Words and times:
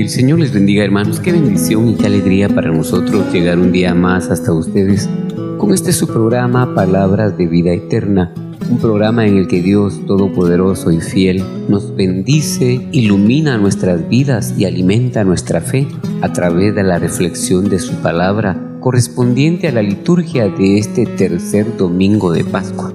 El 0.00 0.08
Señor 0.08 0.38
les 0.38 0.54
bendiga 0.54 0.82
hermanos, 0.82 1.20
qué 1.20 1.32
bendición 1.32 1.90
y 1.90 1.94
qué 1.96 2.06
alegría 2.06 2.48
para 2.48 2.70
nosotros 2.70 3.30
llegar 3.30 3.58
un 3.58 3.72
día 3.72 3.94
más 3.94 4.30
hasta 4.30 4.50
ustedes 4.50 5.06
con 5.58 5.74
este 5.74 5.92
su 5.92 6.06
programa 6.06 6.74
Palabras 6.74 7.36
de 7.36 7.46
Vida 7.46 7.74
Eterna, 7.74 8.32
un 8.70 8.78
programa 8.78 9.26
en 9.26 9.36
el 9.36 9.48
que 9.48 9.60
Dios 9.60 10.00
Todopoderoso 10.06 10.90
y 10.92 11.00
Fiel 11.00 11.44
nos 11.68 11.94
bendice, 11.94 12.88
ilumina 12.90 13.58
nuestras 13.58 14.08
vidas 14.08 14.54
y 14.56 14.64
alimenta 14.64 15.24
nuestra 15.24 15.60
fe 15.60 15.86
a 16.22 16.32
través 16.32 16.74
de 16.74 16.84
la 16.84 16.98
reflexión 16.98 17.68
de 17.68 17.78
su 17.78 17.92
palabra 17.96 18.78
correspondiente 18.80 19.68
a 19.68 19.72
la 19.72 19.82
liturgia 19.82 20.48
de 20.48 20.78
este 20.78 21.04
tercer 21.04 21.76
domingo 21.76 22.32
de 22.32 22.44
Pascua. 22.44 22.94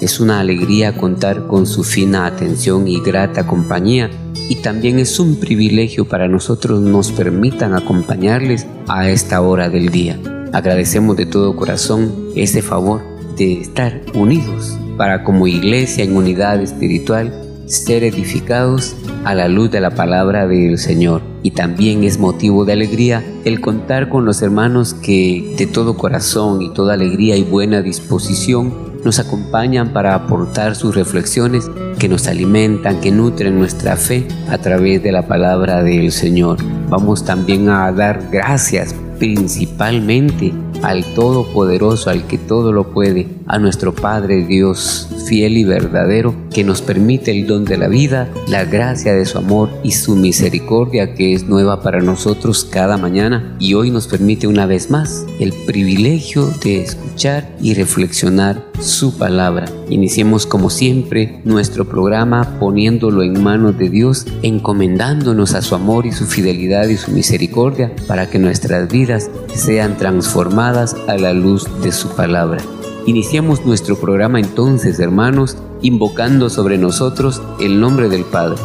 Es 0.00 0.18
una 0.18 0.40
alegría 0.40 0.96
contar 0.96 1.46
con 1.46 1.66
su 1.66 1.84
fina 1.84 2.24
atención 2.24 2.88
y 2.88 3.00
grata 3.00 3.46
compañía 3.46 4.10
y 4.48 4.56
también 4.56 4.98
es 4.98 5.18
un 5.18 5.36
privilegio 5.36 6.06
para 6.06 6.28
nosotros 6.28 6.80
nos 6.80 7.12
permitan 7.12 7.74
acompañarles 7.74 8.66
a 8.88 9.08
esta 9.08 9.40
hora 9.40 9.68
del 9.68 9.90
día. 9.90 10.18
Agradecemos 10.52 11.16
de 11.16 11.26
todo 11.26 11.56
corazón 11.56 12.30
ese 12.34 12.62
favor 12.62 13.02
de 13.36 13.60
estar 13.60 14.00
unidos 14.14 14.78
para 14.96 15.24
como 15.24 15.46
iglesia 15.46 16.04
en 16.04 16.16
unidad 16.16 16.60
espiritual 16.62 17.32
ser 17.66 18.04
edificados 18.04 18.94
a 19.24 19.34
la 19.34 19.48
luz 19.48 19.70
de 19.70 19.80
la 19.80 19.90
palabra 19.90 20.46
del 20.46 20.78
Señor. 20.78 21.22
Y 21.42 21.50
también 21.50 22.04
es 22.04 22.18
motivo 22.18 22.64
de 22.64 22.72
alegría 22.72 23.24
el 23.44 23.60
contar 23.60 24.08
con 24.08 24.24
los 24.24 24.40
hermanos 24.42 24.94
que 24.94 25.54
de 25.58 25.66
todo 25.66 25.96
corazón 25.96 26.62
y 26.62 26.72
toda 26.72 26.94
alegría 26.94 27.36
y 27.36 27.42
buena 27.42 27.82
disposición 27.82 28.85
nos 29.06 29.20
acompañan 29.20 29.92
para 29.92 30.16
aportar 30.16 30.74
sus 30.74 30.96
reflexiones 30.96 31.70
que 31.98 32.08
nos 32.08 32.26
alimentan, 32.26 33.00
que 33.00 33.12
nutren 33.12 33.56
nuestra 33.56 33.94
fe 33.94 34.26
a 34.50 34.58
través 34.58 35.00
de 35.00 35.12
la 35.12 35.28
palabra 35.28 35.84
del 35.84 36.10
Señor. 36.10 36.58
Vamos 36.88 37.24
también 37.24 37.68
a 37.68 37.92
dar 37.92 38.28
gracias 38.32 38.96
principalmente 39.20 40.52
al 40.82 41.04
Todopoderoso, 41.14 42.10
al 42.10 42.26
que 42.26 42.36
todo 42.36 42.72
lo 42.72 42.92
puede, 42.92 43.28
a 43.48 43.58
nuestro 43.58 43.94
Padre 43.94 44.44
Dios 44.44 45.08
fiel 45.26 45.58
y 45.58 45.64
verdadero, 45.64 46.34
que 46.52 46.64
nos 46.64 46.82
permite 46.82 47.32
el 47.32 47.46
don 47.46 47.64
de 47.64 47.76
la 47.76 47.88
vida, 47.88 48.30
la 48.48 48.64
gracia 48.64 49.12
de 49.12 49.24
su 49.26 49.38
amor 49.38 49.68
y 49.82 49.92
su 49.92 50.16
misericordia 50.16 51.14
que 51.14 51.34
es 51.34 51.44
nueva 51.44 51.82
para 51.82 52.00
nosotros 52.00 52.64
cada 52.64 52.96
mañana 52.96 53.56
y 53.58 53.74
hoy 53.74 53.90
nos 53.90 54.06
permite 54.06 54.46
una 54.46 54.66
vez 54.66 54.90
más 54.90 55.26
el 55.40 55.52
privilegio 55.66 56.46
de 56.62 56.82
escuchar 56.82 57.56
y 57.60 57.74
reflexionar 57.74 58.64
su 58.80 59.16
palabra. 59.18 59.66
Iniciemos 59.88 60.46
como 60.46 60.70
siempre 60.70 61.40
nuestro 61.44 61.86
programa 61.86 62.58
poniéndolo 62.60 63.22
en 63.22 63.42
manos 63.42 63.76
de 63.78 63.88
Dios, 63.88 64.26
encomendándonos 64.42 65.54
a 65.54 65.62
su 65.62 65.74
amor 65.74 66.06
y 66.06 66.12
su 66.12 66.26
fidelidad 66.26 66.88
y 66.88 66.96
su 66.96 67.10
misericordia 67.10 67.92
para 68.06 68.28
que 68.30 68.38
nuestras 68.38 68.90
vidas 68.90 69.30
sean 69.54 69.96
transformadas 69.96 70.96
a 71.08 71.16
la 71.16 71.32
luz 71.32 71.66
de 71.82 71.92
su 71.92 72.14
palabra. 72.14 72.62
Iniciamos 73.06 73.64
nuestro 73.64 73.96
programa 73.96 74.40
entonces, 74.40 74.98
hermanos, 74.98 75.56
invocando 75.80 76.50
sobre 76.50 76.76
nosotros 76.76 77.40
el 77.60 77.78
nombre 77.78 78.08
del 78.08 78.24
Padre, 78.24 78.60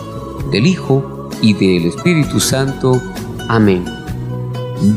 del 0.52 0.66
Hijo 0.66 1.30
y 1.44 1.54
del 1.54 1.86
Espíritu 1.86 2.40
Santo. 2.40 3.00
Amén. 3.48 3.86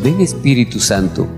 Ven 0.03 0.23
Espíritu 0.23 0.81
Santo, 0.81 1.29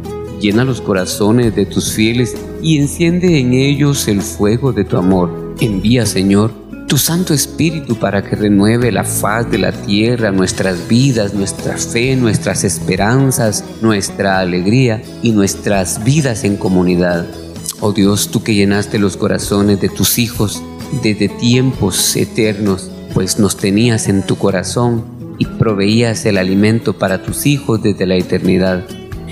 llena 0.40 0.64
los 0.64 0.80
corazones 0.80 1.56
de 1.56 1.66
tus 1.66 1.94
fieles 1.94 2.36
y 2.62 2.78
enciende 2.78 3.40
en 3.40 3.54
ellos 3.54 4.06
el 4.06 4.22
fuego 4.22 4.72
de 4.72 4.84
tu 4.84 4.98
amor. 4.98 5.56
Envía, 5.58 6.06
Señor, 6.06 6.52
tu 6.86 6.98
Santo 6.98 7.34
Espíritu 7.34 7.96
para 7.96 8.22
que 8.22 8.36
renueve 8.36 8.92
la 8.92 9.02
faz 9.02 9.50
de 9.50 9.58
la 9.58 9.72
tierra, 9.72 10.30
nuestras 10.30 10.86
vidas, 10.86 11.34
nuestra 11.34 11.76
fe, 11.76 12.14
nuestras 12.14 12.62
esperanzas, 12.62 13.64
nuestra 13.82 14.38
alegría 14.38 15.02
y 15.24 15.32
nuestras 15.32 16.04
vidas 16.04 16.44
en 16.44 16.56
comunidad. 16.56 17.26
Oh 17.80 17.92
Dios, 17.92 18.30
tú 18.30 18.42
que 18.42 18.54
llenaste 18.54 18.98
los 18.98 19.16
corazones 19.16 19.80
de 19.80 19.90
tus 19.90 20.18
hijos 20.18 20.62
desde 21.02 21.28
tiempos 21.28 22.16
eternos, 22.16 22.90
pues 23.12 23.38
nos 23.38 23.56
tenías 23.56 24.08
en 24.08 24.22
tu 24.22 24.36
corazón 24.36 25.04
y 25.38 25.44
proveías 25.44 26.24
el 26.24 26.38
alimento 26.38 26.94
para 26.94 27.22
tus 27.22 27.44
hijos 27.44 27.82
desde 27.82 28.06
la 28.06 28.16
eternidad. 28.16 28.86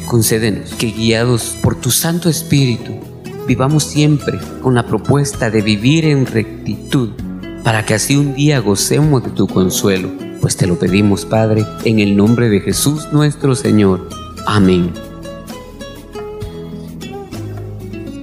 Concédenos 0.07 0.75
que 0.75 0.89
guiados 0.89 1.57
por 1.63 1.81
tu 1.81 1.91
Santo 1.91 2.29
Espíritu, 2.29 2.93
vivamos 3.47 3.85
siempre 3.85 4.39
con 4.63 4.75
la 4.75 4.87
propuesta 4.87 5.51
de 5.51 5.63
vivir 5.63 6.05
en 6.05 6.27
rectitud, 6.27 7.11
para 7.63 7.87
que 7.87 7.95
así 7.95 8.17
un 8.17 8.35
día 8.35 8.59
gocemos 8.59 9.25
de 9.25 9.31
tu 9.31 9.47
consuelo, 9.47 10.11
pues 10.43 10.59
te 10.59 10.67
lo 10.67 10.79
pedimos, 10.79 11.25
Padre, 11.25 11.65
en 11.85 11.99
el 11.99 12.15
nombre 12.15 12.51
de 12.51 12.61
Jesús 12.61 13.09
nuestro 13.11 13.55
Señor. 13.55 14.07
Amén. 14.47 14.93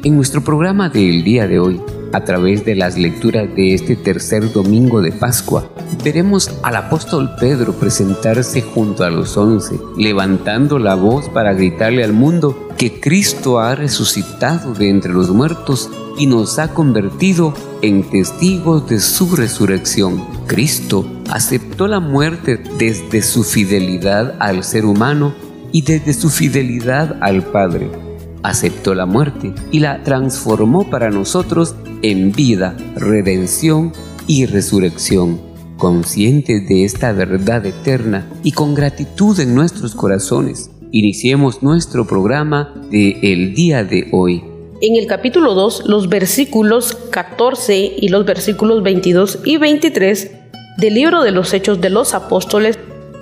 En 0.03 0.15
nuestro 0.15 0.43
programa 0.43 0.89
del 0.89 1.23
día 1.23 1.47
de 1.47 1.59
hoy, 1.59 1.79
a 2.11 2.23
través 2.23 2.65
de 2.65 2.73
las 2.73 2.97
lecturas 2.97 3.47
de 3.55 3.75
este 3.75 3.95
tercer 3.95 4.51
domingo 4.51 4.99
de 4.99 5.11
Pascua, 5.11 5.69
veremos 6.03 6.49
al 6.63 6.75
apóstol 6.77 7.29
Pedro 7.39 7.73
presentarse 7.73 8.63
junto 8.63 9.03
a 9.03 9.11
los 9.11 9.37
once, 9.37 9.79
levantando 9.95 10.79
la 10.79 10.95
voz 10.95 11.29
para 11.29 11.53
gritarle 11.53 12.03
al 12.03 12.13
mundo 12.13 12.69
que 12.79 12.99
Cristo 12.99 13.59
ha 13.59 13.75
resucitado 13.75 14.73
de 14.73 14.89
entre 14.89 15.13
los 15.13 15.29
muertos 15.29 15.91
y 16.17 16.25
nos 16.25 16.57
ha 16.57 16.73
convertido 16.73 17.53
en 17.83 18.01
testigos 18.01 18.89
de 18.89 18.99
su 18.99 19.35
resurrección. 19.35 20.25
Cristo 20.47 21.05
aceptó 21.29 21.85
la 21.85 21.99
muerte 21.99 22.59
desde 22.79 23.21
su 23.21 23.43
fidelidad 23.43 24.35
al 24.39 24.63
ser 24.63 24.85
humano 24.85 25.35
y 25.71 25.83
desde 25.83 26.15
su 26.15 26.31
fidelidad 26.31 27.17
al 27.21 27.43
Padre 27.43 28.10
aceptó 28.43 28.95
la 28.95 29.05
muerte 29.05 29.53
y 29.71 29.79
la 29.79 30.03
transformó 30.03 30.89
para 30.89 31.09
nosotros 31.09 31.75
en 32.01 32.31
vida, 32.31 32.75
redención 32.95 33.93
y 34.27 34.45
resurrección. 34.45 35.39
Conscientes 35.77 36.67
de 36.67 36.83
esta 36.85 37.11
verdad 37.11 37.65
eterna 37.65 38.29
y 38.43 38.51
con 38.51 38.75
gratitud 38.75 39.39
en 39.39 39.55
nuestros 39.55 39.95
corazones, 39.95 40.69
iniciemos 40.91 41.63
nuestro 41.63 42.05
programa 42.05 42.73
de 42.91 43.17
el 43.23 43.55
día 43.55 43.83
de 43.83 44.07
hoy. 44.11 44.43
En 44.81 44.95
el 44.95 45.07
capítulo 45.07 45.53
2, 45.53 45.83
los 45.87 46.09
versículos 46.09 46.95
14 47.11 47.95
y 47.97 48.09
los 48.09 48.25
versículos 48.25 48.83
22 48.83 49.39
y 49.43 49.57
23 49.57 50.31
del 50.77 50.93
libro 50.93 51.23
de 51.23 51.31
los 51.31 51.53
Hechos 51.53 51.81
de 51.81 51.89
los 51.89 52.13
Apóstoles 52.13 52.79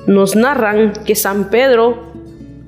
nos 0.08 0.36
narran 0.36 0.94
que 1.06 1.16
San 1.16 1.50
Pedro 1.50 2.09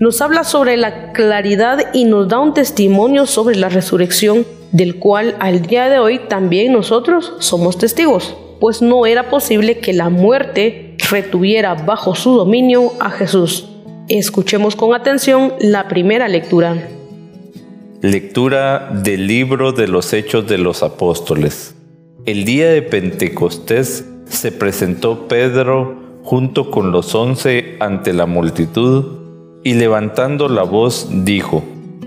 nos 0.02 0.20
habla 0.20 0.44
sobre 0.44 0.78
la 0.78 1.14
claridad 1.14 1.94
y 1.94 2.06
nos 2.06 2.28
da 2.28 2.40
un 2.40 2.56
testimonio 2.56 3.28
sobre 3.28 3.56
la 3.56 3.70
resurrección 3.70 4.48
del 4.72 4.96
cual 4.96 5.36
al 5.40 5.62
día 5.62 5.90
de 5.90 6.00
hoy 6.00 6.20
también 6.28 6.74
nosotros 6.74 7.34
somos 7.38 7.78
testigos, 7.78 8.36
pues 8.60 8.82
no 8.82 9.06
era 9.06 9.30
posible 9.30 9.78
que 9.78 9.94
la 9.94 10.10
muerte 10.10 10.96
retuviera 11.12 11.76
bajo 11.76 12.16
su 12.16 12.32
dominio 12.32 12.94
a 13.00 13.12
Jesús. 13.12 13.70
Escuchemos 14.08 14.76
con 14.76 14.96
atención 14.96 15.54
la 15.60 15.88
primera 15.88 16.28
lectura. 16.28 16.76
Lectura 18.02 18.90
del 19.04 19.28
libro 19.28 19.72
de 19.72 19.88
los 19.88 20.14
Hechos 20.14 20.48
de 20.48 20.58
los 20.58 20.82
Apóstoles. 20.82 21.76
El 22.26 22.44
día 22.44 22.72
de 22.72 22.82
Pentecostés 22.82 24.04
se 24.26 24.52
presentó 24.52 25.28
Pedro 25.28 25.96
junto 26.24 26.72
con 26.72 26.92
los 26.92 27.14
once 27.14 27.76
ante 27.80 28.14
la 28.14 28.26
multitud 28.26 29.21
y 29.64 29.74
levantando 29.74 30.50
la 30.50 30.64
voz 30.64 31.08
dijo, 31.12 31.64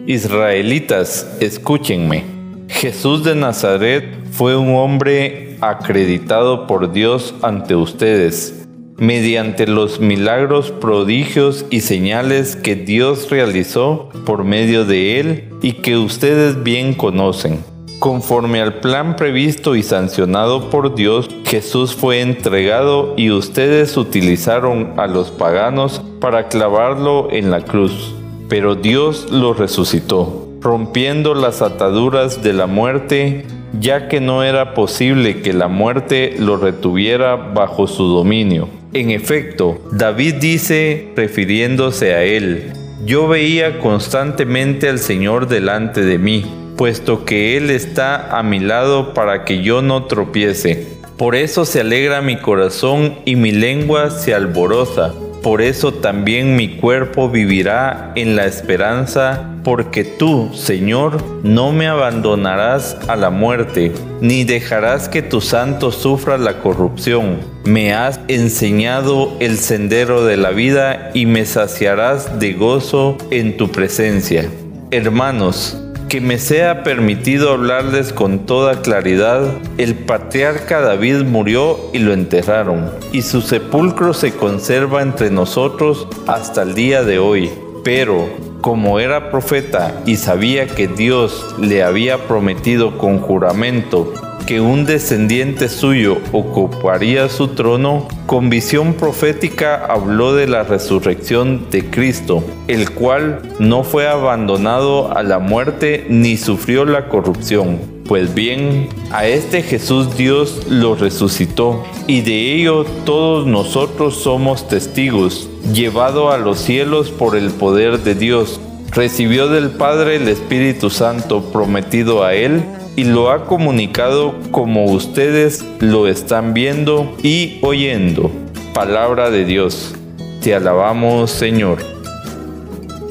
Israelitas, 0.07 1.37
escúchenme. 1.41 2.25
Jesús 2.69 3.25
de 3.25 3.35
Nazaret 3.35 4.05
fue 4.33 4.57
un 4.57 4.75
hombre 4.75 5.57
acreditado 5.61 6.67
por 6.67 6.93
Dios 6.93 7.35
ante 7.43 7.77
ustedes, 7.77 8.67
mediante 8.97 9.67
los 9.67 10.01
milagros, 10.01 10.71
prodigios 10.73 11.65
y 11.71 11.81
señales 11.81 12.57
que 12.57 12.75
Dios 12.75 13.31
realizó 13.31 14.09
por 14.27 14.45
medio 14.45 14.85
de 14.85 15.21
él 15.21 15.49
y 15.63 15.73
que 15.73 15.97
ustedes 15.97 16.63
bien 16.63 16.95
conocen. 16.95 17.74
Conforme 18.05 18.61
al 18.61 18.81
plan 18.81 19.17
previsto 19.17 19.77
y 19.77 19.83
sancionado 19.83 20.69
por 20.69 20.95
Dios, 20.95 21.27
Jesús 21.47 21.95
fue 21.95 22.21
entregado 22.21 23.15
y 23.17 23.31
ustedes 23.31 23.97
utilizaron 23.97 24.93
a 24.99 25.07
los 25.07 25.31
paganos 25.31 26.03
para 26.21 26.49
clavarlo 26.49 27.29
en 27.33 27.51
la 27.51 27.63
cruz. 27.63 28.15
Pero 28.47 28.75
Dios 28.75 29.29
lo 29.31 29.55
resucitó, 29.55 30.51
rompiendo 30.61 31.33
las 31.33 31.63
ataduras 31.63 32.43
de 32.43 32.53
la 32.53 32.67
muerte, 32.67 33.47
ya 33.81 34.07
que 34.07 34.21
no 34.21 34.43
era 34.43 34.75
posible 34.75 35.41
que 35.41 35.55
la 35.55 35.69
muerte 35.69 36.37
lo 36.39 36.59
retuviera 36.59 37.37
bajo 37.37 37.87
su 37.87 38.05
dominio. 38.05 38.69
En 38.93 39.13
efecto, 39.13 39.81
David 39.93 40.35
dice, 40.35 41.11
refiriéndose 41.17 42.13
a 42.13 42.23
él, 42.23 42.71
yo 43.07 43.29
veía 43.29 43.81
constantemente 43.81 44.91
al 44.91 44.99
Señor 44.99 45.49
delante 45.49 46.03
de 46.03 46.19
mí 46.19 46.45
puesto 46.77 47.25
que 47.25 47.57
Él 47.57 47.71
está 47.71 48.39
a 48.39 48.43
mi 48.43 48.61
lado 48.61 49.15
para 49.15 49.45
que 49.45 49.63
yo 49.63 49.83
no 49.83 50.05
tropiece. 50.05 50.87
Por 51.17 51.37
eso 51.37 51.65
se 51.65 51.81
alegra 51.81 52.23
mi 52.23 52.39
corazón 52.39 53.19
y 53.25 53.37
mi 53.37 53.53
lengua 53.53 54.11
se 54.11 54.35
alboroza. 54.35 55.13
Por 55.45 55.61
eso 55.61 55.93
también 55.93 56.57
mi 56.57 56.79
cuerpo 56.79 57.29
vivirá 57.29 58.13
en 58.15 58.35
la 58.35 58.47
esperanza, 58.47 59.51
porque 59.63 60.03
tú, 60.03 60.51
Señor, 60.55 61.23
no 61.43 61.71
me 61.71 61.87
abandonarás 61.87 62.97
a 63.09 63.17
la 63.17 63.29
muerte, 63.29 63.93
ni 64.23 64.45
dejarás 64.45 65.11
que 65.11 65.21
tu 65.21 65.43
santo 65.43 65.93
sufra 65.93 66.39
la 66.39 66.61
corrupción. 66.61 67.41
Me 67.67 67.93
has 67.93 68.21
enseñado 68.29 69.37
el 69.39 69.59
sendero 69.59 70.25
de 70.25 70.39
la 70.39 70.51
vida 70.51 71.11
y 71.13 71.27
me 71.27 71.45
saciarás 71.45 72.41
de 72.41 72.55
gozo 72.55 73.19
en 73.31 73.59
tu 73.59 73.71
presencia. 73.71 74.49
Hermanos, 74.91 75.84
que 76.15 76.21
me 76.21 76.39
sea 76.39 76.85
permitido 76.85 77.51
hablarles 77.51 78.13
con 78.13 78.47
toda 78.47 78.83
claridad, 78.83 79.51
el 79.79 79.97
patriarca 79.97 80.81
David 80.81 81.25
murió 81.25 81.77
y 81.93 81.99
lo 81.99 82.13
enterraron, 82.13 82.89
y 83.11 83.23
su 83.23 83.43
sepulcro 83.43 84.15
se 84.15 84.31
conserva 84.31 85.03
entre 85.03 85.31
nosotros 85.31 86.07
hasta 86.29 86.63
el 86.63 86.77
día 86.77 87.03
de 87.03 87.19
hoy. 87.19 87.51
Pero, 87.83 88.29
como 88.61 89.01
era 89.01 89.33
profeta 89.33 90.03
y 90.07 90.15
sabía 90.15 90.69
que 90.69 90.87
Dios 90.87 91.57
le 91.59 91.83
había 91.83 92.29
prometido 92.29 92.97
con 92.97 93.19
juramento 93.19 94.15
que 94.47 94.61
un 94.61 94.85
descendiente 94.85 95.69
suyo 95.69 96.19
ocuparía 96.33 97.29
su 97.29 97.49
trono, 97.49 98.09
con 98.27 98.51
visión 98.51 98.95
profética 98.95 99.85
habló 99.87 100.35
de 100.35 100.47
la 100.47 100.65
resurrección 100.65 101.71
de 101.71 101.89
Cristo, 101.91 102.45
el 102.69 102.91
cual 102.91 103.41
no 103.59 103.85
fue 103.85 104.07
abandonado 104.07 105.17
a 105.17 105.23
la 105.23 105.39
muerte 105.39 106.07
ni 106.09 106.37
sufrió 106.37 106.85
la 106.85 107.09
corrupción. 107.09 107.79
Pues 108.07 108.35
bien, 108.35 108.89
a 109.13 109.27
este 109.27 109.63
Jesús 109.63 110.15
Dios 110.17 110.67
lo 110.69 110.95
resucitó, 110.95 111.83
y 112.07 112.21
de 112.21 112.55
ello 112.55 112.85
todos 113.07 113.47
nosotros 113.47 114.17
somos 114.17 114.69
testigos, 114.69 115.49
llevado 115.73 116.31
a 116.31 116.37
los 116.37 116.59
cielos 116.59 117.11
por 117.11 117.35
el 117.35 117.49
poder 117.51 118.01
de 118.01 118.15
Dios. 118.15 118.61
Recibió 118.91 119.49
del 119.49 119.71
Padre 119.71 120.17
el 120.17 120.29
Espíritu 120.29 120.91
Santo 120.91 121.43
prometido 121.51 122.25
a 122.25 122.35
él, 122.35 122.63
y 122.97 123.05
lo 123.05 123.31
ha 123.31 123.47
comunicado 123.47 124.35
como 124.51 124.85
ustedes 124.85 125.65
lo 125.81 126.07
están 126.07 126.55
viendo 126.55 127.17
y 127.23 127.59
oyendo. 127.63 128.31
Palabra 128.73 129.31
de 129.31 129.45
Dios. 129.45 129.95
Te 130.43 130.55
alabamos, 130.55 131.31
Señor. 131.31 131.79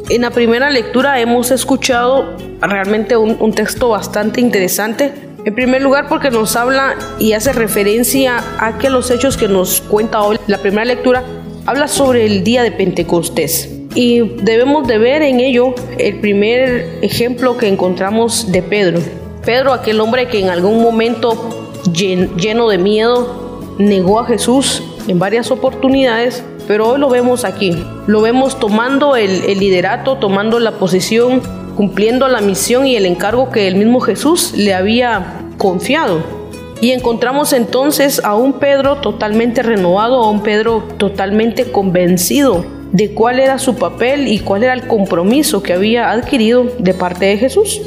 En 0.09 0.21
la 0.21 0.31
primera 0.31 0.69
lectura 0.69 1.19
hemos 1.19 1.51
escuchado 1.51 2.37
realmente 2.61 3.17
un, 3.17 3.53
texto 3.53 3.89
bastante 3.89 4.41
interesante. 4.41 5.13
En 5.45 5.55
primer 5.55 5.81
lugar 5.81 6.07
porque 6.07 6.31
nos 6.31 6.55
habla 6.55 6.95
y 7.19 7.33
hace 7.33 7.51
referencia 7.51 8.43
a 8.59 8.77
que 8.77 8.89
los 8.89 9.11
hechos 9.11 9.35
que 9.35 9.47
nos 9.47 9.81
cuenta 9.81 10.21
hoy 10.21 10.37
la 10.47 10.57
primera 10.59 10.85
lectura 10.85 11.23
habla 11.65 11.87
sobre 11.87 12.25
el 12.25 12.43
día 12.43 12.63
de 12.63 12.71
Pentecostés. 12.71 13.69
Y 13.95 14.21
debemos 14.43 14.87
de 14.87 14.97
ver 14.97 15.21
en 15.21 15.39
ello 15.39 15.75
el 15.97 16.19
primer 16.19 16.99
ejemplo 17.01 17.57
que 17.57 17.67
encontramos 17.67 18.51
de 18.51 18.61
Pedro. 18.61 19.22
Pedro, 19.45 19.73
aquel 19.73 19.99
hombre 19.99 20.27
que 20.27 20.39
en 20.39 20.49
algún 20.49 20.81
momento 20.81 21.49
lleno 21.91 22.69
de 22.69 22.77
miedo 22.77 23.59
negó 23.77 24.21
a 24.21 24.25
Jesús 24.25 24.81
en 25.09 25.19
varias 25.19 25.51
oportunidades, 25.51 26.45
pero 26.65 26.87
hoy 26.89 26.99
lo 26.99 27.09
vemos 27.09 27.43
aquí. 27.43 27.75
Lo 28.07 28.21
vemos 28.21 28.57
tomando 28.57 29.17
el, 29.17 29.41
liderato, 29.59 30.15
tomando 30.15 30.59
la 30.59 30.71
posición, 30.73 31.41
cumpliendo 31.75 32.29
la 32.29 32.39
misión 32.39 32.87
y 32.87 32.95
el 32.95 33.05
encargo 33.05 33.51
que 33.51 33.67
el 33.67 33.75
mismo 33.75 33.99
Jesús 33.99 34.53
le 34.55 34.73
había 34.73 35.41
confiado. 35.57 36.21
Y 36.79 36.91
encontramos 36.91 37.51
entonces 37.51 38.23
a 38.23 38.35
un 38.35 38.53
Pedro 38.53 38.97
totalmente 38.97 39.61
renovado, 39.61 40.23
a 40.23 40.29
un 40.29 40.41
Pedro 40.41 40.83
totalmente 40.97 41.69
convencido 41.69 42.65
de 42.93 43.13
cuál 43.13 43.39
era 43.39 43.57
su 43.57 43.75
papel 43.75 44.27
y 44.29 44.39
cuál 44.39 44.63
era 44.63 44.73
el 44.73 44.87
compromiso 44.87 45.63
que 45.63 45.73
había 45.73 46.11
adquirido 46.11 46.65
de 46.79 46.93
parte 46.93 47.25
de 47.25 47.37
Jesús. 47.37 47.81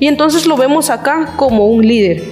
Y 0.00 0.08
entonces 0.08 0.46
lo 0.46 0.56
vemos 0.56 0.88
acá 0.90 1.34
como 1.36 1.66
un 1.66 1.86
líder. 1.86 2.24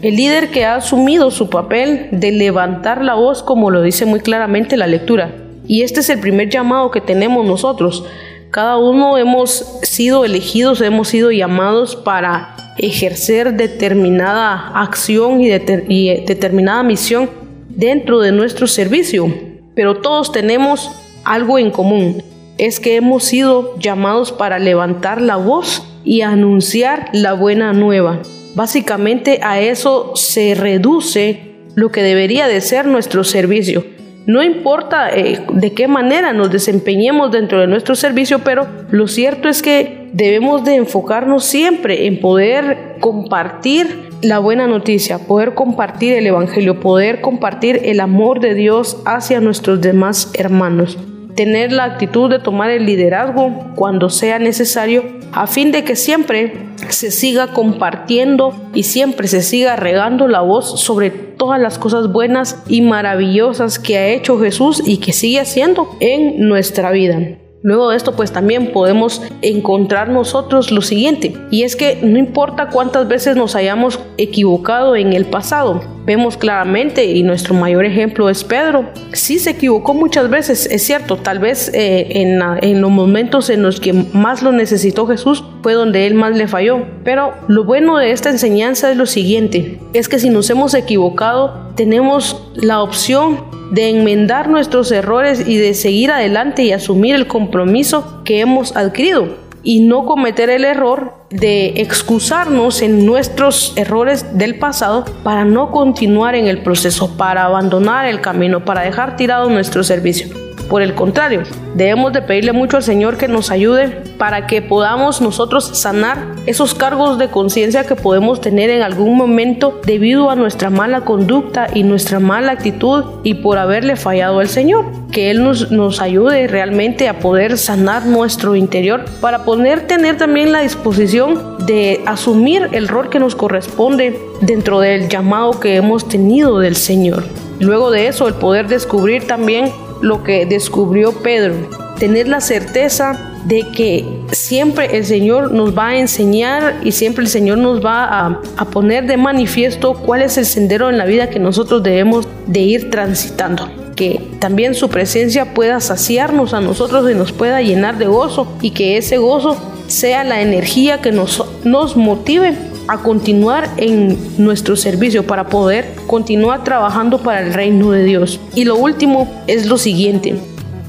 El 0.00 0.16
líder 0.16 0.50
que 0.50 0.64
ha 0.64 0.76
asumido 0.76 1.32
su 1.32 1.50
papel 1.50 2.08
de 2.12 2.30
levantar 2.30 3.02
la 3.02 3.14
voz, 3.14 3.42
como 3.42 3.70
lo 3.70 3.82
dice 3.82 4.06
muy 4.06 4.20
claramente 4.20 4.76
la 4.76 4.86
lectura. 4.86 5.34
Y 5.66 5.82
este 5.82 6.00
es 6.00 6.08
el 6.08 6.20
primer 6.20 6.48
llamado 6.48 6.92
que 6.92 7.00
tenemos 7.00 7.44
nosotros. 7.44 8.04
Cada 8.50 8.78
uno 8.78 9.18
hemos 9.18 9.78
sido 9.82 10.24
elegidos, 10.24 10.80
hemos 10.80 11.08
sido 11.08 11.32
llamados 11.32 11.96
para 11.96 12.74
ejercer 12.78 13.54
determinada 13.54 14.68
acción 14.80 15.40
y, 15.40 15.48
y 15.48 16.24
determinada 16.24 16.84
misión 16.84 17.28
dentro 17.68 18.20
de 18.20 18.30
nuestro 18.30 18.68
servicio. 18.68 19.34
Pero 19.74 19.96
todos 19.96 20.30
tenemos 20.30 20.92
algo 21.24 21.58
en 21.58 21.72
común. 21.72 22.22
Es 22.56 22.78
que 22.78 22.96
hemos 22.96 23.24
sido 23.24 23.76
llamados 23.78 24.30
para 24.30 24.60
levantar 24.60 25.20
la 25.20 25.36
voz 25.36 25.82
y 26.06 26.22
anunciar 26.22 27.10
la 27.12 27.34
buena 27.34 27.74
nueva. 27.74 28.22
Básicamente 28.54 29.40
a 29.42 29.60
eso 29.60 30.12
se 30.14 30.54
reduce 30.54 31.56
lo 31.74 31.90
que 31.90 32.02
debería 32.02 32.48
de 32.48 32.62
ser 32.62 32.86
nuestro 32.86 33.22
servicio. 33.24 33.84
No 34.26 34.42
importa 34.42 35.10
eh, 35.10 35.44
de 35.52 35.72
qué 35.72 35.86
manera 35.88 36.32
nos 36.32 36.50
desempeñemos 36.50 37.30
dentro 37.30 37.60
de 37.60 37.66
nuestro 37.66 37.94
servicio, 37.94 38.38
pero 38.38 38.66
lo 38.90 39.06
cierto 39.08 39.48
es 39.48 39.62
que 39.62 40.08
debemos 40.14 40.64
de 40.64 40.76
enfocarnos 40.76 41.44
siempre 41.44 42.06
en 42.06 42.20
poder 42.20 42.96
compartir 43.00 44.08
la 44.22 44.38
buena 44.38 44.66
noticia, 44.66 45.18
poder 45.18 45.54
compartir 45.54 46.14
el 46.14 46.26
Evangelio, 46.26 46.80
poder 46.80 47.20
compartir 47.20 47.82
el 47.84 48.00
amor 48.00 48.40
de 48.40 48.54
Dios 48.54 49.02
hacia 49.04 49.40
nuestros 49.40 49.80
demás 49.80 50.30
hermanos 50.34 50.98
tener 51.36 51.70
la 51.70 51.84
actitud 51.84 52.30
de 52.30 52.38
tomar 52.38 52.70
el 52.70 52.86
liderazgo 52.86 53.72
cuando 53.76 54.10
sea 54.10 54.38
necesario, 54.38 55.04
a 55.32 55.46
fin 55.46 55.70
de 55.70 55.84
que 55.84 55.94
siempre 55.94 56.66
se 56.88 57.10
siga 57.10 57.48
compartiendo 57.48 58.54
y 58.74 58.84
siempre 58.84 59.28
se 59.28 59.42
siga 59.42 59.76
regando 59.76 60.28
la 60.28 60.40
voz 60.40 60.80
sobre 60.80 61.10
todas 61.10 61.60
las 61.60 61.78
cosas 61.78 62.10
buenas 62.10 62.62
y 62.66 62.80
maravillosas 62.80 63.78
que 63.78 63.98
ha 63.98 64.08
hecho 64.08 64.38
Jesús 64.40 64.82
y 64.84 64.96
que 64.96 65.12
sigue 65.12 65.40
haciendo 65.40 65.88
en 66.00 66.48
nuestra 66.48 66.90
vida. 66.90 67.20
Luego 67.62 67.90
de 67.90 67.96
esto, 67.96 68.12
pues 68.12 68.32
también 68.32 68.72
podemos 68.72 69.22
encontrar 69.42 70.08
nosotros 70.08 70.70
lo 70.70 70.82
siguiente, 70.82 71.34
y 71.50 71.62
es 71.62 71.74
que 71.74 71.98
no 72.02 72.18
importa 72.18 72.68
cuántas 72.68 73.08
veces 73.08 73.36
nos 73.36 73.56
hayamos 73.56 73.98
equivocado 74.18 74.94
en 74.94 75.12
el 75.12 75.24
pasado, 75.24 75.80
vemos 76.04 76.36
claramente, 76.36 77.04
y 77.06 77.22
nuestro 77.22 77.54
mayor 77.54 77.84
ejemplo 77.84 78.28
es 78.28 78.44
Pedro, 78.44 78.84
sí 79.12 79.38
se 79.38 79.50
equivocó 79.50 79.94
muchas 79.94 80.30
veces, 80.30 80.66
es 80.70 80.82
cierto, 80.84 81.16
tal 81.16 81.38
vez 81.38 81.70
eh, 81.74 82.20
en, 82.20 82.40
en 82.62 82.80
los 82.80 82.90
momentos 82.90 83.50
en 83.50 83.62
los 83.62 83.80
que 83.80 83.92
más 83.92 84.42
lo 84.42 84.52
necesitó 84.52 85.06
Jesús 85.06 85.42
fue 85.62 85.72
donde 85.72 86.06
él 86.06 86.14
más 86.14 86.36
le 86.36 86.46
falló, 86.46 86.86
pero 87.04 87.32
lo 87.48 87.64
bueno 87.64 87.96
de 87.96 88.12
esta 88.12 88.30
enseñanza 88.30 88.90
es 88.90 88.96
lo 88.96 89.06
siguiente, 89.06 89.80
es 89.94 90.08
que 90.08 90.18
si 90.18 90.30
nos 90.30 90.48
hemos 90.50 90.74
equivocado, 90.74 91.72
tenemos 91.74 92.50
la 92.54 92.82
opción 92.82 93.55
de 93.70 93.90
enmendar 93.90 94.48
nuestros 94.48 94.90
errores 94.92 95.46
y 95.46 95.56
de 95.56 95.74
seguir 95.74 96.10
adelante 96.10 96.62
y 96.62 96.72
asumir 96.72 97.14
el 97.14 97.26
compromiso 97.26 98.22
que 98.24 98.40
hemos 98.40 98.76
adquirido 98.76 99.46
y 99.62 99.80
no 99.80 100.06
cometer 100.06 100.48
el 100.48 100.64
error 100.64 101.14
de 101.28 101.80
excusarnos 101.80 102.82
en 102.82 103.04
nuestros 103.04 103.72
errores 103.76 104.38
del 104.38 104.58
pasado 104.60 105.04
para 105.24 105.44
no 105.44 105.72
continuar 105.72 106.36
en 106.36 106.46
el 106.46 106.62
proceso, 106.62 107.16
para 107.16 107.44
abandonar 107.44 108.06
el 108.06 108.20
camino, 108.20 108.64
para 108.64 108.82
dejar 108.82 109.16
tirado 109.16 109.50
nuestro 109.50 109.82
servicio. 109.82 110.45
Por 110.68 110.82
el 110.82 110.94
contrario, 110.94 111.42
debemos 111.74 112.12
de 112.12 112.22
pedirle 112.22 112.52
mucho 112.52 112.76
al 112.76 112.82
Señor 112.82 113.16
que 113.16 113.28
nos 113.28 113.50
ayude 113.50 114.02
para 114.18 114.46
que 114.48 114.62
podamos 114.62 115.20
nosotros 115.20 115.64
sanar 115.78 116.18
esos 116.46 116.74
cargos 116.74 117.18
de 117.18 117.28
conciencia 117.28 117.86
que 117.86 117.94
podemos 117.94 118.40
tener 118.40 118.70
en 118.70 118.82
algún 118.82 119.16
momento 119.16 119.80
debido 119.86 120.28
a 120.28 120.34
nuestra 120.34 120.70
mala 120.70 121.02
conducta 121.02 121.68
y 121.72 121.84
nuestra 121.84 122.18
mala 122.18 122.52
actitud 122.52 123.04
y 123.22 123.34
por 123.34 123.58
haberle 123.58 123.94
fallado 123.94 124.40
al 124.40 124.48
Señor. 124.48 124.86
Que 125.12 125.30
Él 125.30 125.44
nos, 125.44 125.70
nos 125.70 126.00
ayude 126.00 126.48
realmente 126.48 127.08
a 127.08 127.20
poder 127.20 127.58
sanar 127.58 128.06
nuestro 128.06 128.56
interior 128.56 129.04
para 129.20 129.44
poder 129.44 129.86
tener 129.86 130.16
también 130.16 130.50
la 130.50 130.62
disposición 130.62 131.64
de 131.64 132.02
asumir 132.06 132.70
el 132.72 132.88
rol 132.88 133.08
que 133.08 133.20
nos 133.20 133.36
corresponde 133.36 134.20
dentro 134.40 134.80
del 134.80 135.08
llamado 135.08 135.60
que 135.60 135.76
hemos 135.76 136.08
tenido 136.08 136.58
del 136.58 136.74
Señor. 136.74 137.24
Luego 137.58 137.90
de 137.90 138.08
eso, 138.08 138.28
el 138.28 138.34
poder 138.34 138.68
descubrir 138.68 139.26
también 139.26 139.72
lo 140.00 140.22
que 140.22 140.46
descubrió 140.46 141.12
Pedro, 141.12 141.54
tener 141.98 142.28
la 142.28 142.40
certeza 142.40 143.36
de 143.46 143.68
que 143.70 144.04
siempre 144.32 144.96
el 144.96 145.04
Señor 145.04 145.52
nos 145.52 145.76
va 145.76 145.88
a 145.88 145.98
enseñar 145.98 146.80
y 146.82 146.92
siempre 146.92 147.22
el 147.22 147.30
Señor 147.30 147.58
nos 147.58 147.84
va 147.84 148.26
a, 148.56 148.64
poner 148.70 149.06
de 149.06 149.16
manifiesto 149.16 149.94
cuál 149.94 150.22
es 150.22 150.36
el 150.36 150.46
sendero 150.46 150.90
en 150.90 150.98
la 150.98 151.04
vida 151.04 151.30
que 151.30 151.38
nosotros 151.38 151.82
debemos 151.82 152.26
de 152.46 152.60
ir 152.60 152.90
transitando. 152.90 153.68
Que 153.94 154.20
también 154.40 154.74
su 154.74 154.90
presencia 154.90 155.54
pueda 155.54 155.80
saciarnos 155.80 156.54
a 156.54 156.60
nosotros 156.60 157.10
y 157.10 157.14
nos 157.14 157.32
pueda 157.32 157.62
llenar 157.62 157.98
de 157.98 158.06
gozo 158.06 158.52
y 158.60 158.72
que 158.72 158.96
ese 158.96 159.16
gozo 159.16 159.56
sea 159.86 160.24
la 160.24 160.42
energía 160.42 161.00
que 161.00 161.12
nos, 161.12 161.44
nos 161.64 161.96
motive 161.96 162.54
a 162.88 162.98
continuar 162.98 163.68
en 163.76 164.16
nuestro 164.38 164.76
servicio 164.76 165.26
para 165.26 165.48
poder 165.48 165.94
continuar 166.06 166.64
trabajando 166.64 167.18
para 167.18 167.40
el 167.40 167.52
reino 167.52 167.90
de 167.90 168.04
Dios. 168.04 168.40
Y 168.54 168.64
lo 168.64 168.76
último 168.76 169.42
es 169.46 169.66
lo 169.66 169.78
siguiente, 169.78 170.34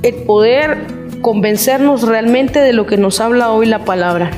el 0.03 0.15
poder 0.15 0.77
convencernos 1.21 2.03
realmente 2.03 2.59
de 2.59 2.73
lo 2.73 2.85
que 2.85 2.97
nos 2.97 3.19
habla 3.19 3.51
hoy 3.51 3.65
la 3.65 3.85
palabra, 3.85 4.31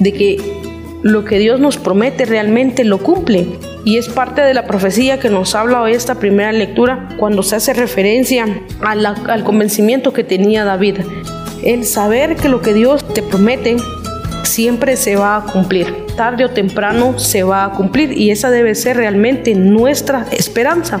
de 0.00 0.12
que 0.12 0.62
lo 1.02 1.24
que 1.24 1.38
Dios 1.38 1.60
nos 1.60 1.76
promete 1.76 2.24
realmente 2.24 2.84
lo 2.84 2.98
cumple. 2.98 3.46
Y 3.84 3.96
es 3.96 4.08
parte 4.08 4.42
de 4.42 4.54
la 4.54 4.66
profecía 4.66 5.18
que 5.18 5.28
nos 5.28 5.56
habla 5.56 5.82
hoy 5.82 5.92
esta 5.92 6.14
primera 6.14 6.52
lectura 6.52 7.08
cuando 7.18 7.42
se 7.42 7.56
hace 7.56 7.74
referencia 7.74 8.46
al 8.80 9.44
convencimiento 9.44 10.12
que 10.12 10.22
tenía 10.22 10.64
David. 10.64 10.98
El 11.64 11.84
saber 11.84 12.36
que 12.36 12.48
lo 12.48 12.60
que 12.60 12.74
Dios 12.74 13.04
te 13.12 13.22
promete 13.22 13.76
siempre 14.44 14.96
se 14.96 15.16
va 15.16 15.36
a 15.36 15.46
cumplir 15.46 16.01
tarde 16.16 16.44
o 16.44 16.50
temprano 16.50 17.18
se 17.18 17.42
va 17.42 17.64
a 17.64 17.72
cumplir 17.72 18.12
y 18.12 18.30
esa 18.30 18.50
debe 18.50 18.74
ser 18.74 18.96
realmente 18.96 19.54
nuestra 19.54 20.26
esperanza. 20.32 21.00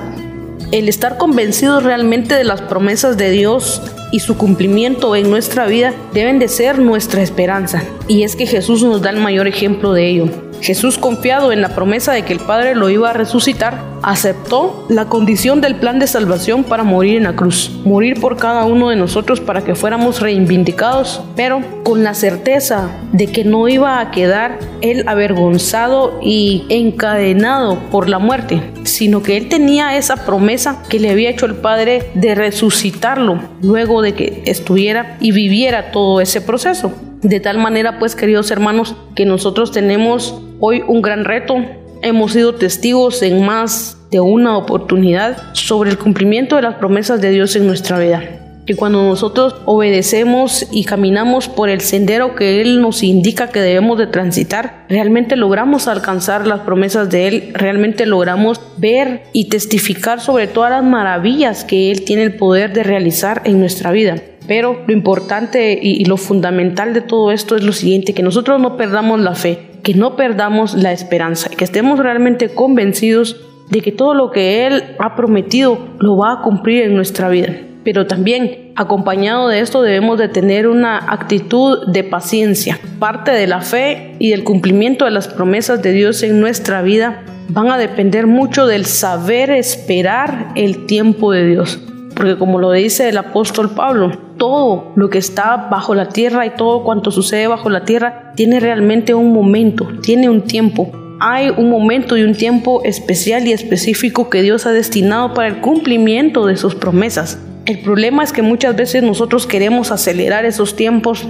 El 0.70 0.88
estar 0.88 1.18
convencidos 1.18 1.82
realmente 1.82 2.34
de 2.34 2.44
las 2.44 2.62
promesas 2.62 3.16
de 3.16 3.30
Dios 3.30 3.82
y 4.10 4.20
su 4.20 4.36
cumplimiento 4.36 5.14
en 5.16 5.30
nuestra 5.30 5.66
vida 5.66 5.92
deben 6.14 6.38
de 6.38 6.48
ser 6.48 6.78
nuestra 6.78 7.22
esperanza. 7.22 7.82
Y 8.08 8.22
es 8.22 8.36
que 8.36 8.46
Jesús 8.46 8.82
nos 8.82 9.02
da 9.02 9.10
el 9.10 9.18
mayor 9.18 9.46
ejemplo 9.46 9.92
de 9.92 10.08
ello. 10.08 10.28
Jesús, 10.60 10.96
confiado 10.96 11.52
en 11.52 11.60
la 11.60 11.74
promesa 11.74 12.12
de 12.12 12.22
que 12.24 12.32
el 12.32 12.40
Padre 12.40 12.74
lo 12.74 12.88
iba 12.88 13.10
a 13.10 13.12
resucitar, 13.12 13.91
aceptó 14.02 14.86
la 14.88 15.06
condición 15.06 15.60
del 15.60 15.76
plan 15.76 15.98
de 15.98 16.06
salvación 16.06 16.64
para 16.64 16.82
morir 16.82 17.16
en 17.16 17.24
la 17.24 17.36
cruz, 17.36 17.70
morir 17.84 18.20
por 18.20 18.36
cada 18.36 18.64
uno 18.64 18.88
de 18.88 18.96
nosotros 18.96 19.40
para 19.40 19.62
que 19.62 19.74
fuéramos 19.74 20.20
reivindicados, 20.20 21.22
pero 21.36 21.60
con 21.82 22.04
la 22.04 22.14
certeza 22.14 22.90
de 23.12 23.26
que 23.28 23.44
no 23.44 23.68
iba 23.68 24.00
a 24.00 24.10
quedar 24.10 24.58
él 24.80 25.04
avergonzado 25.06 26.18
y 26.22 26.64
encadenado 26.68 27.78
por 27.90 28.08
la 28.08 28.18
muerte, 28.18 28.62
sino 28.84 29.22
que 29.22 29.36
él 29.36 29.48
tenía 29.48 29.96
esa 29.96 30.24
promesa 30.24 30.82
que 30.88 30.98
le 30.98 31.10
había 31.10 31.30
hecho 31.30 31.46
el 31.46 31.54
Padre 31.54 32.10
de 32.14 32.34
resucitarlo 32.34 33.40
luego 33.62 34.02
de 34.02 34.14
que 34.14 34.42
estuviera 34.46 35.16
y 35.20 35.32
viviera 35.32 35.90
todo 35.92 36.20
ese 36.20 36.40
proceso. 36.40 36.92
De 37.22 37.38
tal 37.38 37.58
manera, 37.58 38.00
pues, 38.00 38.16
queridos 38.16 38.50
hermanos, 38.50 38.96
que 39.14 39.24
nosotros 39.24 39.70
tenemos 39.70 40.42
hoy 40.58 40.82
un 40.86 41.02
gran 41.02 41.24
reto. 41.24 41.56
Hemos 42.04 42.32
sido 42.32 42.56
testigos 42.56 43.22
en 43.22 43.46
más 43.46 43.96
de 44.10 44.18
una 44.18 44.58
oportunidad 44.58 45.36
sobre 45.52 45.88
el 45.88 45.98
cumplimiento 45.98 46.56
de 46.56 46.62
las 46.62 46.74
promesas 46.74 47.20
de 47.20 47.30
Dios 47.30 47.54
en 47.54 47.68
nuestra 47.68 47.96
vida. 48.00 48.24
Que 48.66 48.74
cuando 48.74 49.04
nosotros 49.04 49.54
obedecemos 49.66 50.66
y 50.72 50.82
caminamos 50.82 51.48
por 51.48 51.68
el 51.68 51.80
sendero 51.80 52.34
que 52.34 52.60
Él 52.60 52.82
nos 52.82 53.04
indica 53.04 53.50
que 53.50 53.60
debemos 53.60 53.98
de 53.98 54.08
transitar, 54.08 54.84
realmente 54.88 55.36
logramos 55.36 55.86
alcanzar 55.86 56.44
las 56.44 56.62
promesas 56.62 57.08
de 57.08 57.28
Él, 57.28 57.50
realmente 57.54 58.04
logramos 58.04 58.60
ver 58.78 59.22
y 59.32 59.48
testificar 59.48 60.20
sobre 60.20 60.48
todas 60.48 60.72
las 60.72 60.82
maravillas 60.82 61.62
que 61.62 61.92
Él 61.92 62.04
tiene 62.04 62.24
el 62.24 62.34
poder 62.34 62.72
de 62.72 62.82
realizar 62.82 63.42
en 63.44 63.60
nuestra 63.60 63.92
vida. 63.92 64.16
Pero 64.46 64.82
lo 64.86 64.92
importante 64.92 65.78
y, 65.80 66.04
lo 66.04 66.16
fundamental 66.16 66.94
de 66.94 67.00
todo 67.00 67.30
esto 67.30 67.56
es 67.56 67.62
lo 67.62 67.72
siguiente, 67.72 68.14
que 68.14 68.22
nosotros 68.22 68.60
no 68.60 68.76
perdamos 68.76 69.20
la 69.20 69.34
fe, 69.34 69.70
que 69.82 69.94
no 69.94 70.16
perdamos 70.16 70.74
la 70.74 70.92
esperanza, 70.92 71.50
que 71.50 71.64
estemos 71.64 71.98
realmente 71.98 72.48
convencidos 72.48 73.40
de 73.70 73.80
que 73.80 73.92
todo 73.92 74.14
lo 74.14 74.30
que 74.30 74.66
Él 74.66 74.84
ha 74.98 75.16
prometido 75.16 75.78
lo 75.98 76.16
va 76.16 76.32
a 76.32 76.42
cumplir 76.42 76.82
en 76.82 76.94
nuestra 76.94 77.28
vida. 77.28 77.56
Pero 77.84 78.06
también, 78.06 78.72
acompañado 78.76 79.48
de 79.48 79.60
esto, 79.60 79.82
debemos 79.82 80.18
de 80.18 80.28
tener 80.28 80.68
una 80.68 80.98
actitud 80.98 81.86
de 81.88 82.04
paciencia. 82.04 82.78
Parte 82.98 83.32
de 83.32 83.46
la 83.46 83.60
fe 83.60 84.14
y 84.18 84.30
del 84.30 84.44
cumplimiento 84.44 85.04
de 85.04 85.10
las 85.10 85.26
promesas 85.26 85.82
de 85.82 85.92
Dios 85.92 86.22
en 86.22 86.40
nuestra 86.40 86.82
vida 86.82 87.24
van 87.48 87.70
a 87.70 87.78
depender 87.78 88.26
mucho 88.26 88.66
del 88.66 88.86
saber 88.86 89.50
esperar 89.50 90.52
el 90.54 90.86
tiempo 90.86 91.32
de 91.32 91.46
Dios. 91.46 91.80
Porque 92.14 92.36
como 92.36 92.58
lo 92.58 92.70
dice 92.72 93.08
el 93.08 93.18
apóstol 93.18 93.70
Pablo, 93.70 94.12
todo 94.42 94.90
lo 94.96 95.08
que 95.08 95.18
está 95.18 95.68
bajo 95.70 95.94
la 95.94 96.08
tierra 96.08 96.44
y 96.44 96.50
todo 96.50 96.82
cuanto 96.82 97.12
sucede 97.12 97.46
bajo 97.46 97.70
la 97.70 97.84
tierra 97.84 98.32
tiene 98.34 98.58
realmente 98.58 99.14
un 99.14 99.32
momento, 99.32 99.86
tiene 100.02 100.28
un 100.28 100.42
tiempo. 100.42 100.90
Hay 101.20 101.50
un 101.50 101.70
momento 101.70 102.16
y 102.16 102.24
un 102.24 102.34
tiempo 102.34 102.82
especial 102.82 103.46
y 103.46 103.52
específico 103.52 104.30
que 104.30 104.42
Dios 104.42 104.66
ha 104.66 104.72
destinado 104.72 105.32
para 105.32 105.46
el 105.46 105.60
cumplimiento 105.60 106.44
de 106.44 106.56
sus 106.56 106.74
promesas. 106.74 107.38
El 107.66 107.82
problema 107.82 108.24
es 108.24 108.32
que 108.32 108.42
muchas 108.42 108.74
veces 108.74 109.04
nosotros 109.04 109.46
queremos 109.46 109.92
acelerar 109.92 110.44
esos 110.44 110.74
tiempos, 110.74 111.24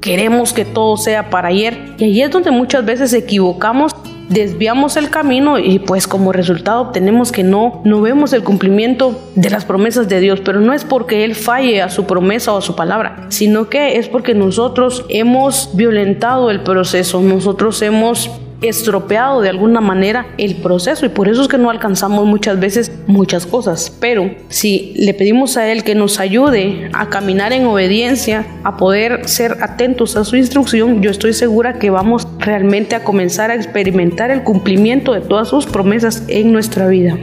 queremos 0.00 0.52
que 0.52 0.64
todo 0.64 0.96
sea 0.96 1.30
para 1.30 1.48
ayer 1.48 1.96
y 1.98 2.04
ahí 2.04 2.22
es 2.22 2.30
donde 2.30 2.52
muchas 2.52 2.84
veces 2.84 3.12
equivocamos 3.12 3.92
desviamos 4.32 4.96
el 4.96 5.10
camino 5.10 5.58
y 5.58 5.78
pues 5.78 6.06
como 6.06 6.32
resultado 6.32 6.80
obtenemos 6.80 7.32
que 7.32 7.42
no, 7.42 7.80
no 7.84 8.00
vemos 8.00 8.32
el 8.32 8.42
cumplimiento 8.42 9.20
de 9.34 9.50
las 9.50 9.64
promesas 9.64 10.08
de 10.08 10.20
Dios, 10.20 10.40
pero 10.44 10.60
no 10.60 10.72
es 10.72 10.84
porque 10.84 11.24
Él 11.24 11.34
falle 11.34 11.82
a 11.82 11.90
su 11.90 12.04
promesa 12.04 12.52
o 12.52 12.58
a 12.58 12.62
su 12.62 12.74
palabra, 12.74 13.26
sino 13.28 13.68
que 13.68 13.98
es 13.98 14.08
porque 14.08 14.34
nosotros 14.34 15.04
hemos 15.08 15.70
violentado 15.74 16.50
el 16.50 16.60
proceso, 16.60 17.20
nosotros 17.20 17.80
hemos 17.82 18.30
estropeado 18.62 19.40
de 19.40 19.48
alguna 19.48 19.80
manera 19.80 20.26
el 20.38 20.56
proceso 20.56 21.04
y 21.06 21.08
por 21.08 21.28
eso 21.28 21.42
es 21.42 21.48
que 21.48 21.58
no 21.58 21.70
alcanzamos 21.70 22.26
muchas 22.26 22.58
veces 22.58 22.92
muchas 23.06 23.46
cosas. 23.46 23.94
Pero 24.00 24.30
si 24.48 24.94
le 24.96 25.14
pedimos 25.14 25.56
a 25.56 25.70
Él 25.70 25.84
que 25.84 25.94
nos 25.94 26.20
ayude 26.20 26.90
a 26.92 27.08
caminar 27.08 27.52
en 27.52 27.66
obediencia, 27.66 28.46
a 28.64 28.76
poder 28.76 29.28
ser 29.28 29.58
atentos 29.62 30.16
a 30.16 30.24
su 30.24 30.36
instrucción, 30.36 31.02
yo 31.02 31.10
estoy 31.10 31.32
segura 31.32 31.78
que 31.78 31.90
vamos 31.90 32.26
realmente 32.38 32.94
a 32.94 33.04
comenzar 33.04 33.50
a 33.50 33.54
experimentar 33.54 34.30
el 34.30 34.42
cumplimiento 34.42 35.12
de 35.12 35.20
todas 35.20 35.48
sus 35.48 35.66
promesas 35.66 36.24
en 36.28 36.52
nuestra 36.52 36.88
vida. 36.88 37.16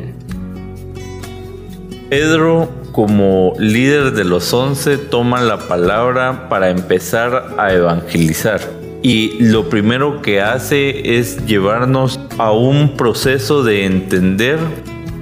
Pedro 2.10 2.70
como 2.92 3.54
líder 3.60 4.12
de 4.12 4.24
los 4.24 4.52
once 4.52 4.98
toma 4.98 5.42
la 5.42 5.60
palabra 5.68 6.50
para 6.50 6.70
empezar 6.70 7.54
a 7.58 7.72
evangelizar 7.72 8.79
y 9.02 9.38
lo 9.40 9.70
primero 9.70 10.22
que 10.22 10.42
hace 10.42 11.18
es 11.18 11.46
llevarnos 11.46 12.20
a 12.38 12.52
un 12.52 12.98
proceso 12.98 13.64
de 13.64 13.86
entender 13.86 14.60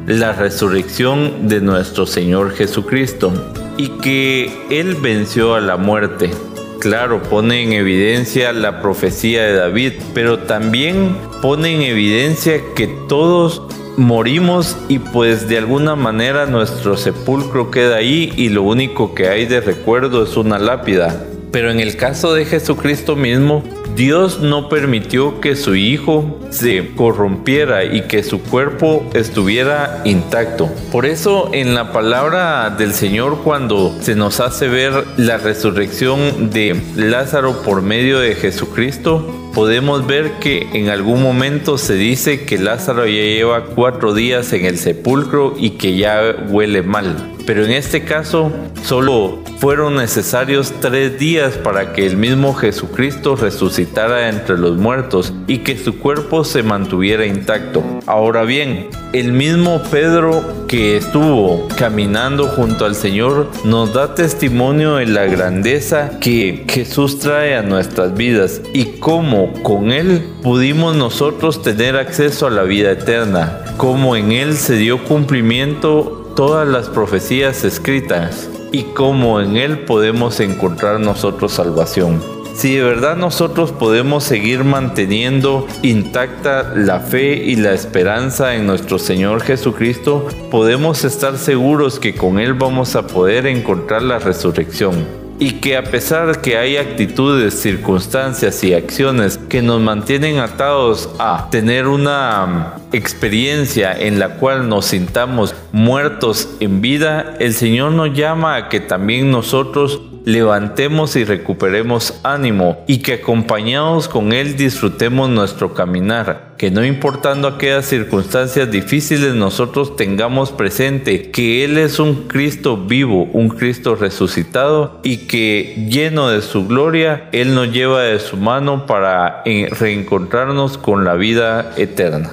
la 0.08 0.34
resurrección 0.34 1.48
de 1.48 1.62
nuestro 1.62 2.06
Señor 2.06 2.54
Jesucristo 2.56 3.32
y 3.78 3.90
que 3.90 4.52
Él 4.70 4.96
venció 4.96 5.54
a 5.56 5.62
la 5.62 5.78
muerte. 5.78 6.32
Claro, 6.80 7.22
pone 7.24 7.64
en 7.64 7.74
evidencia 7.74 8.54
la 8.54 8.82
profecía 8.82 9.44
de 9.44 9.54
David, 9.54 9.94
pero 10.14 10.40
también 10.40 11.16
pone 11.42 11.76
en 11.76 11.82
evidencia 11.82 12.62
que 12.76 12.88
todos 13.10 13.64
morimos 13.98 14.78
y 14.88 15.00
pues 15.00 15.50
de 15.50 15.58
alguna 15.58 15.96
manera 15.96 16.46
nuestro 16.46 16.98
sepulcro 16.98 17.72
queda 17.72 17.98
ahí 17.98 18.32
y 18.38 18.50
lo 18.50 18.62
único 18.62 19.16
que 19.16 19.28
hay 19.28 19.46
de 19.46 19.60
recuerdo 19.60 20.24
es 20.24 20.38
una 20.38 20.60
lápida. 20.60 21.26
Pero 21.58 21.72
en 21.72 21.80
el 21.80 21.98
caso 21.98 22.36
de 22.36 22.46
Jesucristo 22.46 23.16
mismo, 23.16 23.64
Dios 23.96 24.42
no 24.42 24.70
permitió 24.70 25.42
que 25.42 25.56
su 25.56 25.74
Hijo 25.74 26.40
se 26.52 26.90
corrompiera 26.94 27.84
y 27.84 28.02
que 28.02 28.22
su 28.22 28.44
cuerpo 28.44 29.10
estuviera 29.16 30.04
intacto. 30.06 30.70
Por 30.92 31.08
eso 31.08 31.50
en 31.54 31.74
la 31.74 31.92
palabra 31.92 32.70
del 32.70 32.94
Señor 32.94 33.40
cuando 33.44 33.98
se 34.02 34.14
nos 34.14 34.40
hace 34.40 34.68
ver 34.68 35.04
la 35.18 35.40
resurrección 35.40 36.52
de 36.52 36.80
Lázaro 36.96 37.64
por 37.64 37.82
medio 37.82 38.20
de 38.20 38.36
Jesucristo, 38.36 39.50
podemos 39.56 40.06
ver 40.06 40.34
que 40.34 40.70
en 40.74 40.90
algún 40.90 41.24
momento 41.24 41.80
se 41.80 41.96
dice 41.96 42.46
que 42.46 42.60
Lázaro 42.60 43.08
ya 43.08 43.14
lleva 43.14 43.66
cuatro 43.66 44.14
días 44.14 44.54
en 44.54 44.64
el 44.64 44.78
sepulcro 44.78 45.56
y 45.58 45.72
que 45.72 45.98
ya 45.98 46.36
huele 46.50 46.84
mal. 46.84 47.37
Pero 47.48 47.64
en 47.64 47.72
este 47.72 48.04
caso 48.04 48.52
solo 48.84 49.40
fueron 49.60 49.96
necesarios 49.96 50.74
tres 50.82 51.18
días 51.18 51.54
para 51.56 51.94
que 51.94 52.06
el 52.06 52.18
mismo 52.18 52.54
Jesucristo 52.54 53.38
resucitara 53.38 54.30
entre 54.30 54.58
los 54.58 54.78
muertos 54.78 55.34
y 55.48 55.60
que 55.60 55.78
su 55.78 55.98
cuerpo 55.98 56.44
se 56.44 56.62
mantuviera 56.62 57.26
intacto. 57.26 57.82
Ahora 58.06 58.44
bien, 58.44 58.90
el 59.14 59.32
mismo 59.32 59.82
Pedro 59.90 60.68
que 60.68 60.98
estuvo 60.98 61.68
caminando 61.78 62.48
junto 62.48 62.86
al 62.86 62.96
Señor 62.96 63.50
nos 63.64 63.94
da 63.94 64.14
testimonio 64.14 64.96
de 64.96 65.06
la 65.06 65.26
grandeza 65.26 66.20
que 66.20 66.66
Jesús 66.68 67.20
trae 67.20 67.56
a 67.56 67.64
nuestras 67.64 68.14
vidas 68.14 68.62
y 68.74 69.00
cómo 69.00 69.54
con 69.64 69.92
Él 69.92 70.28
pudimos 70.44 70.96
nosotros 70.96 71.64
tener 71.64 71.96
acceso 71.96 72.48
a 72.48 72.52
la 72.52 72.64
vida 72.64 72.92
eterna, 72.92 73.62
cómo 73.78 74.18
en 74.18 74.34
Él 74.34 74.56
se 74.58 74.76
dio 74.76 75.04
cumplimiento 75.06 76.17
todas 76.38 76.68
las 76.68 76.88
profecías 76.88 77.64
escritas 77.64 78.48
y 78.72 78.84
cómo 78.94 79.42
en 79.42 79.58
Él 79.58 79.80
podemos 79.80 80.40
encontrar 80.40 81.00
nosotros 81.00 81.52
salvación. 81.52 82.22
Si 82.54 82.76
de 82.76 82.84
verdad 82.84 83.18
nosotros 83.18 83.72
podemos 83.72 84.24
seguir 84.24 84.64
manteniendo 84.64 85.66
intacta 85.82 86.76
la 86.76 87.00
fe 87.00 87.44
y 87.44 87.56
la 87.56 87.74
esperanza 87.74 88.54
en 88.54 88.68
nuestro 88.68 89.00
Señor 89.00 89.42
Jesucristo, 89.42 90.28
podemos 90.52 91.04
estar 91.06 91.40
seguros 91.40 92.00
que 92.00 92.14
con 92.14 92.38
Él 92.38 92.54
vamos 92.54 92.96
a 92.96 93.08
poder 93.08 93.48
encontrar 93.48 94.04
la 94.04 94.20
resurrección 94.20 95.17
y 95.40 95.54
que 95.54 95.78
a 95.78 95.84
pesar 95.84 96.42
que 96.42 96.58
hay 96.58 96.78
actitudes, 96.78 97.60
circunstancias 97.62 98.64
y 98.64 98.74
acciones 98.74 99.38
que 99.38 99.62
nos 99.62 99.80
mantienen 99.80 100.40
atados 100.40 101.10
a 101.20 101.50
tener 101.52 101.88
una 101.88 102.46
mm, 102.46 102.96
experiencia 102.96 103.94
en 103.94 104.20
la 104.20 104.36
cual 104.36 104.68
nos 104.68 104.88
sintamos 104.88 105.54
muertos 105.72 106.50
en 106.60 106.82
vida, 106.82 107.36
el 107.40 107.54
Señor 107.54 107.92
nos 107.92 108.14
llama 108.14 108.56
a 108.56 108.70
que 108.70 108.80
también 108.80 109.30
nosotros 109.30 110.02
levantemos 110.26 111.16
y 111.16 111.24
recuperemos 111.24 112.20
ánimo 112.24 112.84
y 112.86 112.98
que 112.98 113.14
acompañados 113.14 114.10
con 114.10 114.34
Él 114.34 114.58
disfrutemos 114.58 115.30
nuestro 115.30 115.74
caminar, 115.74 116.47
que 116.58 116.72
no 116.72 116.84
importando 116.84 117.48
aquellas 117.48 117.86
circunstancias 117.86 118.72
difíciles 118.72 119.36
nosotros 119.36 119.96
tengamos 119.96 120.52
presente 120.52 121.30
que 121.30 121.64
Él 121.64 121.78
es 121.78 122.00
un 122.00 122.28
Cristo 122.28 122.78
vivo, 122.78 123.30
un 123.34 123.50
Cristo 123.50 123.96
resucitado 123.96 125.00
y 125.04 125.28
que 125.28 125.88
lleno 125.90 126.30
de 126.30 126.42
su 126.42 126.68
gloria 126.68 127.30
Él 127.32 127.54
nos 127.54 127.72
lleva 127.72 128.02
de 128.02 128.20
su 128.20 128.38
mano 128.38 128.86
para 128.88 129.44
eh, 129.46 129.70
reencontrarnos 129.72 130.78
con 130.78 131.06
la 131.06 131.14
vida 131.14 131.74
eterna. 131.78 132.32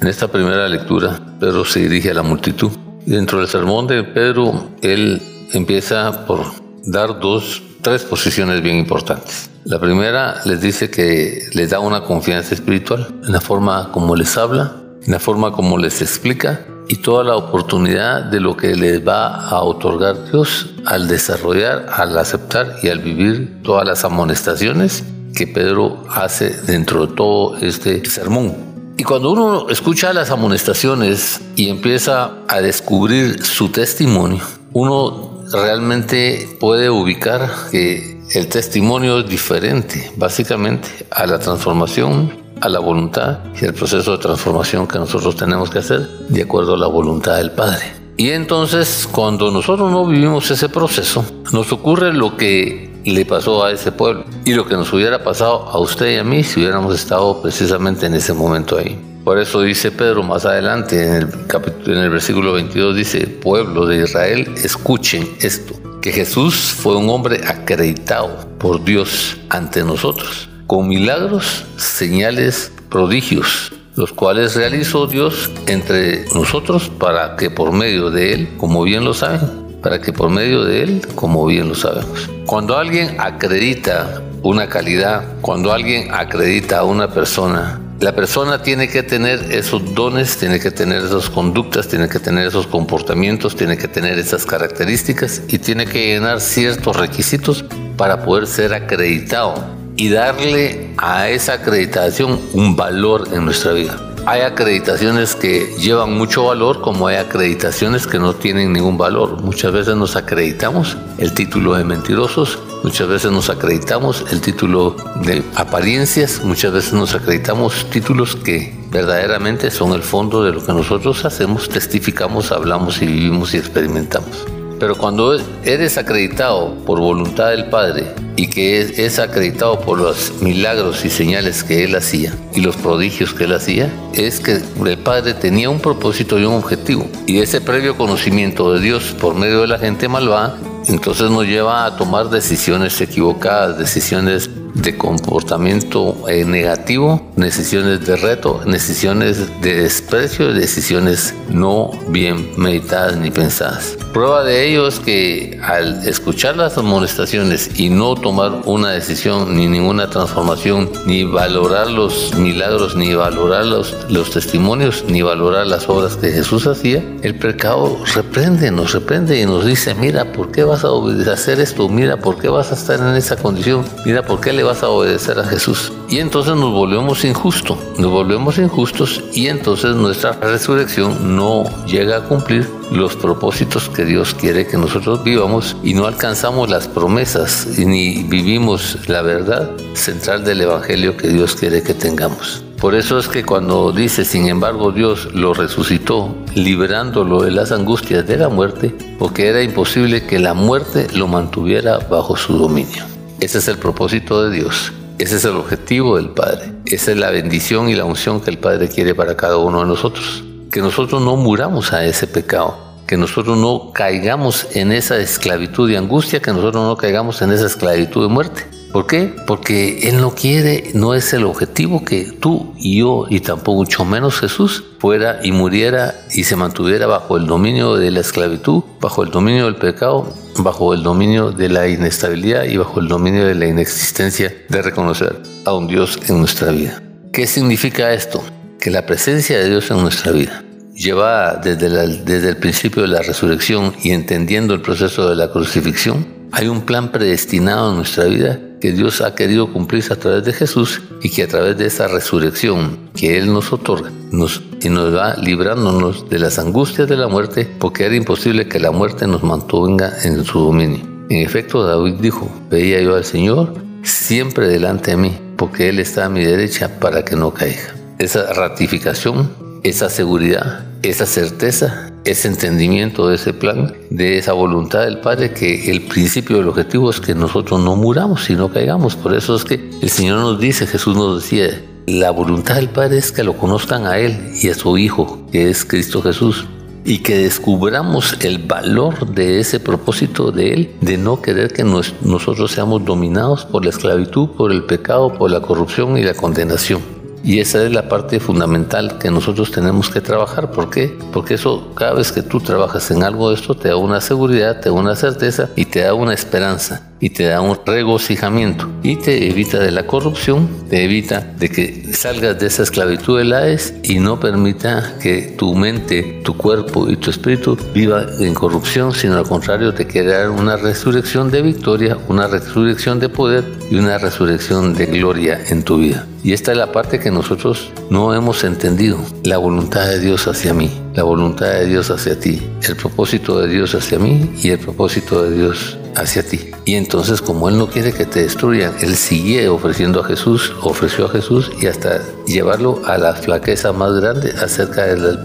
En 0.00 0.08
esta 0.08 0.28
primera 0.28 0.66
lectura, 0.68 1.20
Pedro 1.38 1.64
se 1.64 1.80
dirige 1.80 2.10
a 2.10 2.14
la 2.14 2.22
multitud. 2.22 2.70
Dentro 3.04 3.38
del 3.38 3.48
sermón 3.48 3.86
de 3.86 4.02
Pedro, 4.02 4.70
él 4.82 5.20
empieza 5.52 6.26
por 6.26 6.40
dar 6.84 7.20
dos, 7.20 7.62
tres 7.82 8.02
posiciones 8.02 8.62
bien 8.62 8.76
importantes. 8.76 9.50
La 9.64 9.78
primera 9.78 10.40
les 10.44 10.60
dice 10.60 10.90
que 10.90 11.48
les 11.52 11.70
da 11.70 11.80
una 11.80 12.02
confianza 12.02 12.54
espiritual 12.54 13.08
en 13.24 13.32
la 13.32 13.40
forma 13.40 13.90
como 13.92 14.16
les 14.16 14.36
habla, 14.36 14.76
en 15.04 15.12
la 15.12 15.18
forma 15.18 15.52
como 15.52 15.78
les 15.78 16.02
explica 16.02 16.66
y 16.88 16.96
toda 16.96 17.22
la 17.22 17.36
oportunidad 17.36 18.24
de 18.24 18.40
lo 18.40 18.56
que 18.56 18.74
les 18.74 19.06
va 19.06 19.46
a 19.48 19.62
otorgar 19.62 20.30
Dios 20.30 20.70
al 20.86 21.08
desarrollar, 21.08 21.86
al 21.92 22.18
aceptar 22.18 22.76
y 22.82 22.88
al 22.88 22.98
vivir 22.98 23.62
todas 23.62 23.86
las 23.86 24.04
amonestaciones 24.04 25.04
que 25.34 25.46
Pedro 25.46 26.02
hace 26.10 26.50
dentro 26.50 27.06
de 27.06 27.14
todo 27.14 27.56
este 27.58 28.04
sermón. 28.08 28.70
Y 28.96 29.04
cuando 29.04 29.30
uno 29.30 29.68
escucha 29.70 30.12
las 30.12 30.30
amonestaciones 30.30 31.40
y 31.56 31.68
empieza 31.68 32.32
a 32.48 32.60
descubrir 32.60 33.44
su 33.44 33.68
testimonio, 33.68 34.42
uno 34.72 35.29
realmente 35.52 36.48
puede 36.58 36.90
ubicar 36.90 37.50
que 37.70 38.20
el 38.34 38.48
testimonio 38.48 39.20
es 39.20 39.28
diferente, 39.28 40.10
básicamente, 40.16 40.88
a 41.10 41.26
la 41.26 41.38
transformación, 41.38 42.32
a 42.60 42.68
la 42.68 42.78
voluntad 42.78 43.40
y 43.60 43.64
el 43.64 43.74
proceso 43.74 44.12
de 44.12 44.18
transformación 44.18 44.86
que 44.86 44.98
nosotros 44.98 45.36
tenemos 45.36 45.70
que 45.70 45.78
hacer 45.80 46.06
de 46.28 46.42
acuerdo 46.42 46.74
a 46.74 46.78
la 46.78 46.86
voluntad 46.86 47.36
del 47.36 47.50
Padre. 47.50 47.92
Y 48.16 48.30
entonces, 48.30 49.08
cuando 49.10 49.50
nosotros 49.50 49.90
no 49.90 50.06
vivimos 50.06 50.50
ese 50.50 50.68
proceso, 50.68 51.24
nos 51.52 51.72
ocurre 51.72 52.12
lo 52.12 52.36
que 52.36 52.90
le 53.04 53.24
pasó 53.24 53.64
a 53.64 53.72
ese 53.72 53.92
pueblo 53.92 54.24
y 54.44 54.52
lo 54.52 54.66
que 54.66 54.74
nos 54.74 54.92
hubiera 54.92 55.24
pasado 55.24 55.68
a 55.68 55.78
usted 55.78 56.14
y 56.14 56.18
a 56.18 56.24
mí 56.24 56.44
si 56.44 56.60
hubiéramos 56.60 56.94
estado 56.94 57.40
precisamente 57.40 58.06
en 58.06 58.14
ese 58.14 58.34
momento 58.34 58.76
ahí. 58.76 59.09
Por 59.24 59.38
eso 59.38 59.60
dice 59.60 59.90
Pedro 59.90 60.22
más 60.22 60.46
adelante 60.46 61.06
en 61.06 61.14
el, 61.14 61.46
capítulo, 61.46 61.96
en 61.96 62.04
el 62.04 62.10
versículo 62.10 62.52
22, 62.54 62.96
dice, 62.96 63.26
pueblo 63.26 63.84
de 63.84 64.04
Israel, 64.04 64.54
escuchen 64.56 65.28
esto, 65.40 65.74
que 66.00 66.10
Jesús 66.10 66.54
fue 66.56 66.96
un 66.96 67.10
hombre 67.10 67.42
acreditado 67.46 68.48
por 68.58 68.82
Dios 68.82 69.36
ante 69.50 69.84
nosotros, 69.84 70.48
con 70.66 70.88
milagros, 70.88 71.66
señales, 71.76 72.72
prodigios, 72.88 73.72
los 73.94 74.12
cuales 74.12 74.56
realizó 74.56 75.06
Dios 75.06 75.50
entre 75.66 76.24
nosotros 76.34 76.88
para 76.88 77.36
que 77.36 77.50
por 77.50 77.72
medio 77.72 78.10
de 78.10 78.32
Él, 78.32 78.48
como 78.56 78.82
bien 78.84 79.04
lo 79.04 79.12
saben, 79.12 79.40
para 79.82 80.00
que 80.00 80.12
por 80.12 80.30
medio 80.30 80.64
de 80.64 80.82
Él, 80.82 81.02
como 81.14 81.44
bien 81.44 81.68
lo 81.68 81.74
sabemos. 81.74 82.30
Cuando 82.46 82.78
alguien 82.78 83.16
acredita 83.18 84.22
una 84.42 84.68
calidad, 84.68 85.24
cuando 85.42 85.72
alguien 85.72 86.08
acredita 86.14 86.78
a 86.78 86.84
una 86.84 87.10
persona, 87.10 87.80
la 88.00 88.14
persona 88.14 88.62
tiene 88.62 88.88
que 88.88 89.02
tener 89.02 89.52
esos 89.52 89.94
dones, 89.94 90.38
tiene 90.38 90.58
que 90.58 90.70
tener 90.70 91.04
esas 91.04 91.28
conductas, 91.28 91.86
tiene 91.86 92.08
que 92.08 92.18
tener 92.18 92.46
esos 92.46 92.66
comportamientos, 92.66 93.54
tiene 93.54 93.76
que 93.76 93.88
tener 93.88 94.18
esas 94.18 94.46
características 94.46 95.42
y 95.48 95.58
tiene 95.58 95.84
que 95.84 96.06
llenar 96.06 96.40
ciertos 96.40 96.96
requisitos 96.96 97.62
para 97.98 98.24
poder 98.24 98.46
ser 98.46 98.72
acreditado 98.72 99.62
y 99.96 100.08
darle 100.08 100.94
a 100.96 101.28
esa 101.28 101.54
acreditación 101.54 102.40
un 102.54 102.74
valor 102.74 103.28
en 103.34 103.44
nuestra 103.44 103.72
vida. 103.72 104.00
Hay 104.24 104.42
acreditaciones 104.42 105.34
que 105.34 105.74
llevan 105.78 106.16
mucho 106.16 106.44
valor 106.44 106.80
como 106.80 107.06
hay 107.06 107.16
acreditaciones 107.16 108.06
que 108.06 108.18
no 108.18 108.34
tienen 108.34 108.72
ningún 108.72 108.96
valor. 108.96 109.42
Muchas 109.42 109.72
veces 109.72 109.96
nos 109.96 110.16
acreditamos 110.16 110.96
el 111.18 111.34
título 111.34 111.74
de 111.74 111.84
mentirosos, 111.84 112.58
muchas 112.82 113.08
veces 113.08 113.30
nos 113.32 113.50
acreditamos 113.50 114.24
el 114.30 114.40
título 114.40 114.96
de 115.24 115.42
apariencias, 115.56 116.42
muchas 116.44 116.72
veces 116.72 116.92
nos 116.92 117.14
acreditamos 117.14 117.88
títulos 117.90 118.36
que 118.36 118.74
verdaderamente 118.90 119.70
son 119.70 119.92
el 119.92 120.02
fondo 120.02 120.42
de 120.44 120.52
lo 120.52 120.64
que 120.64 120.72
nosotros 120.72 121.24
hacemos, 121.24 121.68
testificamos, 121.68 122.52
hablamos 122.52 123.00
y 123.02 123.06
vivimos 123.06 123.54
y 123.54 123.58
experimentamos. 123.58 124.46
Pero 124.78 124.96
cuando 124.96 125.38
eres 125.62 125.98
acreditado 125.98 126.74
por 126.86 126.98
voluntad 127.00 127.50
del 127.50 127.68
Padre 127.68 128.14
y 128.40 128.46
que 128.46 129.04
es, 129.04 129.18
acreditado 129.18 129.80
por 129.80 129.98
los 129.98 130.40
milagros 130.40 131.04
y 131.04 131.10
señales 131.10 131.62
que 131.62 131.84
Él 131.84 131.94
hacía 131.94 132.34
y 132.54 132.62
los 132.62 132.74
prodigios 132.74 133.34
que 133.34 133.44
Él 133.44 133.52
hacía, 133.52 133.92
es 134.14 134.40
que 134.40 134.62
el 134.86 134.98
Padre 134.98 135.34
tenía 135.34 135.68
un 135.68 135.78
propósito 135.78 136.38
y 136.38 136.46
un 136.46 136.54
objetivo. 136.54 137.06
Y 137.26 137.40
ese 137.40 137.60
previo 137.60 137.98
conocimiento 137.98 138.72
de 138.72 138.80
Dios 138.80 139.14
por 139.20 139.34
medio 139.34 139.60
de 139.60 139.66
la 139.66 139.78
gente 139.78 140.08
malvada, 140.08 140.56
entonces 140.88 141.30
nos 141.30 141.44
lleva 141.44 141.84
a 141.84 141.96
tomar 141.98 142.30
decisiones 142.30 142.98
equivocadas, 143.02 143.76
decisiones 143.76 144.48
de 144.74 144.96
comportamiento 144.96 146.16
eh, 146.28 146.44
negativo, 146.44 147.30
decisiones 147.36 148.06
de 148.06 148.16
reto, 148.16 148.60
decisiones 148.66 149.60
de 149.60 149.82
desprecio, 149.82 150.52
decisiones 150.52 151.34
no 151.48 151.90
bien 152.08 152.52
meditadas 152.56 153.16
ni 153.16 153.30
pensadas. 153.30 153.96
Prueba 154.12 154.44
de 154.44 154.68
ello 154.68 154.88
es 154.88 154.98
que 155.00 155.60
al 155.62 156.06
escuchar 156.06 156.56
las 156.56 156.78
amonestaciones 156.78 157.78
y 157.78 157.90
no 157.90 158.14
tomar 158.14 158.29
una 158.30 158.90
decisión 158.90 159.56
ni 159.56 159.66
ninguna 159.66 160.08
transformación, 160.08 160.90
ni 161.06 161.24
valorar 161.24 161.90
los 161.90 162.34
milagros, 162.34 162.96
ni 162.96 163.14
valorar 163.14 163.66
los, 163.66 163.96
los 164.08 164.30
testimonios, 164.30 165.04
ni 165.08 165.22
valorar 165.22 165.66
las 165.66 165.88
obras 165.88 166.16
que 166.16 166.30
Jesús 166.30 166.66
hacía, 166.66 167.04
el 167.22 167.34
pecado 167.34 167.98
reprende, 168.14 168.70
nos 168.70 168.92
reprende 168.92 169.40
y 169.40 169.46
nos 169.46 169.66
dice, 169.66 169.94
mira, 169.94 170.32
¿por 170.32 170.50
qué 170.52 170.64
vas 170.64 170.84
a 170.84 170.90
hacer 171.32 171.60
esto? 171.60 171.88
Mira, 171.88 172.16
¿por 172.18 172.38
qué 172.38 172.48
vas 172.48 172.70
a 172.70 172.74
estar 172.74 173.00
en 173.00 173.16
esa 173.16 173.36
condición? 173.36 173.84
Mira, 174.06 174.22
¿por 174.22 174.40
qué 174.40 174.52
le 174.52 174.62
vas 174.62 174.82
a 174.82 174.88
obedecer 174.88 175.38
a 175.38 175.44
Jesús? 175.44 175.92
Y 176.08 176.18
entonces 176.18 176.54
nos 176.54 176.72
volvemos 176.72 177.24
injustos, 177.24 177.78
nos 177.98 178.10
volvemos 178.10 178.58
injustos 178.58 179.22
y 179.32 179.48
entonces 179.48 179.94
nuestra 179.94 180.32
resurrección 180.32 181.36
no 181.36 181.64
llega 181.86 182.18
a 182.18 182.20
cumplir 182.22 182.79
los 182.90 183.16
propósitos 183.16 183.88
que 183.88 184.04
Dios 184.04 184.34
quiere 184.34 184.66
que 184.66 184.76
nosotros 184.76 185.22
vivamos 185.22 185.76
y 185.82 185.94
no 185.94 186.06
alcanzamos 186.06 186.68
las 186.68 186.88
promesas 186.88 187.66
ni 187.78 188.22
vivimos 188.24 188.98
la 189.06 189.22
verdad 189.22 189.70
central 189.94 190.44
del 190.44 190.62
Evangelio 190.62 191.16
que 191.16 191.28
Dios 191.28 191.54
quiere 191.54 191.82
que 191.82 191.94
tengamos. 191.94 192.64
Por 192.80 192.94
eso 192.94 193.18
es 193.18 193.28
que 193.28 193.44
cuando 193.44 193.92
dice, 193.92 194.24
sin 194.24 194.48
embargo, 194.48 194.90
Dios 194.90 195.28
lo 195.34 195.52
resucitó, 195.52 196.34
liberándolo 196.54 197.42
de 197.42 197.50
las 197.50 197.72
angustias 197.72 198.26
de 198.26 198.38
la 198.38 198.48
muerte, 198.48 198.94
porque 199.18 199.48
era 199.48 199.62
imposible 199.62 200.24
que 200.24 200.38
la 200.38 200.54
muerte 200.54 201.06
lo 201.12 201.28
mantuviera 201.28 201.98
bajo 201.98 202.36
su 202.36 202.56
dominio. 202.56 203.04
Ese 203.38 203.58
es 203.58 203.68
el 203.68 203.76
propósito 203.76 204.42
de 204.42 204.56
Dios. 204.56 204.92
Ese 205.18 205.36
es 205.36 205.44
el 205.44 205.56
objetivo 205.56 206.16
del 206.16 206.30
Padre. 206.30 206.72
Esa 206.86 207.10
es 207.10 207.18
la 207.18 207.30
bendición 207.30 207.90
y 207.90 207.94
la 207.94 208.06
unción 208.06 208.40
que 208.40 208.48
el 208.48 208.58
Padre 208.58 208.88
quiere 208.88 209.14
para 209.14 209.36
cada 209.36 209.58
uno 209.58 209.80
de 209.80 209.86
nosotros. 209.86 210.42
Que 210.70 210.80
nosotros 210.80 211.20
no 211.20 211.36
muramos 211.36 211.92
a 211.92 212.04
ese 212.04 212.26
pecado, 212.26 212.76
que 213.06 213.16
nosotros 213.16 213.58
no 213.58 213.90
caigamos 213.92 214.68
en 214.76 214.92
esa 214.92 215.16
esclavitud 215.18 215.88
de 215.88 215.96
angustia, 215.96 216.40
que 216.40 216.52
nosotros 216.52 216.84
no 216.84 216.96
caigamos 216.96 217.42
en 217.42 217.50
esa 217.50 217.66
esclavitud 217.66 218.22
de 218.22 218.28
muerte. 218.28 218.66
¿Por 218.92 219.06
qué? 219.06 219.34
Porque 219.46 220.08
Él 220.08 220.20
no 220.20 220.34
quiere, 220.34 220.90
no 220.94 221.14
es 221.14 221.32
el 221.32 221.44
objetivo 221.44 222.04
que 222.04 222.24
tú 222.24 222.72
y 222.76 222.98
yo, 222.98 223.26
y 223.28 223.40
tampoco 223.40 223.78
mucho 223.78 224.04
menos 224.04 224.38
Jesús, 224.38 224.84
fuera 224.98 225.40
y 225.42 225.50
muriera 225.50 226.14
y 226.34 226.44
se 226.44 226.54
mantuviera 226.54 227.06
bajo 227.06 227.36
el 227.36 227.46
dominio 227.46 227.96
de 227.96 228.12
la 228.12 228.20
esclavitud, 228.20 228.82
bajo 229.00 229.24
el 229.24 229.30
dominio 229.30 229.64
del 229.64 229.76
pecado, 229.76 230.32
bajo 230.58 230.94
el 230.94 231.02
dominio 231.02 231.50
de 231.50 231.68
la 231.68 231.88
inestabilidad 231.88 232.64
y 232.64 232.76
bajo 232.76 233.00
el 233.00 233.08
dominio 233.08 233.44
de 233.44 233.54
la 233.56 233.66
inexistencia 233.66 234.54
de 234.68 234.82
reconocer 234.82 235.40
a 235.64 235.72
un 235.72 235.86
Dios 235.86 236.18
en 236.28 236.38
nuestra 236.38 236.70
vida. 236.70 237.02
¿Qué 237.32 237.46
significa 237.46 238.12
esto? 238.12 238.42
Que 238.80 238.90
la 238.90 239.04
presencia 239.04 239.58
de 239.58 239.68
Dios 239.68 239.90
en 239.90 240.00
nuestra 240.00 240.32
vida 240.32 240.64
lleva 240.94 241.56
desde, 241.56 241.90
desde 242.24 242.48
el 242.48 242.56
principio 242.56 243.02
de 243.02 243.08
la 243.08 243.20
resurrección 243.20 243.92
y 244.02 244.12
entendiendo 244.12 244.72
el 244.72 244.80
proceso 244.80 245.28
de 245.28 245.36
la 245.36 245.50
crucifixión, 245.50 246.26
hay 246.50 246.66
un 246.66 246.80
plan 246.80 247.12
predestinado 247.12 247.90
en 247.90 247.96
nuestra 247.98 248.24
vida 248.24 248.58
que 248.80 248.92
Dios 248.92 249.20
ha 249.20 249.34
querido 249.34 249.70
cumplirse 249.70 250.14
a 250.14 250.18
través 250.18 250.46
de 250.46 250.54
Jesús 250.54 251.02
y 251.22 251.28
que 251.28 251.42
a 251.42 251.48
través 251.48 251.76
de 251.76 251.86
esa 251.86 252.08
resurrección 252.08 253.10
que 253.14 253.36
Él 253.36 253.52
nos 253.52 253.70
otorga 253.70 254.10
nos, 254.32 254.62
y 254.80 254.88
nos 254.88 255.14
va 255.14 255.34
librándonos 255.36 256.30
de 256.30 256.38
las 256.38 256.58
angustias 256.58 257.06
de 257.06 257.18
la 257.18 257.28
muerte 257.28 257.68
porque 257.78 258.04
era 258.04 258.16
imposible 258.16 258.66
que 258.66 258.80
la 258.80 258.92
muerte 258.92 259.26
nos 259.26 259.42
mantenga 259.42 260.10
en 260.24 260.42
su 260.42 260.58
dominio. 260.58 261.02
En 261.28 261.44
efecto, 261.44 261.84
David 261.84 262.14
dijo, 262.14 262.50
veía 262.70 263.02
yo 263.02 263.14
al 263.14 263.26
Señor 263.26 263.74
siempre 264.02 264.68
delante 264.68 265.10
de 265.10 265.16
mí 265.18 265.38
porque 265.58 265.90
Él 265.90 265.98
está 265.98 266.24
a 266.24 266.30
mi 266.30 266.42
derecha 266.42 266.98
para 266.98 267.26
que 267.26 267.36
no 267.36 267.52
caiga. 267.52 267.99
Esa 268.20 268.52
ratificación, 268.52 269.50
esa 269.82 270.08
seguridad, 270.08 270.84
esa 271.02 271.26
certeza 271.26 272.10
ese 272.24 272.48
entendimiento 272.48 273.28
de 273.28 273.36
ese 273.36 273.54
plan, 273.54 273.94
de 274.10 274.36
esa 274.36 274.52
voluntad 274.52 275.04
del 275.04 275.20
Padre, 275.20 275.52
que 275.52 275.90
el 275.90 276.02
principio 276.02 276.58
del 276.58 276.68
objetivo 276.68 277.10
es 277.10 277.18
que 277.20 277.34
nosotros 277.34 277.80
no 277.80 277.96
muramos 277.96 278.50
y 278.50 278.54
no 278.54 278.70
caigamos. 278.70 279.16
Por 279.16 279.34
eso 279.34 279.56
es 279.56 279.64
que 279.64 279.90
el 280.02 280.10
Señor 280.10 280.40
nos 280.40 280.60
dice, 280.60 280.86
Jesús 280.86 281.16
nos 281.16 281.42
decía, 281.42 281.82
la 282.06 282.30
voluntad 282.30 282.76
del 282.76 282.90
Padre 282.90 283.18
es 283.18 283.32
que 283.32 283.42
lo 283.42 283.56
conozcan 283.56 284.06
a 284.06 284.18
Él 284.18 284.52
y 284.60 284.68
a 284.68 284.74
su 284.74 284.98
Hijo, 284.98 285.46
que 285.50 285.70
es 285.70 285.84
Cristo 285.84 286.22
Jesús. 286.22 286.66
Y 287.02 287.20
que 287.20 287.38
descubramos 287.38 288.36
el 288.40 288.58
valor 288.58 289.32
de 289.32 289.58
ese 289.58 289.80
propósito 289.80 290.52
de 290.52 290.74
Él, 290.74 290.96
de 291.00 291.16
no 291.16 291.40
querer 291.40 291.72
que 291.72 291.82
nosotros 291.82 292.70
seamos 292.70 293.06
dominados 293.06 293.64
por 293.64 293.84
la 293.84 293.90
esclavitud, 293.90 294.50
por 294.50 294.70
el 294.70 294.84
pecado, 294.84 295.32
por 295.32 295.50
la 295.50 295.62
corrupción 295.62 296.18
y 296.18 296.22
la 296.22 296.34
condenación. 296.34 297.19
Y 297.42 297.60
esa 297.60 297.82
es 297.84 297.92
la 297.92 298.08
parte 298.08 298.38
fundamental 298.38 299.18
que 299.18 299.30
nosotros 299.30 299.70
tenemos 299.70 300.10
que 300.10 300.20
trabajar. 300.20 300.70
¿Por 300.70 300.90
qué? 300.90 301.18
Porque 301.32 301.54
eso, 301.54 301.92
cada 301.94 302.14
vez 302.14 302.32
que 302.32 302.42
tú 302.42 302.60
trabajas 302.60 303.10
en 303.10 303.22
algo 303.22 303.48
de 303.48 303.56
esto, 303.56 303.74
te 303.74 303.88
da 303.88 303.96
una 303.96 304.20
seguridad, 304.20 304.80
te 304.80 304.90
da 304.90 304.94
una 304.94 305.16
certeza 305.16 305.70
y 305.76 305.86
te 305.86 306.00
da 306.00 306.14
una 306.14 306.34
esperanza 306.34 307.09
y 307.20 307.30
te 307.30 307.44
da 307.44 307.60
un 307.60 307.78
regocijamiento 307.84 308.88
y 309.02 309.16
te 309.16 309.48
evita 309.48 309.78
de 309.78 309.90
la 309.90 310.06
corrupción, 310.06 310.68
te 310.88 311.04
evita 311.04 311.40
de 311.40 311.68
que 311.68 312.12
salgas 312.14 312.58
de 312.58 312.66
esa 312.66 312.82
esclavitud 312.82 313.38
de 313.38 313.44
la 313.44 313.68
es 313.68 313.94
y 314.02 314.18
no 314.18 314.40
permita 314.40 315.16
que 315.20 315.54
tu 315.56 315.74
mente, 315.74 316.40
tu 316.44 316.56
cuerpo 316.56 317.08
y 317.08 317.16
tu 317.16 317.30
espíritu 317.30 317.76
viva 317.94 318.26
en 318.40 318.54
corrupción, 318.54 319.12
sino 319.12 319.36
al 319.36 319.46
contrario 319.46 319.92
te 319.92 320.06
quiere 320.06 320.48
una 320.48 320.76
resurrección 320.76 321.50
de 321.50 321.62
victoria, 321.62 322.16
una 322.28 322.46
resurrección 322.46 323.20
de 323.20 323.28
poder 323.28 323.64
y 323.90 323.96
una 323.96 324.18
resurrección 324.18 324.94
de 324.94 325.06
gloria 325.06 325.60
en 325.68 325.82
tu 325.82 325.98
vida. 325.98 326.26
Y 326.42 326.54
esta 326.54 326.72
es 326.72 326.78
la 326.78 326.90
parte 326.90 327.20
que 327.20 327.30
nosotros 327.30 327.92
no 328.08 328.34
hemos 328.34 328.64
entendido, 328.64 329.18
la 329.44 329.58
voluntad 329.58 330.06
de 330.06 330.20
Dios 330.20 330.48
hacia 330.48 330.72
mí, 330.72 330.90
la 331.14 331.22
voluntad 331.22 331.66
de 331.66 331.86
Dios 331.86 332.10
hacia 332.10 332.40
ti, 332.40 332.62
el 332.88 332.96
propósito 332.96 333.60
de 333.60 333.68
Dios 333.68 333.94
hacia 333.94 334.18
mí 334.18 334.50
y 334.62 334.70
el 334.70 334.78
propósito 334.78 335.42
de 335.42 335.56
Dios 335.56 335.98
hacia 336.16 336.42
ti. 336.42 336.70
Y 336.84 336.94
entonces 336.94 337.40
como 337.40 337.68
Él 337.68 337.78
no 337.78 337.88
quiere 337.88 338.12
que 338.12 338.26
te 338.26 338.42
destruyan, 338.42 338.94
Él 339.00 339.16
sigue 339.16 339.68
ofreciendo 339.68 340.20
a 340.20 340.24
Jesús, 340.24 340.72
ofreció 340.82 341.26
a 341.26 341.30
Jesús 341.30 341.70
y 341.80 341.86
hasta 341.86 342.20
llevarlo 342.46 343.02
a 343.06 343.18
la 343.18 343.34
flaqueza 343.34 343.92
más 343.92 344.12
grande 344.14 344.52
acerca 344.62 345.06
de, 345.06 345.38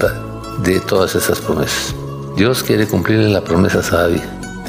de 0.64 0.80
todas 0.82 1.16
esas 1.16 1.40
promesas. 1.40 1.96
Dios 2.38 2.64
quiere 2.64 2.88
cumplirle 2.88 3.30
la 3.30 3.44
promesa 3.44 3.80
a 3.80 4.02
David. 4.02 4.22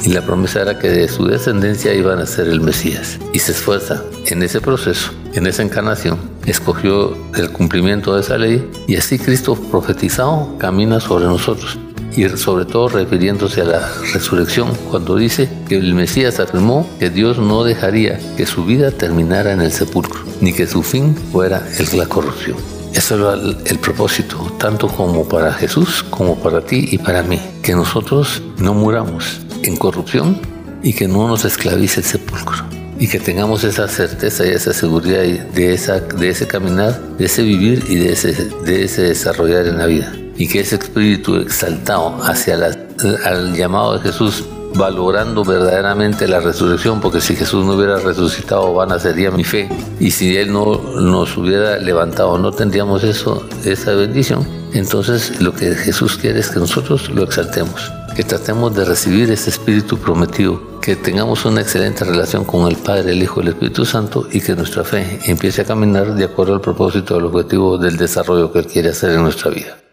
Y 0.05 0.11
la 0.11 0.21
promesa 0.21 0.61
era 0.61 0.79
que 0.79 0.89
de 0.89 1.09
su 1.09 1.27
descendencia 1.27 1.93
iban 1.95 2.21
a 2.21 2.27
ser 2.27 2.49
el 2.49 2.61
Mesías. 2.61 3.19
Y 3.33 3.41
se 3.41 3.53
esfuerza 3.53 4.05
en 4.27 4.43
ese 4.43 4.61
proceso, 4.61 5.11
en 5.33 5.47
esa 5.47 5.63
encarnación. 5.63 6.19
Escogió 6.45 7.17
el 7.35 7.51
cumplimiento 7.51 8.15
de 8.15 8.21
esa 8.21 8.37
ley 8.39 8.71
y 8.87 8.97
así 8.97 9.19
Cristo 9.19 9.57
profetizado 9.57 10.57
camina 10.59 11.01
sobre 11.01 11.25
nosotros 11.25 11.79
y 12.17 12.29
sobre 12.37 12.65
todo 12.65 12.89
refiriéndose 12.89 13.61
a 13.61 13.65
la 13.65 13.93
resurrección, 14.13 14.73
cuando 14.91 15.17
dice 15.17 15.49
que 15.69 15.77
el 15.77 15.95
Mesías 15.95 16.41
afirmó 16.41 16.89
que 16.99 17.11
Dios 17.11 17.39
no 17.39 17.63
dejaría 17.63 18.19
que 18.37 18.47
su 18.47 18.65
vida 18.65 18.91
terminara 18.91 19.53
en 19.53 19.61
el 19.61 19.71
sepulcro, 19.71 20.23
ni 20.41 20.53
que 20.53 20.67
su 20.67 20.83
fin 20.83 21.15
fuera 21.33 21.67
el, 21.79 21.99
la 21.99 22.07
corrupción. 22.07 22.57
Eso 22.95 23.17
era 23.17 23.35
el, 23.67 23.79
propósito, 23.79 24.51
tanto 24.59 24.89
como 24.89 25.29
para 25.29 25.53
Jesús, 25.53 26.03
como 26.09 26.37
para 26.37 26.63
ti 26.63 26.89
y 26.91 26.99
para 26.99 27.23
mí, 27.23 27.39
que 27.63 27.75
nosotros 27.75 28.43
no 28.59 28.73
muramos 28.73 29.41
en 29.63 29.77
corrupción 29.77 30.41
y 30.83 30.95
que 30.95 31.07
no 31.07 31.29
nos 31.29 31.45
esclavice 31.45 32.01
el 32.01 32.07
sepulcro 32.07 32.65
y 32.99 33.09
que 33.09 33.21
tengamos 33.21 33.63
esa 33.65 33.89
certeza 33.89 34.47
y 34.47 34.51
esa 34.51 34.73
seguridad 34.73 35.21
de, 35.21 35.75
esa, 35.75 36.01
de 36.01 36.31
ese 36.31 36.47
caminar, 36.47 36.99
de 37.19 37.27
ese 37.27 37.43
vivir 37.43 37.85
y 37.91 37.97
de 37.97 38.13
ese 38.13 39.03
desarrollar 39.03 39.67
en 39.67 39.77
la 39.77 39.85
vida 39.85 40.15
y 40.39 40.49
que 40.49 40.61
ese 40.61 40.77
espíritu 40.77 41.37
exaltado 41.37 42.23
hacia 42.23 42.57
la, 42.57 42.77
al 43.25 43.55
llamado 43.55 43.99
de 43.99 44.01
Jesús, 44.01 44.45
valorando 44.75 45.45
verdaderamente 45.45 46.29
la 46.29 46.41
resurrección, 46.41 47.01
porque 47.01 47.21
si 47.21 47.35
Jesús 47.35 47.65
no 47.65 47.75
hubiera 47.75 47.99
resucitado, 47.99 48.75
vana 48.75 48.99
sería 48.99 49.31
mi 49.31 49.45
fe, 49.45 49.69
y 49.99 50.11
si 50.11 50.37
Él 50.37 50.53
no 50.53 50.77
nos 51.01 51.37
hubiera 51.37 51.79
levantado, 51.79 52.39
no 52.39 52.53
tendríamos 52.53 53.03
eso, 53.05 53.47
esa 53.65 53.93
bendición. 53.93 54.47
Entonces 54.73 55.41
lo 55.41 55.55
que 55.55 55.75
Jesús 55.75 56.19
quiere 56.19 56.41
es 56.41 56.51
que 56.51 56.59
nosotros 56.59 57.09
lo 57.11 57.23
exaltemos, 57.23 57.91
que 58.15 58.25
tratemos 58.25 58.75
de 58.75 58.85
recibir 58.85 59.31
ese 59.31 59.51
espíritu 59.51 59.97
prometido, 59.99 60.81
que 60.81 60.97
tengamos 60.97 61.45
una 61.47 61.63
excelente 61.63 62.05
relación 62.05 62.45
con 62.45 62.69
el 62.69 62.77
Padre, 62.77 63.13
el 63.13 63.23
Hijo 63.23 63.41
el 63.41 63.49
Espíritu 63.49 63.85
Santo 63.85 64.29
y 64.31 64.41
que 64.41 64.55
nuestra 64.55 64.85
fe 64.85 65.19
empiece 65.25 65.63
a 65.63 65.65
caminar 65.65 66.15
de 66.15 66.25
acuerdo 66.25 66.55
al 66.55 66.61
propósito, 66.61 67.15
del 67.15 67.25
objetivo 67.25 67.79
del 67.79 67.97
desarrollo 67.97 68.53
que 68.53 68.61
Él 68.61 68.67
quiere 68.67 68.91
hacer 68.91 69.13
en 69.13 69.23
nuestra 69.23 69.51
vida. 69.51 69.86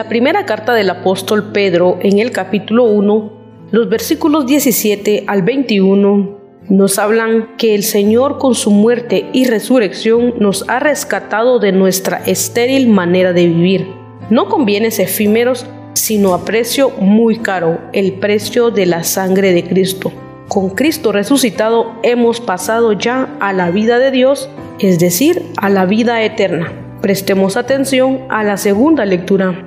La 0.00 0.08
primera 0.08 0.46
carta 0.46 0.72
del 0.72 0.88
apóstol 0.88 1.52
Pedro 1.52 1.98
en 2.00 2.20
el 2.20 2.30
capítulo 2.30 2.84
1, 2.84 3.32
los 3.70 3.90
versículos 3.90 4.46
17 4.46 5.24
al 5.26 5.42
21, 5.42 6.38
nos 6.70 6.98
hablan 6.98 7.54
que 7.58 7.74
el 7.74 7.82
Señor 7.82 8.38
con 8.38 8.54
su 8.54 8.70
muerte 8.70 9.26
y 9.34 9.44
resurrección 9.44 10.36
nos 10.38 10.66
ha 10.70 10.80
rescatado 10.80 11.58
de 11.58 11.72
nuestra 11.72 12.16
estéril 12.24 12.88
manera 12.88 13.34
de 13.34 13.46
vivir. 13.46 13.88
No 14.30 14.48
con 14.48 14.64
bienes 14.64 14.98
efímeros, 15.00 15.66
sino 15.92 16.32
a 16.32 16.46
precio 16.46 16.88
muy 16.98 17.36
caro, 17.36 17.78
el 17.92 18.14
precio 18.14 18.70
de 18.70 18.86
la 18.86 19.04
sangre 19.04 19.52
de 19.52 19.64
Cristo. 19.64 20.10
Con 20.48 20.70
Cristo 20.70 21.12
resucitado 21.12 21.92
hemos 22.02 22.40
pasado 22.40 22.94
ya 22.94 23.36
a 23.38 23.52
la 23.52 23.70
vida 23.70 23.98
de 23.98 24.10
Dios, 24.10 24.48
es 24.78 24.98
decir, 24.98 25.42
a 25.58 25.68
la 25.68 25.84
vida 25.84 26.22
eterna. 26.22 26.72
Prestemos 27.02 27.58
atención 27.58 28.20
a 28.30 28.42
la 28.44 28.56
segunda 28.56 29.04
lectura. 29.04 29.66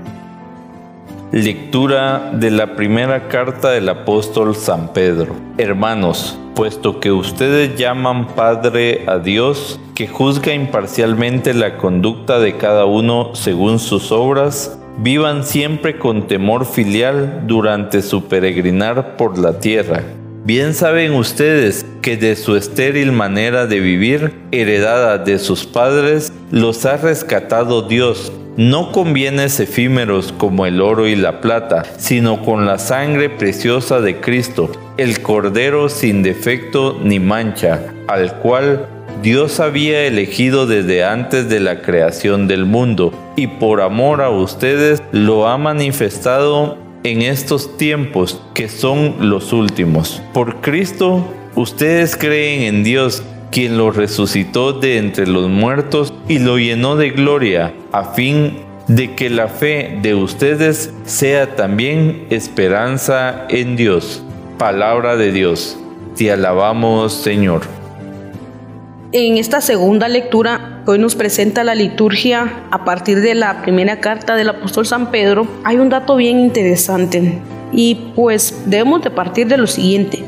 Lectura 1.34 2.30
de 2.32 2.52
la 2.52 2.76
primera 2.76 3.28
carta 3.28 3.72
del 3.72 3.90
apóstol 3.90 4.56
San 4.56 4.94
Pedro. 4.94 5.36
Hermanos, 5.58 6.38
puesto 6.54 7.00
que 7.00 7.12
ustedes 7.12 7.76
llaman 7.76 8.28
Padre 8.36 9.06
a 9.08 9.18
Dios, 9.18 9.80
que 9.96 10.08
juzga 10.08 10.54
imparcialmente 10.54 11.56
la 11.56 11.78
conducta 11.78 12.38
de 12.38 12.58
cada 12.58 12.86
uno 12.86 13.34
según 13.34 13.80
sus 13.80 14.12
obras, 14.12 14.78
vivan 15.00 15.44
siempre 15.44 15.98
con 15.98 16.28
temor 16.28 16.68
filial 16.68 17.48
durante 17.48 18.04
su 18.04 18.26
peregrinar 18.26 19.18
por 19.18 19.40
la 19.40 19.58
tierra. 19.58 20.04
Bien 20.46 20.74
saben 20.74 21.14
ustedes 21.14 21.86
que 22.02 22.18
de 22.18 22.36
su 22.36 22.58
estéril 22.58 23.14
manera 23.14 23.66
de 23.66 23.80
vivir, 23.80 24.34
heredada 24.52 25.18
de 25.18 25.40
sus 25.40 25.66
padres, 25.66 26.34
los 26.52 26.86
ha 26.86 26.98
rescatado 26.98 27.84
Dios, 27.84 28.34
no 28.58 28.92
con 28.92 29.14
bienes 29.14 29.62
efímeros 29.62 30.34
como 30.38 30.66
el 30.66 30.82
oro 30.82 31.08
y 31.08 31.16
la 31.16 31.40
plata, 31.40 31.84
sino 31.98 32.44
con 32.44 32.66
la 32.66 32.78
sangre 32.78 33.30
preciosa 33.30 34.02
de 34.02 34.20
Cristo, 34.20 34.70
el 34.98 35.22
Cordero 35.22 35.88
sin 35.88 36.24
defecto 36.24 37.00
ni 37.02 37.22
mancha, 37.22 37.80
al 38.10 38.38
cual 38.40 38.86
Dios 39.22 39.62
había 39.62 40.04
elegido 40.04 40.68
desde 40.68 41.06
antes 41.06 41.48
de 41.48 41.62
la 41.62 41.82
creación 41.82 42.50
del 42.50 42.66
mundo, 42.66 43.14
y 43.38 43.48
por 43.48 43.80
amor 43.80 44.22
a 44.22 44.30
ustedes 44.30 45.02
lo 45.14 45.48
ha 45.48 45.58
manifestado 45.58 46.83
en 47.04 47.22
estos 47.22 47.78
tiempos 47.78 48.42
que 48.54 48.70
son 48.70 49.30
los 49.30 49.54
últimos. 49.54 50.22
Por 50.34 50.62
Cristo, 50.62 51.28
ustedes 51.56 52.16
creen 52.16 52.62
en 52.64 52.84
Dios, 52.84 53.24
quien 53.52 53.78
lo 53.78 53.92
resucitó 53.92 54.74
de 54.74 54.98
entre 54.98 55.28
los 55.28 55.50
muertos 55.50 56.14
y 56.28 56.40
lo 56.40 56.58
llenó 56.58 56.96
de 56.96 57.12
gloria, 57.12 57.74
a 57.92 58.14
fin 58.14 58.58
de 58.88 59.14
que 59.16 59.30
la 59.30 59.48
fe 59.48 60.00
de 60.02 60.16
ustedes 60.16 60.94
sea 61.06 61.56
también 61.56 62.26
esperanza 62.30 63.46
en 63.50 63.76
Dios. 63.76 64.24
Palabra 64.58 65.16
de 65.16 65.32
Dios. 65.32 65.78
Te 66.16 66.32
alabamos, 66.32 67.14
Señor. 67.14 67.83
En 69.16 69.38
esta 69.38 69.62
segunda 69.62 70.08
lectura, 70.08 70.82
hoy 70.88 70.98
nos 70.98 71.14
presenta 71.14 71.64
la 71.64 71.76
liturgia 71.76 72.64
a 72.72 72.84
partir 72.84 73.22
de 73.22 73.36
la 73.36 73.62
primera 73.62 74.00
carta 74.00 74.36
del 74.36 74.50
apóstol 74.50 74.88
San 74.88 75.12
Pedro, 75.12 75.46
hay 75.64 75.78
un 75.78 75.90
dato 75.90 76.16
bien 76.16 76.40
interesante 76.40 77.40
y 77.72 77.94
pues 78.16 78.64
debemos 78.66 79.04
de 79.04 79.12
partir 79.12 79.46
de 79.46 79.58
lo 79.58 79.68
siguiente. 79.68 80.24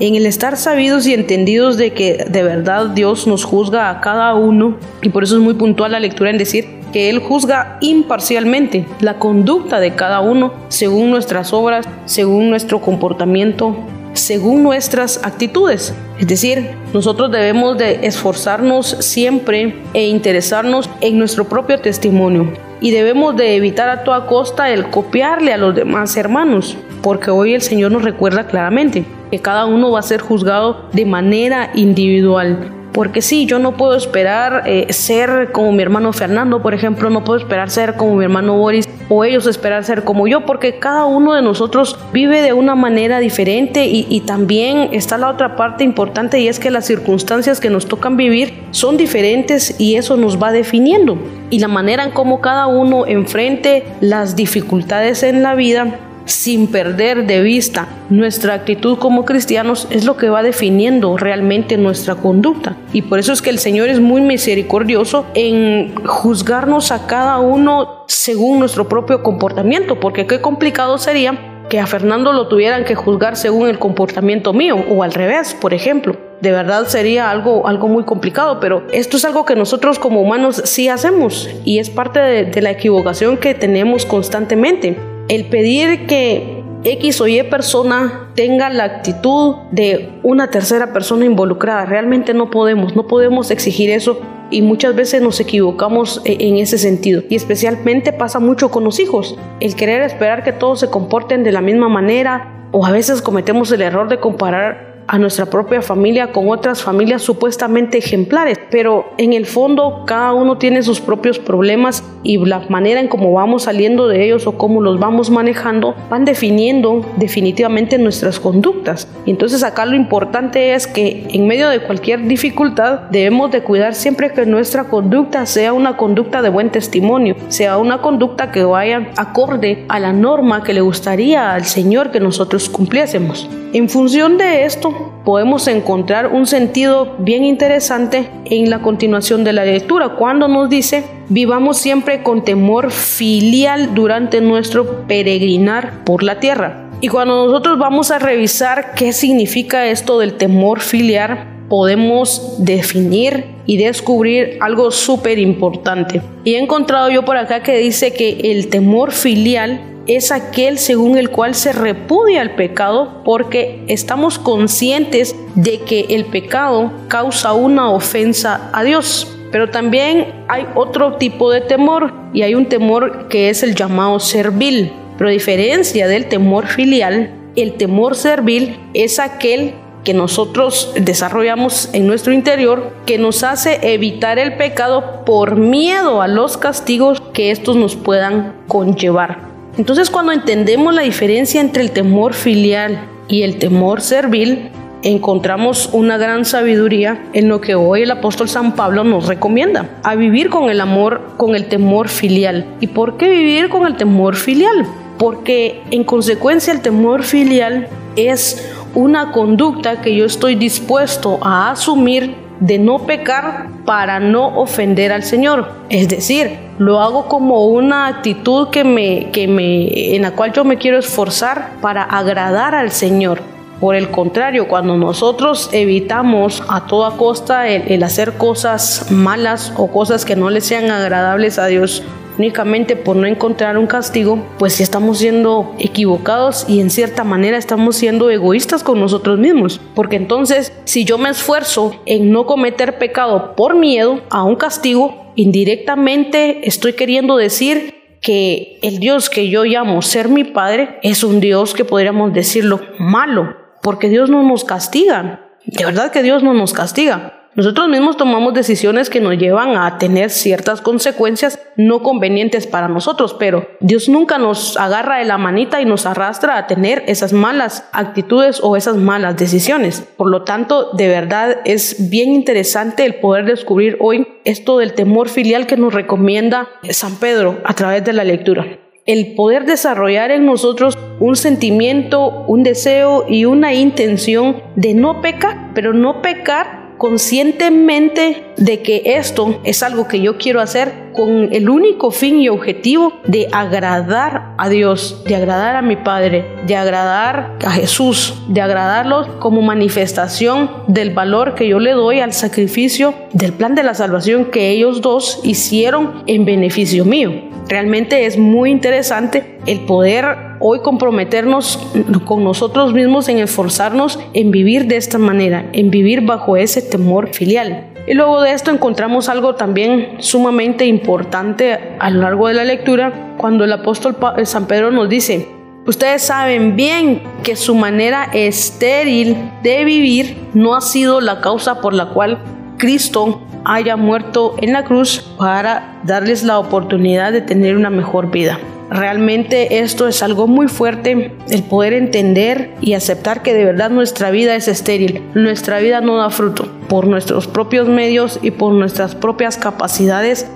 En 0.00 0.16
el 0.16 0.26
estar 0.26 0.56
sabidos 0.56 1.06
y 1.06 1.14
entendidos 1.14 1.76
de 1.76 1.92
que 1.92 2.26
de 2.28 2.42
verdad 2.42 2.86
Dios 2.86 3.28
nos 3.28 3.44
juzga 3.44 3.88
a 3.88 4.00
cada 4.00 4.34
uno, 4.34 4.78
y 5.00 5.10
por 5.10 5.22
eso 5.22 5.36
es 5.36 5.40
muy 5.40 5.54
puntual 5.54 5.92
la 5.92 6.00
lectura 6.00 6.30
en 6.30 6.38
decir 6.38 6.80
que 6.92 7.10
Él 7.10 7.20
juzga 7.20 7.78
imparcialmente 7.82 8.84
la 8.98 9.20
conducta 9.20 9.78
de 9.78 9.94
cada 9.94 10.20
uno 10.20 10.52
según 10.70 11.12
nuestras 11.12 11.52
obras, 11.52 11.86
según 12.04 12.50
nuestro 12.50 12.80
comportamiento, 12.80 13.76
según 14.14 14.62
nuestras 14.62 15.20
actitudes. 15.22 15.94
Es 16.18 16.26
decir, 16.26 16.70
nosotros 16.92 17.30
debemos 17.30 17.76
de 17.76 18.06
esforzarnos 18.06 18.96
siempre 19.00 19.82
e 19.92 20.06
interesarnos 20.08 20.88
en 21.00 21.18
nuestro 21.18 21.48
propio 21.48 21.80
testimonio 21.80 22.52
y 22.80 22.90
debemos 22.90 23.36
de 23.36 23.56
evitar 23.56 23.88
a 23.88 24.04
toda 24.04 24.26
costa 24.26 24.70
el 24.70 24.90
copiarle 24.90 25.52
a 25.52 25.58
los 25.58 25.74
demás 25.74 26.16
hermanos, 26.16 26.76
porque 27.02 27.30
hoy 27.30 27.54
el 27.54 27.62
Señor 27.62 27.92
nos 27.92 28.02
recuerda 28.02 28.46
claramente 28.46 29.04
que 29.30 29.38
cada 29.40 29.66
uno 29.66 29.90
va 29.90 30.00
a 30.00 30.02
ser 30.02 30.20
juzgado 30.20 30.88
de 30.92 31.04
manera 31.04 31.70
individual. 31.74 32.73
Porque 32.94 33.22
sí, 33.22 33.44
yo 33.44 33.58
no 33.58 33.76
puedo 33.76 33.96
esperar 33.96 34.62
eh, 34.66 34.92
ser 34.92 35.50
como 35.50 35.72
mi 35.72 35.82
hermano 35.82 36.12
Fernando, 36.12 36.62
por 36.62 36.74
ejemplo, 36.74 37.10
no 37.10 37.24
puedo 37.24 37.40
esperar 37.40 37.68
ser 37.68 37.96
como 37.96 38.14
mi 38.14 38.22
hermano 38.22 38.56
Boris 38.56 38.88
o 39.08 39.24
ellos 39.24 39.48
esperar 39.48 39.82
ser 39.82 40.04
como 40.04 40.28
yo, 40.28 40.46
porque 40.46 40.78
cada 40.78 41.04
uno 41.04 41.34
de 41.34 41.42
nosotros 41.42 41.98
vive 42.12 42.40
de 42.40 42.52
una 42.52 42.76
manera 42.76 43.18
diferente 43.18 43.86
y, 43.86 44.06
y 44.08 44.20
también 44.20 44.90
está 44.92 45.18
la 45.18 45.28
otra 45.28 45.56
parte 45.56 45.82
importante 45.82 46.38
y 46.38 46.46
es 46.46 46.60
que 46.60 46.70
las 46.70 46.86
circunstancias 46.86 47.58
que 47.58 47.68
nos 47.68 47.86
tocan 47.86 48.16
vivir 48.16 48.62
son 48.70 48.96
diferentes 48.96 49.74
y 49.80 49.96
eso 49.96 50.16
nos 50.16 50.40
va 50.40 50.52
definiendo. 50.52 51.18
Y 51.50 51.58
la 51.58 51.68
manera 51.68 52.04
en 52.04 52.12
cómo 52.12 52.40
cada 52.40 52.68
uno 52.68 53.06
enfrente 53.06 53.84
las 54.00 54.36
dificultades 54.36 55.24
en 55.24 55.42
la 55.42 55.56
vida 55.56 55.98
sin 56.24 56.68
perder 56.68 57.26
de 57.26 57.40
vista 57.42 57.88
nuestra 58.10 58.54
actitud 58.54 58.98
como 58.98 59.24
cristianos 59.24 59.86
es 59.90 60.04
lo 60.04 60.16
que 60.16 60.28
va 60.28 60.42
definiendo 60.42 61.16
realmente 61.16 61.76
nuestra 61.76 62.14
conducta. 62.14 62.76
Y 62.92 63.02
por 63.02 63.18
eso 63.18 63.32
es 63.32 63.42
que 63.42 63.50
el 63.50 63.58
Señor 63.58 63.88
es 63.88 64.00
muy 64.00 64.20
misericordioso 64.20 65.26
en 65.34 65.94
juzgarnos 66.04 66.92
a 66.92 67.06
cada 67.06 67.38
uno 67.38 68.04
según 68.06 68.58
nuestro 68.58 68.88
propio 68.88 69.22
comportamiento, 69.22 70.00
porque 70.00 70.26
qué 70.26 70.40
complicado 70.40 70.98
sería 70.98 71.38
que 71.68 71.80
a 71.80 71.86
Fernando 71.86 72.32
lo 72.32 72.48
tuvieran 72.48 72.84
que 72.84 72.94
juzgar 72.94 73.36
según 73.36 73.68
el 73.68 73.78
comportamiento 73.78 74.52
mío 74.52 74.84
o 74.90 75.02
al 75.02 75.12
revés, 75.12 75.54
por 75.58 75.72
ejemplo. 75.72 76.16
De 76.40 76.50
verdad 76.50 76.86
sería 76.88 77.30
algo, 77.30 77.66
algo 77.66 77.88
muy 77.88 78.04
complicado, 78.04 78.60
pero 78.60 78.86
esto 78.92 79.16
es 79.16 79.24
algo 79.24 79.46
que 79.46 79.56
nosotros 79.56 79.98
como 79.98 80.20
humanos 80.20 80.60
sí 80.66 80.88
hacemos 80.88 81.48
y 81.64 81.78
es 81.78 81.88
parte 81.88 82.20
de, 82.20 82.44
de 82.44 82.60
la 82.60 82.70
equivocación 82.70 83.38
que 83.38 83.54
tenemos 83.54 84.04
constantemente 84.04 84.98
el 85.28 85.46
pedir 85.46 86.06
que 86.06 86.62
X 86.84 87.20
o 87.22 87.26
Y 87.26 87.42
persona 87.44 88.30
tenga 88.34 88.68
la 88.68 88.84
actitud 88.84 89.56
de 89.70 90.10
una 90.22 90.50
tercera 90.50 90.92
persona 90.92 91.24
involucrada. 91.24 91.86
Realmente 91.86 92.34
no 92.34 92.50
podemos, 92.50 92.94
no 92.94 93.06
podemos 93.06 93.50
exigir 93.50 93.90
eso 93.90 94.20
y 94.50 94.60
muchas 94.60 94.94
veces 94.94 95.22
nos 95.22 95.40
equivocamos 95.40 96.20
e, 96.24 96.36
en 96.40 96.56
ese 96.56 96.76
sentido. 96.76 97.22
Y 97.30 97.36
especialmente 97.36 98.12
pasa 98.12 98.38
mucho 98.38 98.70
con 98.70 98.84
los 98.84 99.00
hijos. 99.00 99.36
El 99.60 99.74
querer 99.76 100.02
esperar 100.02 100.44
que 100.44 100.52
todos 100.52 100.80
se 100.80 100.90
comporten 100.90 101.42
de 101.42 101.52
la 101.52 101.62
misma 101.62 101.88
manera 101.88 102.68
o 102.70 102.84
a 102.84 102.90
veces 102.90 103.22
cometemos 103.22 103.72
el 103.72 103.80
error 103.80 104.08
de 104.08 104.20
comparar 104.20 104.93
a 105.06 105.18
nuestra 105.18 105.46
propia 105.46 105.82
familia 105.82 106.32
con 106.32 106.48
otras 106.48 106.82
familias 106.82 107.22
supuestamente 107.22 107.98
ejemplares, 107.98 108.58
pero 108.70 109.12
en 109.18 109.32
el 109.32 109.46
fondo 109.46 110.04
cada 110.06 110.32
uno 110.32 110.58
tiene 110.58 110.82
sus 110.82 111.00
propios 111.00 111.38
problemas 111.38 112.02
y 112.22 112.38
la 112.38 112.60
manera 112.68 113.00
en 113.00 113.08
cómo 113.08 113.32
vamos 113.32 113.64
saliendo 113.64 114.08
de 114.08 114.24
ellos 114.24 114.46
o 114.46 114.56
cómo 114.56 114.80
los 114.80 114.98
vamos 114.98 115.30
manejando 115.30 115.94
van 116.08 116.24
definiendo 116.24 117.04
definitivamente 117.16 117.98
nuestras 117.98 118.40
conductas. 118.40 119.08
Y 119.26 119.30
entonces 119.30 119.62
acá 119.62 119.84
lo 119.84 119.94
importante 119.94 120.74
es 120.74 120.86
que 120.86 121.26
en 121.30 121.46
medio 121.46 121.68
de 121.68 121.80
cualquier 121.80 122.26
dificultad 122.26 123.00
debemos 123.10 123.50
de 123.50 123.62
cuidar 123.62 123.94
siempre 123.94 124.32
que 124.32 124.46
nuestra 124.46 124.84
conducta 124.84 125.46
sea 125.46 125.72
una 125.72 125.96
conducta 125.96 126.42
de 126.42 126.48
buen 126.48 126.70
testimonio, 126.70 127.36
sea 127.48 127.78
una 127.78 128.00
conducta 128.00 128.50
que 128.50 128.64
vaya 128.64 129.10
acorde 129.16 129.84
a 129.88 130.00
la 130.00 130.12
norma 130.12 130.62
que 130.62 130.72
le 130.72 130.80
gustaría 130.80 131.54
al 131.54 131.64
Señor 131.64 132.10
que 132.10 132.20
nosotros 132.20 132.68
cumpliésemos. 132.68 133.48
En 133.74 133.88
función 133.88 134.38
de 134.38 134.64
esto, 134.64 134.93
podemos 135.24 135.66
encontrar 135.68 136.28
un 136.28 136.46
sentido 136.46 137.16
bien 137.18 137.44
interesante 137.44 138.30
en 138.44 138.70
la 138.70 138.80
continuación 138.80 139.44
de 139.44 139.52
la 139.52 139.64
lectura, 139.64 140.10
cuando 140.10 140.48
nos 140.48 140.68
dice, 140.68 141.04
vivamos 141.28 141.78
siempre 141.78 142.22
con 142.22 142.44
temor 142.44 142.90
filial 142.90 143.94
durante 143.94 144.40
nuestro 144.40 145.06
peregrinar 145.06 146.04
por 146.04 146.22
la 146.22 146.40
tierra. 146.40 146.90
Y 147.00 147.08
cuando 147.08 147.46
nosotros 147.46 147.78
vamos 147.78 148.10
a 148.10 148.18
revisar 148.18 148.94
qué 148.94 149.12
significa 149.12 149.86
esto 149.86 150.18
del 150.18 150.34
temor 150.34 150.80
filial, 150.80 151.66
podemos 151.68 152.56
definir 152.58 153.54
y 153.66 153.76
descubrir 153.78 154.58
algo 154.60 154.90
súper 154.90 155.38
importante. 155.38 156.22
Y 156.44 156.54
he 156.54 156.58
encontrado 156.58 157.10
yo 157.10 157.24
por 157.24 157.36
acá 157.36 157.62
que 157.62 157.78
dice 157.78 158.12
que 158.12 158.52
el 158.52 158.68
temor 158.68 159.12
filial 159.12 159.80
es 160.06 160.32
aquel 160.32 160.78
según 160.78 161.16
el 161.16 161.30
cual 161.30 161.54
se 161.54 161.72
repudia 161.72 162.42
el 162.42 162.50
pecado 162.50 163.22
porque 163.24 163.82
estamos 163.88 164.38
conscientes 164.38 165.34
de 165.54 165.80
que 165.80 166.06
el 166.10 166.26
pecado 166.26 166.92
causa 167.08 167.52
una 167.52 167.90
ofensa 167.90 168.70
a 168.72 168.84
Dios. 168.84 169.30
Pero 169.50 169.70
también 169.70 170.32
hay 170.48 170.66
otro 170.74 171.14
tipo 171.14 171.50
de 171.50 171.60
temor 171.60 172.12
y 172.32 172.42
hay 172.42 172.54
un 172.54 172.66
temor 172.66 173.28
que 173.28 173.48
es 173.48 173.62
el 173.62 173.74
llamado 173.74 174.18
servil. 174.18 174.92
Pero 175.16 175.28
a 175.28 175.32
diferencia 175.32 176.08
del 176.08 176.26
temor 176.26 176.66
filial, 176.66 177.30
el 177.54 177.74
temor 177.74 178.16
servil 178.16 178.80
es 178.94 179.20
aquel 179.20 179.74
que 180.02 180.12
nosotros 180.12 180.92
desarrollamos 181.00 181.88
en 181.94 182.06
nuestro 182.06 182.32
interior 182.32 182.92
que 183.06 183.16
nos 183.16 183.42
hace 183.42 183.94
evitar 183.94 184.38
el 184.38 184.56
pecado 184.56 185.24
por 185.24 185.56
miedo 185.56 186.20
a 186.20 186.28
los 186.28 186.58
castigos 186.58 187.22
que 187.32 187.50
estos 187.50 187.76
nos 187.76 187.96
puedan 187.96 188.54
conllevar. 188.68 189.53
Entonces 189.76 190.08
cuando 190.10 190.32
entendemos 190.32 190.94
la 190.94 191.02
diferencia 191.02 191.60
entre 191.60 191.82
el 191.82 191.90
temor 191.90 192.34
filial 192.34 193.08
y 193.26 193.42
el 193.42 193.58
temor 193.58 194.00
servil, 194.00 194.70
encontramos 195.02 195.90
una 195.92 196.16
gran 196.16 196.44
sabiduría 196.44 197.28
en 197.32 197.48
lo 197.48 197.60
que 197.60 197.74
hoy 197.74 198.02
el 198.02 198.10
apóstol 198.10 198.48
San 198.48 198.74
Pablo 198.74 199.04
nos 199.04 199.26
recomienda, 199.26 199.90
a 200.02 200.14
vivir 200.14 200.48
con 200.48 200.70
el 200.70 200.80
amor, 200.80 201.32
con 201.36 201.54
el 201.54 201.66
temor 201.66 202.08
filial. 202.08 202.66
¿Y 202.80 202.86
por 202.86 203.16
qué 203.16 203.28
vivir 203.28 203.68
con 203.68 203.86
el 203.86 203.96
temor 203.96 204.36
filial? 204.36 204.86
Porque 205.18 205.82
en 205.90 206.04
consecuencia 206.04 206.72
el 206.72 206.80
temor 206.80 207.22
filial 207.22 207.88
es 208.16 208.72
una 208.94 209.32
conducta 209.32 210.00
que 210.00 210.14
yo 210.14 210.24
estoy 210.24 210.54
dispuesto 210.54 211.38
a 211.42 211.72
asumir 211.72 212.43
de 212.60 212.78
no 212.78 213.00
pecar 213.00 213.68
para 213.84 214.20
no 214.20 214.58
ofender 214.58 215.12
al 215.12 215.22
Señor. 215.22 215.68
Es 215.90 216.08
decir, 216.08 216.58
lo 216.78 217.00
hago 217.00 217.26
como 217.28 217.66
una 217.66 218.06
actitud 218.06 218.68
que 218.70 218.84
me, 218.84 219.30
que 219.30 219.48
me, 219.48 220.14
en 220.14 220.22
la 220.22 220.32
cual 220.32 220.52
yo 220.52 220.64
me 220.64 220.78
quiero 220.78 220.98
esforzar 220.98 221.72
para 221.80 222.02
agradar 222.02 222.74
al 222.74 222.90
Señor. 222.90 223.40
Por 223.80 223.96
el 223.96 224.10
contrario, 224.10 224.68
cuando 224.68 224.96
nosotros 224.96 225.68
evitamos 225.72 226.62
a 226.68 226.86
toda 226.86 227.16
costa 227.16 227.68
el, 227.68 227.82
el 227.88 228.02
hacer 228.02 228.34
cosas 228.34 229.10
malas 229.10 229.72
o 229.76 229.88
cosas 229.88 230.24
que 230.24 230.36
no 230.36 230.48
le 230.48 230.60
sean 230.60 230.90
agradables 230.90 231.58
a 231.58 231.66
Dios, 231.66 232.02
únicamente 232.38 232.96
por 232.96 233.16
no 233.16 233.26
encontrar 233.26 233.78
un 233.78 233.86
castigo, 233.86 234.44
pues 234.58 234.80
estamos 234.80 235.18
siendo 235.18 235.74
equivocados 235.78 236.66
y 236.68 236.80
en 236.80 236.90
cierta 236.90 237.24
manera 237.24 237.56
estamos 237.56 237.96
siendo 237.96 238.30
egoístas 238.30 238.82
con 238.82 239.00
nosotros 239.00 239.38
mismos. 239.38 239.80
Porque 239.94 240.16
entonces, 240.16 240.72
si 240.84 241.04
yo 241.04 241.18
me 241.18 241.30
esfuerzo 241.30 242.00
en 242.06 242.30
no 242.32 242.46
cometer 242.46 242.98
pecado 242.98 243.54
por 243.56 243.74
miedo 243.76 244.20
a 244.30 244.44
un 244.44 244.56
castigo, 244.56 245.32
indirectamente 245.36 246.68
estoy 246.68 246.94
queriendo 246.94 247.36
decir 247.36 247.94
que 248.20 248.78
el 248.82 249.00
Dios 249.00 249.28
que 249.28 249.48
yo 249.50 249.64
llamo 249.64 250.00
ser 250.00 250.28
mi 250.28 250.44
Padre 250.44 250.98
es 251.02 251.24
un 251.24 251.40
Dios 251.40 251.74
que 251.74 251.84
podríamos 251.84 252.32
decirlo 252.32 252.80
malo, 252.98 253.54
porque 253.82 254.08
Dios 254.08 254.30
no 254.30 254.42
nos 254.42 254.64
castiga. 254.64 255.50
De 255.66 255.84
verdad 255.84 256.10
que 256.10 256.22
Dios 256.22 256.42
no 256.42 256.54
nos 256.54 256.72
castiga. 256.72 257.43
Nosotros 257.56 257.88
mismos 257.88 258.16
tomamos 258.16 258.52
decisiones 258.52 259.08
que 259.08 259.20
nos 259.20 259.38
llevan 259.38 259.76
a 259.76 259.96
tener 259.98 260.30
ciertas 260.30 260.80
consecuencias 260.80 261.60
no 261.76 262.02
convenientes 262.02 262.66
para 262.66 262.88
nosotros, 262.88 263.36
pero 263.38 263.68
Dios 263.78 264.08
nunca 264.08 264.38
nos 264.38 264.76
agarra 264.76 265.18
de 265.18 265.24
la 265.24 265.38
manita 265.38 265.80
y 265.80 265.84
nos 265.84 266.04
arrastra 266.04 266.58
a 266.58 266.66
tener 266.66 267.04
esas 267.06 267.32
malas 267.32 267.88
actitudes 267.92 268.58
o 268.60 268.76
esas 268.76 268.96
malas 268.96 269.36
decisiones. 269.36 270.00
Por 270.16 270.30
lo 270.30 270.42
tanto, 270.42 270.90
de 270.94 271.06
verdad 271.06 271.58
es 271.64 272.10
bien 272.10 272.32
interesante 272.32 273.04
el 273.04 273.16
poder 273.16 273.44
descubrir 273.44 273.98
hoy 274.00 274.26
esto 274.44 274.78
del 274.78 274.94
temor 274.94 275.28
filial 275.28 275.68
que 275.68 275.76
nos 275.76 275.94
recomienda 275.94 276.68
San 276.90 277.14
Pedro 277.16 277.60
a 277.64 277.74
través 277.74 278.04
de 278.04 278.14
la 278.14 278.24
lectura 278.24 278.66
el 279.06 279.34
poder 279.34 279.66
desarrollar 279.66 280.30
en 280.30 280.46
nosotros 280.46 280.96
un 281.20 281.36
sentimiento, 281.36 282.44
un 282.48 282.62
deseo 282.62 283.26
y 283.28 283.44
una 283.44 283.74
intención 283.74 284.62
de 284.76 284.94
no 284.94 285.20
pecar, 285.20 285.72
pero 285.74 285.92
no 285.92 286.22
pecar 286.22 286.83
conscientemente 287.04 288.54
de 288.56 288.80
que 288.80 289.02
esto 289.04 289.60
es 289.62 289.82
algo 289.82 290.08
que 290.08 290.22
yo 290.22 290.38
quiero 290.38 290.62
hacer 290.62 291.10
con 291.12 291.52
el 291.52 291.68
único 291.68 292.10
fin 292.10 292.40
y 292.40 292.48
objetivo 292.48 293.12
de 293.26 293.46
agradar 293.52 294.54
a 294.56 294.70
Dios, 294.70 295.22
de 295.26 295.36
agradar 295.36 295.76
a 295.76 295.82
mi 295.82 295.96
Padre, 295.96 296.46
de 296.66 296.76
agradar 296.76 297.58
a 297.62 297.72
Jesús, 297.72 298.42
de 298.48 298.62
agradarlos 298.62 299.26
como 299.38 299.60
manifestación 299.60 300.70
del 300.86 301.10
valor 301.10 301.54
que 301.54 301.68
yo 301.68 301.78
le 301.78 301.90
doy 301.90 302.20
al 302.20 302.32
sacrificio 302.32 303.12
del 303.34 303.52
plan 303.52 303.74
de 303.74 303.82
la 303.82 303.92
salvación 303.92 304.46
que 304.46 304.70
ellos 304.70 305.02
dos 305.02 305.40
hicieron 305.44 306.22
en 306.26 306.46
beneficio 306.46 307.04
mío. 307.04 307.53
Realmente 307.68 308.26
es 308.26 308.38
muy 308.38 308.70
interesante 308.70 309.58
el 309.66 309.80
poder 309.80 310.36
hoy 310.60 310.80
comprometernos 310.80 311.78
con 312.24 312.44
nosotros 312.44 312.92
mismos 312.92 313.28
en 313.28 313.38
esforzarnos 313.38 314.18
en 314.34 314.50
vivir 314.50 314.86
de 314.86 314.96
esta 314.96 315.18
manera, 315.18 315.66
en 315.72 315.90
vivir 315.90 316.20
bajo 316.22 316.56
ese 316.56 316.82
temor 316.82 317.28
filial. 317.32 317.90
Y 318.06 318.12
luego 318.12 318.42
de 318.42 318.52
esto 318.52 318.70
encontramos 318.70 319.30
algo 319.30 319.54
también 319.54 320.16
sumamente 320.18 320.84
importante 320.84 321.78
a 321.98 322.10
lo 322.10 322.20
largo 322.20 322.48
de 322.48 322.54
la 322.54 322.64
lectura, 322.64 323.34
cuando 323.38 323.64
el 323.64 323.72
apóstol 323.72 324.16
San 324.44 324.66
Pedro 324.66 324.90
nos 324.90 325.08
dice, 325.08 325.48
ustedes 325.86 326.22
saben 326.22 326.76
bien 326.76 327.22
que 327.42 327.56
su 327.56 327.74
manera 327.74 328.24
estéril 328.34 329.36
de 329.62 329.84
vivir 329.86 330.36
no 330.52 330.74
ha 330.74 330.82
sido 330.82 331.22
la 331.22 331.40
causa 331.40 331.80
por 331.80 331.94
la 331.94 332.10
cual 332.10 332.38
Cristo 332.76 333.40
haya 333.64 333.96
muerto 333.96 334.54
en 334.60 334.72
la 334.72 334.84
cruz 334.84 335.20
para 335.38 336.00
darles 336.04 336.44
la 336.44 336.58
oportunidad 336.58 337.32
de 337.32 337.40
tener 337.40 337.76
una 337.76 337.90
mejor 337.90 338.30
vida. 338.30 338.58
Realmente 338.90 339.80
esto 339.80 340.06
es 340.06 340.22
algo 340.22 340.46
muy 340.46 340.68
fuerte, 340.68 341.32
el 341.50 341.62
poder 341.62 341.94
entender 341.94 342.74
y 342.80 342.92
aceptar 342.92 343.42
que 343.42 343.54
de 343.54 343.64
verdad 343.64 343.90
nuestra 343.90 344.30
vida 344.30 344.54
es 344.54 344.68
estéril, 344.68 345.22
nuestra 345.34 345.78
vida 345.78 346.00
no 346.00 346.16
da 346.16 346.30
fruto. 346.30 346.68
Por 346.88 347.06
nuestros 347.06 347.46
propios 347.46 347.88
medios 347.88 348.38
y 348.42 348.50
por 348.50 348.74
nuestras 348.74 349.14
propias 349.14 349.56
capacidades, 349.56 350.46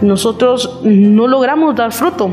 nosotros 0.00 0.80
no 0.84 1.26
logramos 1.26 1.74
dar 1.74 1.92
fruto. 1.92 2.30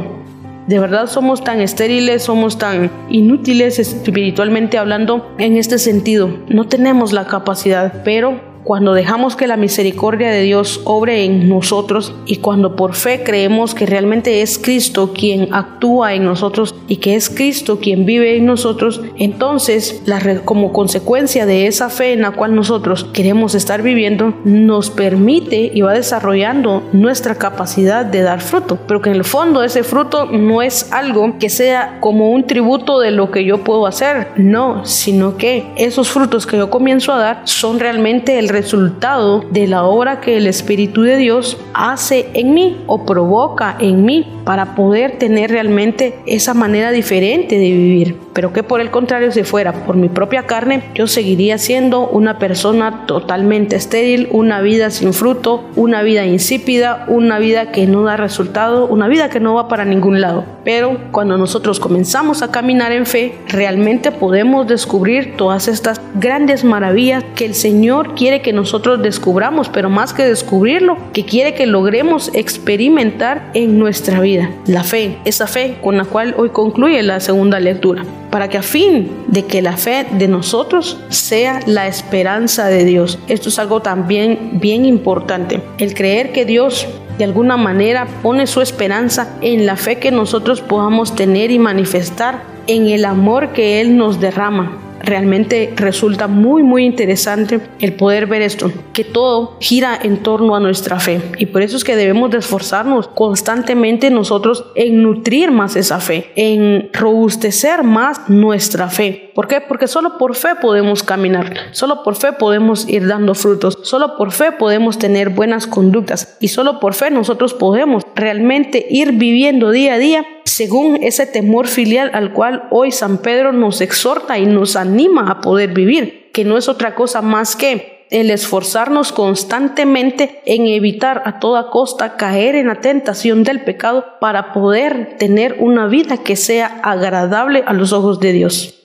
De 0.68 0.80
verdad 0.80 1.08
somos 1.08 1.44
tan 1.44 1.62
estériles, 1.62 2.24
somos 2.24 2.58
tan 2.58 2.92
inútiles 3.10 3.80
espiritualmente 3.80 4.78
hablando 4.78 5.32
en 5.38 5.58
este 5.58 5.78
sentido. 5.78 6.30
No 6.48 6.68
tenemos 6.68 7.14
la 7.14 7.26
capacidad, 7.28 8.04
pero 8.04 8.55
cuando 8.66 8.96
dejamos 8.96 9.36
que 9.36 9.46
la 9.46 9.58
misericordia 9.58 10.32
de 10.32 10.42
Dios 10.42 10.82
obre 10.86 11.24
en 11.24 11.48
nosotros 11.48 12.16
y 12.26 12.38
cuando 12.38 12.76
por 12.76 12.96
fe 12.96 13.22
creemos 13.24 13.76
que 13.76 13.86
realmente 13.86 14.42
es 14.42 14.58
Cristo 14.58 15.14
quien 15.14 15.54
actúa 15.54 16.16
en 16.16 16.26
nosotros 16.26 16.74
y 16.88 16.98
que 16.98 17.14
es 17.14 17.30
Cristo 17.30 17.80
quien 17.80 18.08
vive 18.08 18.38
en 18.38 18.48
nosotros, 18.48 19.02
entonces 19.18 20.02
como 20.46 20.74
consecuencia 20.74 21.46
de 21.46 21.68
esa 21.68 21.90
fe 21.90 22.14
en 22.14 22.24
la 22.24 22.32
cual 22.32 22.56
nosotros 22.56 23.04
queremos 23.14 23.54
estar 23.54 23.84
viviendo, 23.84 24.34
nos 24.46 24.90
permite 24.90 25.70
y 25.72 25.82
va 25.82 25.94
desarrollando 25.94 26.82
nuestra 26.92 27.36
capacidad 27.36 28.04
de 28.04 28.24
dar 28.24 28.42
fruto, 28.42 28.80
pero 28.88 29.00
que 29.00 29.12
en 29.12 29.18
el 29.18 29.26
fondo 29.26 29.62
ese 29.62 29.84
fruto 29.84 30.26
no 30.26 30.64
es 30.64 30.92
algo 30.92 31.38
que 31.38 31.52
sea 31.52 32.00
como 32.00 32.32
un 32.32 32.48
tributo 32.48 33.00
de 33.00 33.12
lo 33.12 33.30
que 33.30 33.46
yo 33.46 33.60
puedo 33.60 33.86
hacer, 33.86 34.30
no, 34.38 34.88
sino 34.88 35.38
que 35.38 35.68
esos 35.78 36.10
frutos 36.10 36.48
que 36.48 36.58
yo 36.58 36.72
comienzo 36.72 37.14
a 37.14 37.20
dar 37.20 37.42
son 37.44 37.80
realmente 37.80 38.40
el 38.40 38.55
resultado 38.56 39.44
de 39.52 39.68
la 39.68 39.84
obra 39.84 40.22
que 40.22 40.38
el 40.38 40.48
Espíritu 40.48 41.02
de 41.02 41.18
Dios 41.18 41.58
hace 41.74 42.30
en 42.34 42.54
mí 42.54 42.78
o 42.88 43.06
provoca 43.06 43.76
en 43.80 44.06
mí 44.06 44.26
para 44.46 44.76
poder 44.76 45.18
tener 45.18 45.52
realmente 45.52 46.20
esa 46.26 46.54
manera 46.54 46.92
diferente 46.92 47.56
de 47.56 47.72
vivir. 47.72 48.16
Pero 48.34 48.54
que 48.54 48.64
por 48.64 48.80
el 48.80 48.92
contrario, 48.92 49.32
si 49.32 49.44
fuera 49.44 49.86
por 49.86 49.96
mi 49.96 50.08
propia 50.08 50.44
carne, 50.44 50.84
yo 50.94 51.08
seguiría 51.08 51.58
siendo 51.58 52.08
una 52.08 52.38
persona 52.38 53.06
totalmente 53.08 53.76
estéril, 53.76 54.28
una 54.32 54.62
vida 54.62 54.90
sin 54.90 55.14
fruto, 55.14 55.64
una 55.76 56.04
vida 56.04 56.26
insípida, 56.26 57.06
una 57.08 57.40
vida 57.40 57.72
que 57.72 57.88
no 57.88 58.04
da 58.04 58.18
resultado, 58.18 58.88
una 58.88 59.08
vida 59.08 59.30
que 59.30 59.40
no 59.40 59.56
va 59.56 59.68
para 59.68 59.84
ningún 59.84 60.22
lado. 60.22 60.46
Pero 60.64 60.98
cuando 61.12 61.38
nosotros 61.38 61.80
comenzamos 61.80 62.42
a 62.42 62.52
caminar 62.52 62.92
en 62.92 63.06
fe, 63.06 63.36
realmente 63.48 64.12
podemos 64.12 64.68
descubrir 64.68 65.36
todas 65.38 65.68
estas 65.68 66.02
grandes 66.16 66.64
maravillas 66.64 67.24
que 67.36 67.46
el 67.46 67.56
Señor 67.56 68.16
quiere 68.16 68.42
que 68.46 68.54
nosotros 68.54 69.02
descubramos, 69.02 69.70
pero 69.70 69.90
más 69.90 70.14
que 70.14 70.24
descubrirlo, 70.24 71.00
que 71.14 71.26
quiere 71.26 71.56
que 71.56 71.66
logremos 71.66 72.30
experimentar 72.36 73.50
en 73.56 73.80
nuestra 73.80 74.20
vida. 74.20 74.52
La 74.68 74.84
fe, 74.84 75.18
esa 75.26 75.48
fe 75.48 75.78
con 75.82 75.98
la 75.98 76.06
cual 76.06 76.36
hoy 76.38 76.50
concluye 76.50 77.02
la 77.02 77.20
segunda 77.22 77.60
lectura, 77.60 78.06
para 78.30 78.48
que 78.48 78.60
a 78.60 78.62
fin 78.62 79.10
de 79.26 79.46
que 79.46 79.64
la 79.64 79.78
fe 79.78 80.06
de 80.12 80.28
nosotros 80.28 81.00
sea 81.10 81.62
la 81.66 81.88
esperanza 81.88 82.68
de 82.68 82.86
Dios. 82.86 83.18
Esto 83.28 83.50
es 83.50 83.58
algo 83.58 83.82
también 83.82 84.60
bien 84.62 84.86
importante, 84.86 85.64
el 85.80 85.96
creer 85.96 86.32
que 86.32 86.46
Dios 86.46 86.88
de 87.18 87.24
alguna 87.24 87.58
manera 87.58 88.06
pone 88.22 88.46
su 88.46 88.62
esperanza 88.62 89.36
en 89.42 89.66
la 89.66 89.76
fe 89.76 89.98
que 89.98 90.12
nosotros 90.12 90.62
podamos 90.62 91.16
tener 91.16 91.50
y 91.50 91.58
manifestar 91.58 92.44
en 92.68 92.90
el 92.90 93.06
amor 93.06 93.54
que 93.54 93.82
Él 93.82 93.98
nos 93.98 94.20
derrama 94.20 94.85
realmente 95.06 95.74
resulta 95.76 96.28
muy 96.28 96.64
muy 96.64 96.86
interesante 96.86 97.62
el 97.80 97.94
poder 97.94 98.26
ver 98.28 98.42
esto, 98.42 98.72
que 98.94 99.04
todo 99.04 99.58
gira 99.60 99.98
en 100.02 100.18
torno 100.18 100.56
a 100.56 100.60
nuestra 100.60 101.00
fe 101.00 101.22
y 101.38 101.48
por 101.48 101.62
eso 101.62 101.78
es 101.78 101.84
que 101.84 101.96
debemos 101.96 102.32
de 102.32 102.40
esforzarnos 102.40 103.08
constantemente 103.10 104.10
nosotros 104.10 104.66
en 104.76 105.02
nutrir 105.04 105.52
más 105.52 105.76
esa 105.76 106.00
fe, 106.00 106.32
en 106.36 106.90
robustecer 106.94 107.84
más 107.84 108.30
nuestra 108.30 108.90
fe. 108.90 109.32
¿Por 109.36 109.48
qué? 109.48 109.62
Porque 109.62 109.88
solo 109.88 110.18
por 110.18 110.36
fe 110.36 110.50
podemos 110.62 111.04
caminar, 111.04 111.54
solo 111.72 112.04
por 112.04 112.16
fe 112.16 112.34
podemos 112.34 112.88
ir 112.88 113.08
dando 113.08 113.36
frutos, 113.36 113.78
solo 113.84 114.18
por 114.18 114.32
fe 114.32 114.52
podemos 114.52 114.98
tener 114.98 115.30
buenas 115.30 115.68
conductas 115.68 116.38
y 116.40 116.50
solo 116.50 116.80
por 116.80 116.94
fe 116.94 117.12
nosotros 117.12 117.54
podemos 117.54 118.04
realmente 118.16 118.86
ir 118.90 119.14
viviendo 119.14 119.72
día 119.72 119.96
a 119.96 119.98
día 119.98 120.26
según 120.46 121.04
ese 121.04 121.26
temor 121.26 121.68
filial 121.68 122.12
al 122.14 122.32
cual 122.32 122.68
hoy 122.72 122.92
San 122.92 123.18
Pedro 123.18 123.52
nos 123.52 123.82
exhorta 123.82 124.40
y 124.40 124.46
nos 124.46 124.76
anima 124.76 125.30
a 125.30 125.42
poder 125.42 125.74
vivir, 125.74 126.30
que 126.34 126.46
no 126.46 126.58
es 126.58 126.70
otra 126.70 126.96
cosa 126.96 127.22
más 127.22 127.56
que 127.56 128.08
el 128.12 128.30
esforzarnos 128.30 129.12
constantemente 129.12 130.42
en 130.46 130.68
evitar 130.68 131.24
a 131.26 131.40
toda 131.40 131.70
costa 131.72 132.18
caer 132.18 132.56
en 132.56 132.68
la 132.68 132.76
tentación 132.76 133.44
del 133.44 133.64
pecado 133.64 134.06
para 134.22 134.54
poder 134.54 135.18
tener 135.18 135.58
una 135.60 135.88
vida 135.88 136.18
que 136.18 136.36
sea 136.36 136.80
agradable 136.84 137.64
a 137.66 137.74
los 137.74 137.94
ojos 137.94 138.20
de 138.20 138.32
Dios. 138.32 138.76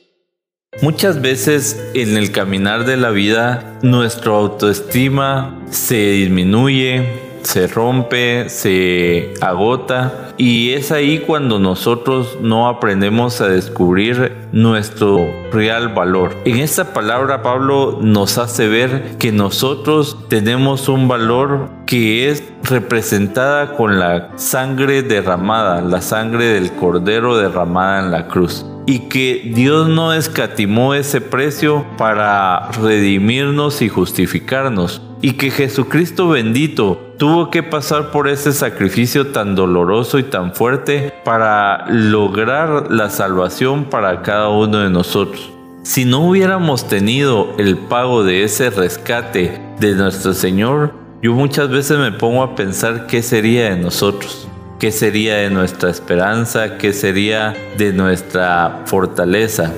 Muchas 0.82 1.20
veces 1.20 1.90
en 1.94 2.16
el 2.16 2.30
caminar 2.30 2.86
de 2.86 2.96
la 2.96 3.10
vida 3.10 3.78
nuestra 3.82 4.32
autoestima 4.32 5.60
se 5.68 6.12
disminuye, 6.12 7.19
se 7.42 7.66
rompe, 7.66 8.48
se 8.48 9.34
agota 9.40 10.32
y 10.36 10.70
es 10.70 10.92
ahí 10.92 11.20
cuando 11.20 11.58
nosotros 11.58 12.38
no 12.40 12.68
aprendemos 12.68 13.40
a 13.40 13.48
descubrir 13.48 14.36
nuestro 14.52 15.28
real 15.52 15.88
valor. 15.88 16.34
En 16.44 16.58
esta 16.58 16.92
palabra 16.92 17.42
Pablo 17.42 17.98
nos 18.00 18.38
hace 18.38 18.68
ver 18.68 19.16
que 19.18 19.32
nosotros 19.32 20.16
tenemos 20.28 20.88
un 20.88 21.08
valor 21.08 21.68
que 21.86 22.30
es 22.30 22.42
representada 22.62 23.76
con 23.76 23.98
la 23.98 24.30
sangre 24.36 25.02
derramada, 25.02 25.80
la 25.80 26.00
sangre 26.00 26.46
del 26.46 26.72
cordero 26.72 27.36
derramada 27.36 28.00
en 28.00 28.10
la 28.10 28.28
cruz 28.28 28.64
y 28.86 29.08
que 29.08 29.52
Dios 29.54 29.88
no 29.88 30.12
escatimó 30.12 30.94
ese 30.94 31.20
precio 31.20 31.86
para 31.96 32.70
redimirnos 32.72 33.82
y 33.82 33.88
justificarnos, 33.88 35.02
y 35.22 35.32
que 35.32 35.50
Jesucristo 35.50 36.28
bendito 36.28 37.14
tuvo 37.18 37.50
que 37.50 37.62
pasar 37.62 38.10
por 38.10 38.28
ese 38.28 38.52
sacrificio 38.52 39.28
tan 39.28 39.54
doloroso 39.54 40.18
y 40.18 40.22
tan 40.22 40.54
fuerte 40.54 41.12
para 41.24 41.86
lograr 41.88 42.90
la 42.90 43.10
salvación 43.10 43.84
para 43.84 44.22
cada 44.22 44.48
uno 44.48 44.78
de 44.78 44.90
nosotros. 44.90 45.52
Si 45.82 46.04
no 46.04 46.28
hubiéramos 46.28 46.88
tenido 46.88 47.54
el 47.58 47.76
pago 47.76 48.24
de 48.24 48.44
ese 48.44 48.70
rescate 48.70 49.60
de 49.78 49.94
nuestro 49.94 50.34
Señor, 50.34 50.94
yo 51.22 51.34
muchas 51.34 51.70
veces 51.70 51.98
me 51.98 52.12
pongo 52.12 52.42
a 52.42 52.54
pensar 52.54 53.06
qué 53.06 53.22
sería 53.22 53.70
de 53.70 53.76
nosotros, 53.76 54.48
qué 54.78 54.92
sería 54.92 55.36
de 55.36 55.50
nuestra 55.50 55.90
esperanza, 55.90 56.78
qué 56.78 56.92
sería 56.92 57.54
de 57.76 57.92
nuestra 57.92 58.82
fortaleza. 58.86 59.72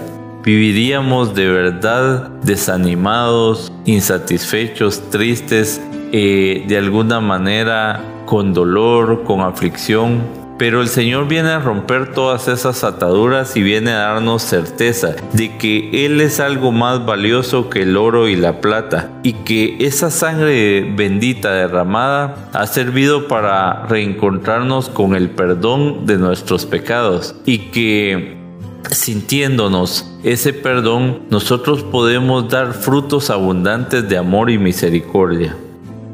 Viviríamos 0.45 1.36
de 1.36 1.49
verdad 1.49 2.28
desanimados, 2.43 3.72
insatisfechos, 3.84 5.09
tristes, 5.11 5.80
eh, 6.11 6.64
de 6.66 6.76
alguna 6.78 7.20
manera 7.20 8.01
con 8.26 8.53
dolor, 8.53 9.22
con 9.22 9.40
aflicción, 9.40 10.20
pero 10.59 10.80
el 10.80 10.88
Señor 10.88 11.28
viene 11.28 11.51
a 11.51 11.61
romper 11.61 12.12
todas 12.12 12.49
esas 12.49 12.82
ataduras 12.82 13.57
y 13.57 13.62
viene 13.62 13.93
a 13.93 13.99
darnos 13.99 14.43
certeza 14.43 15.14
de 15.32 15.57
que 15.59 16.07
Él 16.07 16.20
es 16.20 16.40
algo 16.40 16.72
más 16.72 17.07
valioso 17.07 17.70
que 17.70 17.82
el 17.82 17.97
oro 17.97 18.28
y 18.28 18.34
la 18.34 18.61
plata 18.61 19.11
y 19.22 19.34
que 19.34 19.76
esa 19.78 20.11
sangre 20.11 20.93
bendita 20.97 21.53
derramada 21.53 22.49
ha 22.53 22.66
servido 22.66 23.28
para 23.28 23.86
reencontrarnos 23.86 24.88
con 24.88 25.14
el 25.14 25.30
perdón 25.30 26.05
de 26.05 26.18
nuestros 26.18 26.66
pecados 26.66 27.36
y 27.47 27.70
que 27.70 28.41
sintiéndonos 28.91 30.09
ese 30.22 30.53
perdón, 30.53 31.22
nosotros 31.30 31.83
podemos 31.83 32.49
dar 32.49 32.74
frutos 32.74 33.30
abundantes 33.30 34.09
de 34.09 34.16
amor 34.16 34.51
y 34.51 34.59
misericordia. 34.59 35.57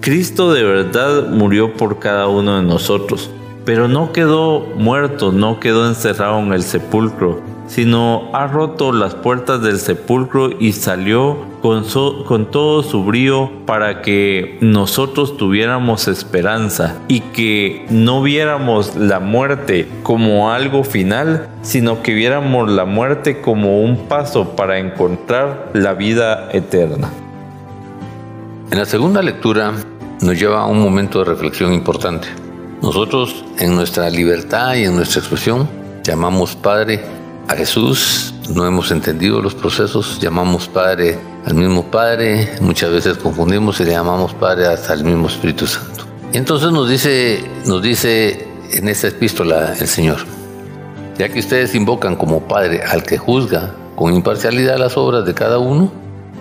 Cristo 0.01 0.53
de 0.53 0.62
verdad 0.62 1.29
murió 1.29 1.75
por 1.75 1.99
cada 1.99 2.29
uno 2.29 2.57
de 2.57 2.62
nosotros 2.62 3.31
pero 3.69 3.87
no 3.87 4.12
quedó 4.12 4.61
muerto, 4.61 5.31
no 5.31 5.61
quedó 5.61 5.87
encerrado 5.87 6.39
en 6.39 6.55
el 6.55 6.62
sepulcro, 6.62 7.43
sino 7.69 8.31
ha 8.33 8.47
roto 8.47 8.93
las 8.93 9.14
puertas 9.14 9.62
del 9.62 9.79
sepulcro 9.79 10.51
y 10.59 10.73
salió 10.73 11.37
con, 11.61 11.85
con, 12.25 12.51
todo 12.51 12.83
su 12.83 13.05
brío 13.05 13.51
para 13.66 14.01
que 14.01 14.59
nosotros 14.61 15.37
tuviéramos 15.37 16.09
esperanza 16.09 16.97
y 17.09 17.21
que 17.21 17.87
no 17.91 18.23
viéramos 18.23 18.97
la 18.97 19.21
muerte 19.21 19.89
como 20.03 20.51
algo 20.51 20.83
final, 20.83 21.49
sino 21.62 22.03
que 22.03 22.14
viéramos 22.14 22.71
la 22.71 22.87
muerte 22.87 23.41
como 23.41 23.83
un 23.83 24.09
paso 24.09 24.57
para 24.57 24.79
encontrar 24.79 25.71
la 25.75 25.95
vida 25.95 26.49
eterna. 26.53 27.11
En 28.71 28.79
la 28.79 28.87
segunda 28.87 29.23
lectura 29.23 29.73
nos 30.21 30.39
lleva 30.39 30.62
a 30.62 30.66
un 30.66 30.81
momento 30.81 31.21
de 31.21 31.27
reflexión 31.27 31.73
importante. 31.73 32.29
Nosotros 32.83 33.45
en 33.59 33.75
nuestra 33.75 34.09
libertad 34.09 34.75
y 34.75 34.85
en 34.85 34.95
nuestra 34.95 35.21
expresión 35.21 35.69
llamamos 36.05 36.55
Padre 36.55 37.18
a 37.49 37.57
Jesús, 37.57 38.35
no 38.51 38.67
hemos 38.67 38.91
entendido 38.91 39.41
los 39.41 39.55
procesos, 39.55 40.21
llamamos 40.21 40.69
Padre 40.69 41.19
al 41.47 41.55
mismo 41.55 41.91
Padre, 41.91 42.57
muchas 42.61 42.93
veces 42.93 43.17
confundimos 43.17 43.81
y 43.81 43.85
le 43.85 43.93
llamamos 43.93 44.35
Padre 44.35 44.67
hasta 44.67 44.93
el 44.93 45.03
mismo 45.03 45.29
Espíritu 45.29 45.67
Santo. 45.67 46.05
Entonces 46.35 46.71
nos 46.71 46.89
dice, 46.91 47.43
nos 47.65 47.83
dice 47.83 48.47
en 48.71 48.89
esta 48.89 49.09
epístola 49.09 49.75
el 49.81 49.89
Señor, 49.89 50.19
ya 51.17 51.31
que 51.31 51.41
ustedes 51.41 51.75
invocan 51.75 52.17
como 52.17 52.47
Padre 52.47 52.83
al 52.83 53.03
que 53.03 53.17
juzga 53.17 53.75
con 53.97 54.13
imparcialidad 54.13 54.79
las 54.79 54.99
obras 54.99 55.25
de 55.25 55.33
cada 55.33 55.59
uno, 55.59 55.91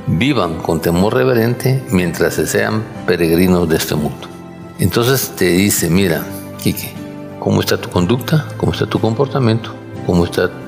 vivan 0.08 0.58
con 0.58 0.82
temor 0.82 1.14
reverente 1.14 1.84
mientras 1.90 2.34
se 2.34 2.48
sean 2.48 2.84
peregrinos 3.06 3.70
de 3.70 3.78
este 3.78 3.96
mundo. 3.96 4.28
Entonces 4.78 5.32
te 5.38 5.46
dice, 5.46 5.90
mira, 5.90 6.26
Kike, 6.62 6.94
¿cómo 7.40 7.62
está 7.62 7.78
tu 7.78 7.90
conducta? 7.90 8.46
¿Cómo 8.58 8.74
está 8.74 8.86
tu 8.86 9.00
comportamiento? 9.00 9.74
¿Cómo 10.06 10.26
están 10.26 10.67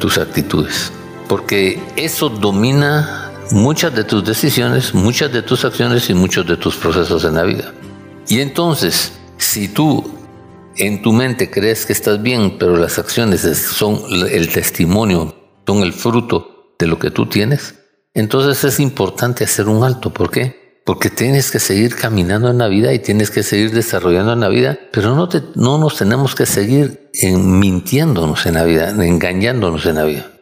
tus 0.00 0.18
actitudes? 0.18 0.90
Porque 1.28 1.80
eso 1.94 2.28
domina 2.28 3.30
muchas 3.52 3.94
de 3.94 4.02
tus 4.02 4.24
decisiones, 4.24 4.92
muchas 4.92 5.32
de 5.32 5.42
tus 5.42 5.64
acciones 5.64 6.10
y 6.10 6.14
muchos 6.14 6.44
de 6.46 6.56
tus 6.56 6.76
procesos 6.76 7.24
en 7.24 7.34
la 7.34 7.44
vida. 7.44 7.72
Y 8.28 8.40
entonces, 8.40 9.12
si 9.36 9.68
tú 9.68 10.18
en 10.76 11.02
tu 11.02 11.12
mente 11.12 11.50
crees 11.50 11.86
que 11.86 11.92
estás 11.92 12.20
bien, 12.20 12.56
pero 12.58 12.76
las 12.76 12.98
acciones 12.98 13.42
son 13.42 14.00
el 14.28 14.48
testimonio, 14.48 15.34
son 15.66 15.82
el 15.82 15.92
fruto 15.92 16.74
de 16.78 16.86
lo 16.86 16.98
que 16.98 17.10
tú 17.10 17.26
tienes, 17.26 17.74
entonces 18.14 18.64
es 18.64 18.80
importante 18.80 19.44
hacer 19.44 19.68
un 19.68 19.84
alto. 19.84 20.10
¿Por 20.10 20.30
qué? 20.30 20.59
Porque 20.90 21.08
tienes 21.08 21.52
que 21.52 21.60
seguir 21.60 21.94
caminando 21.94 22.50
en 22.50 22.58
la 22.58 22.66
vida 22.66 22.92
y 22.92 22.98
tienes 22.98 23.30
que 23.30 23.44
seguir 23.44 23.70
desarrollando 23.70 24.32
en 24.32 24.40
la 24.40 24.48
vida, 24.48 24.76
pero 24.90 25.14
no, 25.14 25.28
te, 25.28 25.40
no 25.54 25.78
nos 25.78 25.96
tenemos 25.96 26.34
que 26.34 26.46
seguir 26.46 27.08
en 27.12 27.60
mintiéndonos 27.60 28.44
en 28.46 28.54
la 28.54 28.64
vida, 28.64 28.90
engañándonos 28.90 29.86
en 29.86 29.94
la 29.94 30.02
vida. 30.02 30.32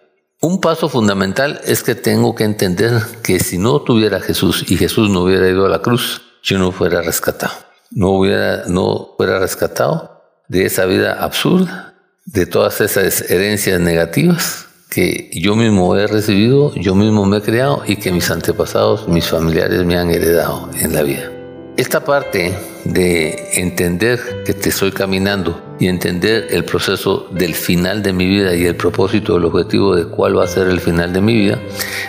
Un 0.40 0.62
paso 0.62 0.88
fundamental 0.88 1.60
es 1.66 1.82
que 1.82 1.94
tengo 1.94 2.34
que 2.34 2.44
entender 2.44 2.92
que 3.22 3.40
si 3.40 3.58
no 3.58 3.82
tuviera 3.82 4.20
Jesús 4.20 4.64
y 4.70 4.78
Jesús 4.78 5.10
no 5.10 5.24
hubiera 5.24 5.46
ido 5.50 5.66
a 5.66 5.68
la 5.68 5.82
cruz, 5.82 6.22
yo 6.42 6.58
no 6.58 6.72
fuera 6.72 7.02
rescatado. 7.02 7.52
No 7.90 8.12
hubiera, 8.12 8.64
no 8.68 9.16
fuera 9.18 9.40
rescatado 9.40 10.22
de 10.48 10.64
esa 10.64 10.86
vida 10.86 11.22
absurda, 11.22 11.92
de 12.24 12.46
todas 12.46 12.80
esas 12.80 13.30
herencias 13.30 13.80
negativas 13.80 14.67
que 14.90 15.30
yo 15.32 15.54
mismo 15.54 15.96
he 15.96 16.06
recibido, 16.06 16.74
yo 16.74 16.94
mismo 16.94 17.26
me 17.26 17.38
he 17.38 17.42
creado 17.42 17.82
y 17.86 17.96
que 17.96 18.10
mis 18.10 18.30
antepasados, 18.30 19.08
mis 19.08 19.26
familiares 19.26 19.84
me 19.84 19.96
han 19.96 20.10
heredado 20.10 20.70
en 20.80 20.94
la 20.94 21.02
vida. 21.02 21.30
Esta 21.76 22.04
parte 22.04 22.56
de 22.88 23.50
entender 23.60 24.18
que 24.46 24.54
te 24.54 24.70
estoy 24.70 24.92
caminando 24.92 25.60
y 25.78 25.88
entender 25.88 26.48
el 26.50 26.64
proceso 26.64 27.28
del 27.30 27.54
final 27.54 28.02
de 28.02 28.14
mi 28.14 28.26
vida 28.26 28.54
y 28.54 28.64
el 28.64 28.76
propósito, 28.76 29.36
el 29.36 29.44
objetivo 29.44 29.94
de 29.94 30.06
cuál 30.06 30.38
va 30.38 30.44
a 30.44 30.48
ser 30.48 30.68
el 30.68 30.80
final 30.80 31.12
de 31.12 31.20
mi 31.20 31.34
vida, 31.34 31.58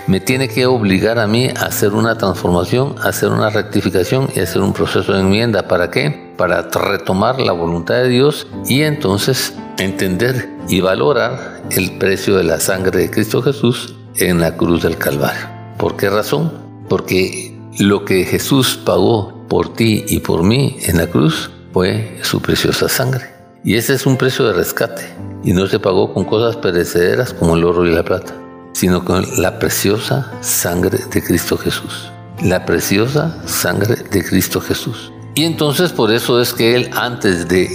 me 0.07 0.21
tiene 0.21 0.47
que 0.47 0.65
obligar 0.65 1.19
a 1.19 1.27
mí 1.27 1.49
a 1.49 1.65
hacer 1.65 1.93
una 1.93 2.17
transformación, 2.17 2.95
a 3.03 3.09
hacer 3.09 3.29
una 3.29 3.49
rectificación 3.49 4.29
y 4.33 4.39
hacer 4.39 4.61
un 4.61 4.73
proceso 4.73 5.13
de 5.13 5.19
enmienda. 5.19 5.67
¿Para 5.67 5.91
qué? 5.91 6.33
Para 6.37 6.61
retomar 6.61 7.41
la 7.41 7.51
voluntad 7.51 7.95
de 7.95 8.07
Dios 8.07 8.47
y 8.65 8.83
entonces 8.83 9.53
entender 9.77 10.49
y 10.69 10.79
valorar 10.79 11.61
el 11.71 11.97
precio 11.97 12.37
de 12.37 12.45
la 12.45 12.59
sangre 12.59 12.99
de 12.99 13.11
Cristo 13.11 13.41
Jesús 13.41 13.95
en 14.15 14.39
la 14.39 14.55
cruz 14.55 14.81
del 14.81 14.97
Calvario. 14.97 15.47
¿Por 15.77 15.97
qué 15.97 16.09
razón? 16.09 16.51
Porque 16.87 17.57
lo 17.77 18.05
que 18.05 18.23
Jesús 18.23 18.79
pagó 18.83 19.38
por 19.49 19.73
ti 19.73 20.05
y 20.07 20.19
por 20.19 20.43
mí 20.43 20.77
en 20.83 20.97
la 20.97 21.07
cruz 21.07 21.49
fue 21.73 22.19
su 22.21 22.41
preciosa 22.41 22.87
sangre. 22.87 23.25
Y 23.63 23.75
ese 23.75 23.93
es 23.93 24.05
un 24.05 24.15
precio 24.15 24.45
de 24.45 24.53
rescate. 24.53 25.03
Y 25.43 25.51
no 25.53 25.67
se 25.67 25.79
pagó 25.79 26.13
con 26.13 26.23
cosas 26.25 26.55
perecederas 26.55 27.33
como 27.33 27.55
el 27.55 27.63
oro 27.63 27.85
y 27.85 27.91
la 27.91 28.03
plata, 28.03 28.33
sino 28.73 29.03
con 29.03 29.25
la 29.41 29.59
preciosa 29.59 30.31
sangre 30.41 30.99
de 31.11 31.23
Cristo 31.23 31.57
Jesús. 31.57 32.11
La 32.41 32.65
preciosa 32.65 33.35
sangre 33.45 33.95
de 33.95 34.23
Cristo 34.23 34.61
Jesús. 34.61 35.11
Y 35.35 35.43
entonces 35.43 35.91
por 35.91 36.11
eso 36.11 36.41
es 36.41 36.53
que 36.53 36.75
él 36.75 36.89
antes 36.93 37.47
de, 37.47 37.69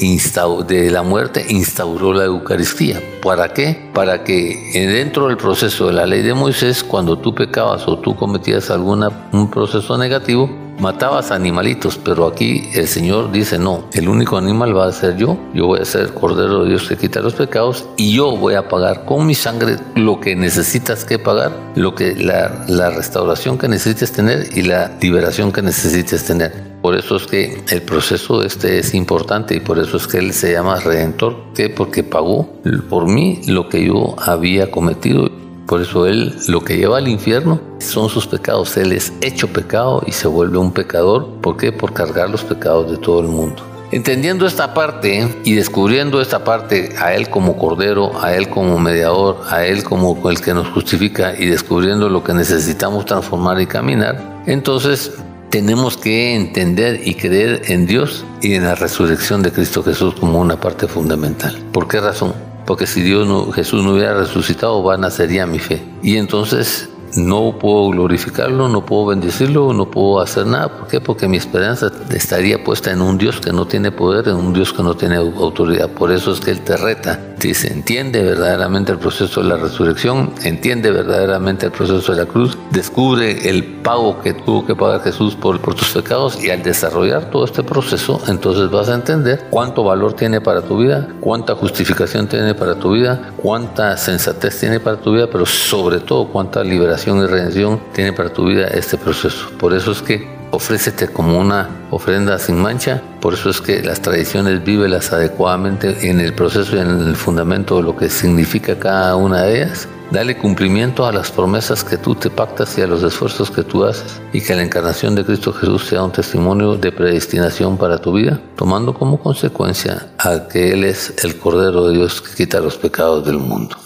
de 0.66 0.90
la 0.90 1.02
muerte 1.02 1.46
instauró 1.48 2.12
la 2.12 2.24
Eucaristía. 2.24 3.00
¿Para 3.22 3.52
qué? 3.54 3.90
Para 3.94 4.24
que 4.24 4.70
dentro 4.74 5.28
del 5.28 5.36
proceso 5.36 5.86
de 5.86 5.94
la 5.94 6.06
ley 6.06 6.22
de 6.22 6.34
Moisés, 6.34 6.84
cuando 6.84 7.18
tú 7.18 7.34
pecabas 7.34 7.86
o 7.86 7.98
tú 7.98 8.16
cometías 8.16 8.70
algún 8.70 9.08
un 9.32 9.50
proceso 9.50 9.96
negativo, 9.96 10.63
matabas 10.78 11.30
animalitos, 11.30 11.98
pero 11.98 12.26
aquí 12.26 12.68
el 12.74 12.86
Señor 12.86 13.32
dice, 13.32 13.58
no, 13.58 13.84
el 13.92 14.08
único 14.08 14.36
animal 14.36 14.76
va 14.76 14.86
a 14.86 14.92
ser 14.92 15.16
yo, 15.16 15.38
yo 15.54 15.66
voy 15.66 15.80
a 15.80 15.84
ser 15.84 16.12
Cordero 16.14 16.64
de 16.64 16.70
Dios 16.70 16.88
que 16.88 16.96
quita 16.96 17.20
los 17.20 17.34
pecados 17.34 17.86
y 17.96 18.14
yo 18.14 18.36
voy 18.36 18.54
a 18.54 18.68
pagar 18.68 19.04
con 19.04 19.26
mi 19.26 19.34
sangre 19.34 19.76
lo 19.94 20.20
que 20.20 20.36
necesitas 20.36 21.04
que 21.04 21.18
pagar, 21.18 21.52
lo 21.74 21.94
que 21.94 22.14
la, 22.14 22.64
la 22.68 22.90
restauración 22.90 23.58
que 23.58 23.68
necesites 23.68 24.12
tener 24.12 24.56
y 24.56 24.62
la 24.62 24.92
liberación 25.00 25.52
que 25.52 25.62
necesites 25.62 26.24
tener. 26.24 26.74
Por 26.84 26.94
eso 26.96 27.16
es 27.16 27.26
que 27.26 27.62
el 27.70 27.80
proceso 27.80 28.42
este 28.42 28.78
es 28.78 28.92
importante 28.92 29.56
y 29.56 29.60
por 29.60 29.78
eso 29.78 29.96
es 29.96 30.06
que 30.06 30.18
él 30.18 30.34
se 30.34 30.52
llama 30.52 30.78
redentor, 30.80 31.36
¿Qué? 31.54 31.70
porque 31.70 32.02
pagó 32.02 32.46
por 32.90 33.08
mí 33.08 33.40
lo 33.46 33.70
que 33.70 33.86
yo 33.86 34.14
había 34.18 34.70
cometido. 34.70 35.30
Por 35.66 35.80
eso 35.80 36.06
él 36.06 36.34
lo 36.48 36.62
que 36.62 36.76
lleva 36.76 36.98
al 36.98 37.08
infierno 37.08 37.60
son 37.78 38.08
sus 38.08 38.26
pecados. 38.26 38.76
Él 38.76 38.92
es 38.92 39.12
hecho 39.20 39.48
pecado 39.48 40.02
y 40.06 40.12
se 40.12 40.28
vuelve 40.28 40.58
un 40.58 40.72
pecador. 40.72 41.26
¿Por 41.40 41.56
qué? 41.56 41.72
Por 41.72 41.92
cargar 41.92 42.30
los 42.30 42.44
pecados 42.44 42.90
de 42.90 42.98
todo 42.98 43.20
el 43.20 43.28
mundo. 43.28 43.62
Entendiendo 43.90 44.46
esta 44.46 44.74
parte 44.74 45.36
y 45.44 45.54
descubriendo 45.54 46.20
esta 46.20 46.42
parte 46.42 46.94
a 46.98 47.14
Él 47.14 47.30
como 47.30 47.56
Cordero, 47.56 48.10
a 48.20 48.34
Él 48.34 48.48
como 48.48 48.78
mediador, 48.78 49.42
a 49.48 49.64
Él 49.64 49.84
como 49.84 50.18
el 50.28 50.40
que 50.40 50.52
nos 50.52 50.68
justifica 50.68 51.34
y 51.38 51.46
descubriendo 51.46 52.08
lo 52.08 52.24
que 52.24 52.34
necesitamos 52.34 53.06
transformar 53.06 53.60
y 53.60 53.66
caminar, 53.66 54.42
entonces 54.46 55.12
tenemos 55.50 55.96
que 55.96 56.34
entender 56.34 57.06
y 57.06 57.14
creer 57.14 57.62
en 57.66 57.86
Dios 57.86 58.24
y 58.42 58.54
en 58.54 58.64
la 58.64 58.74
resurrección 58.74 59.42
de 59.42 59.52
Cristo 59.52 59.84
Jesús 59.84 60.14
como 60.18 60.40
una 60.40 60.58
parte 60.58 60.88
fundamental. 60.88 61.56
¿Por 61.70 61.86
qué 61.86 62.00
razón? 62.00 62.34
Porque 62.66 62.86
si 62.86 63.02
Dios 63.02 63.26
no, 63.26 63.52
Jesús 63.52 63.84
no 63.84 63.92
hubiera 63.92 64.14
resucitado, 64.14 64.82
vana 64.82 65.10
sería 65.10 65.46
mi 65.46 65.58
fe. 65.58 65.82
Y 66.02 66.16
entonces 66.16 66.88
no 67.16 67.58
puedo 67.58 67.90
glorificarlo, 67.90 68.68
no 68.68 68.84
puedo 68.84 69.06
bendecirlo, 69.06 69.72
no 69.72 69.90
puedo 69.90 70.20
hacer 70.20 70.46
nada. 70.46 70.68
¿Por 70.68 70.88
qué? 70.88 71.00
Porque 71.00 71.28
mi 71.28 71.36
esperanza 71.36 71.90
estaría 72.10 72.62
puesta 72.62 72.90
en 72.90 73.00
un 73.00 73.18
Dios 73.18 73.40
que 73.40 73.52
no 73.52 73.66
tiene 73.66 73.92
poder, 73.92 74.28
en 74.28 74.36
un 74.36 74.52
Dios 74.52 74.72
que 74.72 74.82
no 74.82 74.94
tiene 74.94 75.16
autoridad. 75.16 75.90
Por 75.90 76.12
eso 76.12 76.32
es 76.32 76.40
que 76.40 76.50
Él 76.50 76.60
te 76.60 76.76
reta. 76.76 77.20
Dice, 77.38 77.72
entiende 77.72 78.22
verdaderamente 78.22 78.92
el 78.92 78.98
proceso 78.98 79.42
de 79.42 79.48
la 79.48 79.56
resurrección, 79.56 80.32
entiende 80.44 80.90
verdaderamente 80.90 81.66
el 81.66 81.72
proceso 81.72 82.12
de 82.12 82.24
la 82.24 82.26
cruz, 82.26 82.56
descubre 82.70 83.50
el 83.50 83.64
pago 83.82 84.20
que 84.20 84.32
tuvo 84.32 84.64
que 84.64 84.74
pagar 84.74 85.02
Jesús 85.02 85.34
por, 85.34 85.60
por 85.60 85.74
tus 85.74 85.88
pecados 85.88 86.42
y 86.42 86.50
al 86.50 86.62
desarrollar 86.62 87.30
todo 87.30 87.44
este 87.44 87.62
proceso, 87.62 88.20
entonces 88.28 88.70
vas 88.70 88.88
a 88.88 88.94
entender 88.94 89.46
cuánto 89.50 89.84
valor 89.84 90.14
tiene 90.14 90.40
para 90.40 90.62
tu 90.62 90.78
vida, 90.78 91.06
cuánta 91.20 91.54
justificación 91.54 92.28
tiene 92.28 92.54
para 92.54 92.76
tu 92.76 92.92
vida, 92.92 93.32
cuánta 93.36 93.96
sensatez 93.98 94.58
tiene 94.58 94.80
para 94.80 94.96
tu 94.96 95.12
vida, 95.12 95.28
pero 95.30 95.44
sobre 95.44 96.00
todo 96.00 96.28
cuánta 96.28 96.64
liberación 96.64 97.03
y 97.06 97.26
redención 97.26 97.80
tiene 97.92 98.12
para 98.12 98.32
tu 98.32 98.46
vida 98.46 98.66
este 98.68 98.96
proceso. 98.96 99.50
Por 99.58 99.74
eso 99.74 99.92
es 99.92 100.00
que 100.00 100.26
ofrécete 100.50 101.08
como 101.08 101.38
una 101.38 101.68
ofrenda 101.90 102.38
sin 102.38 102.56
mancha. 102.56 103.02
Por 103.20 103.34
eso 103.34 103.50
es 103.50 103.60
que 103.60 103.82
las 103.82 104.00
tradiciones 104.00 104.64
vívelas 104.64 105.12
adecuadamente 105.12 106.08
en 106.08 106.20
el 106.20 106.32
proceso 106.34 106.76
y 106.76 106.80
en 106.80 106.88
el 106.88 107.16
fundamento 107.16 107.76
de 107.76 107.82
lo 107.82 107.96
que 107.96 108.08
significa 108.08 108.78
cada 108.78 109.16
una 109.16 109.42
de 109.42 109.62
ellas. 109.62 109.88
Dale 110.10 110.36
cumplimiento 110.36 111.06
a 111.06 111.12
las 111.12 111.32
promesas 111.32 111.82
que 111.82 111.96
tú 111.96 112.14
te 112.14 112.30
pactas 112.30 112.78
y 112.78 112.82
a 112.82 112.86
los 112.86 113.02
esfuerzos 113.02 113.50
que 113.50 113.64
tú 113.64 113.84
haces 113.84 114.20
y 114.32 114.40
que 114.40 114.54
la 114.54 114.62
encarnación 114.62 115.14
de 115.14 115.24
Cristo 115.24 115.52
Jesús 115.52 115.86
sea 115.86 116.04
un 116.04 116.12
testimonio 116.12 116.76
de 116.76 116.92
predestinación 116.92 117.76
para 117.76 117.98
tu 117.98 118.12
vida, 118.12 118.40
tomando 118.54 118.94
como 118.94 119.18
consecuencia 119.18 120.06
a 120.18 120.46
que 120.46 120.72
Él 120.72 120.84
es 120.84 121.14
el 121.24 121.36
Cordero 121.38 121.88
de 121.88 121.94
Dios 121.94 122.20
que 122.20 122.34
quita 122.34 122.60
los 122.60 122.76
pecados 122.76 123.24
del 123.24 123.38
mundo. 123.38 123.76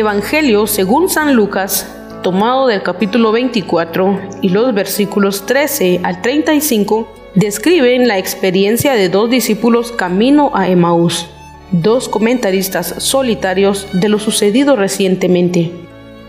Evangelio 0.00 0.66
según 0.66 1.10
San 1.10 1.34
Lucas, 1.34 1.86
tomado 2.22 2.66
del 2.66 2.82
capítulo 2.82 3.32
24 3.32 4.18
y 4.40 4.48
los 4.48 4.72
versículos 4.72 5.44
13 5.44 6.00
al 6.02 6.22
35, 6.22 7.06
describen 7.34 8.08
la 8.08 8.16
experiencia 8.16 8.94
de 8.94 9.10
dos 9.10 9.28
discípulos 9.28 9.92
camino 9.92 10.52
a 10.54 10.70
Emaús, 10.70 11.26
dos 11.70 12.08
comentaristas 12.08 12.94
solitarios 12.96 13.88
de 13.92 14.08
lo 14.08 14.18
sucedido 14.18 14.74
recientemente. 14.74 15.70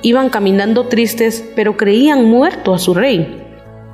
Iban 0.02 0.30
caminando 0.30 0.88
tristes, 0.88 1.42
pero 1.56 1.78
creían 1.78 2.26
muerto 2.26 2.74
a 2.74 2.80
su 2.80 2.94
rey. 2.94 3.42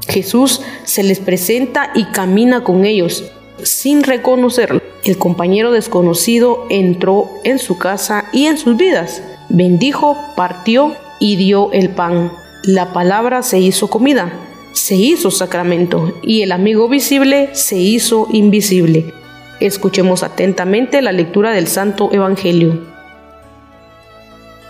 Jesús 0.07 0.61
se 0.85 1.03
les 1.03 1.19
presenta 1.19 1.91
y 1.93 2.05
camina 2.05 2.63
con 2.63 2.83
ellos, 2.83 3.25
sin 3.61 4.01
reconocerlo. 4.01 4.81
El 5.03 5.19
compañero 5.19 5.71
desconocido 5.71 6.65
entró 6.71 7.29
en 7.43 7.59
su 7.59 7.77
casa 7.77 8.25
y 8.33 8.47
en 8.47 8.57
sus 8.57 8.75
vidas 8.75 9.21
bendijo, 9.49 10.17
partió 10.35 10.95
y 11.19 11.35
dio 11.35 11.71
el 11.71 11.89
pan. 11.89 12.31
La 12.63 12.93
palabra 12.93 13.43
se 13.43 13.59
hizo 13.59 13.89
comida, 13.89 14.33
se 14.73 14.95
hizo 14.95 15.31
sacramento 15.31 16.13
y 16.21 16.41
el 16.41 16.51
amigo 16.51 16.87
visible 16.89 17.49
se 17.53 17.77
hizo 17.77 18.27
invisible. 18.31 19.13
Escuchemos 19.59 20.23
atentamente 20.23 21.01
la 21.01 21.11
lectura 21.11 21.51
del 21.51 21.67
Santo 21.67 22.09
Evangelio. 22.11 22.79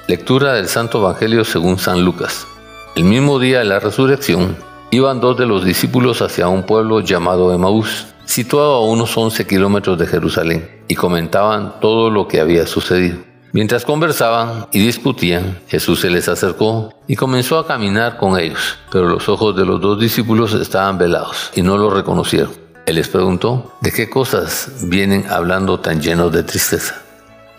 Lectura 0.08 0.54
del 0.54 0.68
Santo 0.68 1.00
Evangelio 1.00 1.44
según 1.44 1.78
San 1.78 2.06
Lucas. 2.06 2.48
El 2.96 3.04
mismo 3.04 3.40
día 3.40 3.60
de 3.60 3.66
la 3.66 3.80
resurrección, 3.80 4.56
iban 4.90 5.20
dos 5.20 5.38
de 5.38 5.46
los 5.46 5.66
discípulos 5.66 6.22
hacia 6.22 6.48
un 6.48 6.64
pueblo 6.64 7.02
llamado 7.02 7.54
Emaús, 7.54 8.08
situado 8.24 8.76
a 8.76 8.86
unos 8.86 9.18
11 9.18 9.46
kilómetros 9.46 10.00
de 10.00 10.08
Jerusalén, 10.08 10.82
y 10.88 10.96
comentaban 10.96 11.80
todo 11.82 12.10
lo 12.10 12.28
que 12.28 12.40
había 12.40 12.66
sucedido. 12.66 13.27
Mientras 13.54 13.86
conversaban 13.86 14.68
y 14.74 14.80
discutían, 14.80 15.60
Jesús 15.70 16.02
se 16.02 16.10
les 16.10 16.28
acercó 16.28 16.94
y 17.08 17.16
comenzó 17.16 17.58
a 17.58 17.66
caminar 17.66 18.18
con 18.18 18.38
ellos, 18.38 18.78
pero 18.92 19.08
los 19.08 19.30
ojos 19.30 19.56
de 19.56 19.66
los 19.66 19.80
dos 19.80 20.00
discípulos 20.00 20.54
estaban 20.54 20.98
velados 20.98 21.52
y 21.56 21.62
no 21.62 21.78
lo 21.78 21.90
reconocieron. 21.90 22.52
Él 22.86 22.96
les 22.96 23.08
preguntó, 23.08 23.74
¿de 23.82 23.92
qué 23.92 24.10
cosas 24.10 24.72
vienen 24.84 25.26
hablando 25.30 25.80
tan 25.80 26.02
llenos 26.02 26.32
de 26.34 26.44
tristeza? 26.44 27.02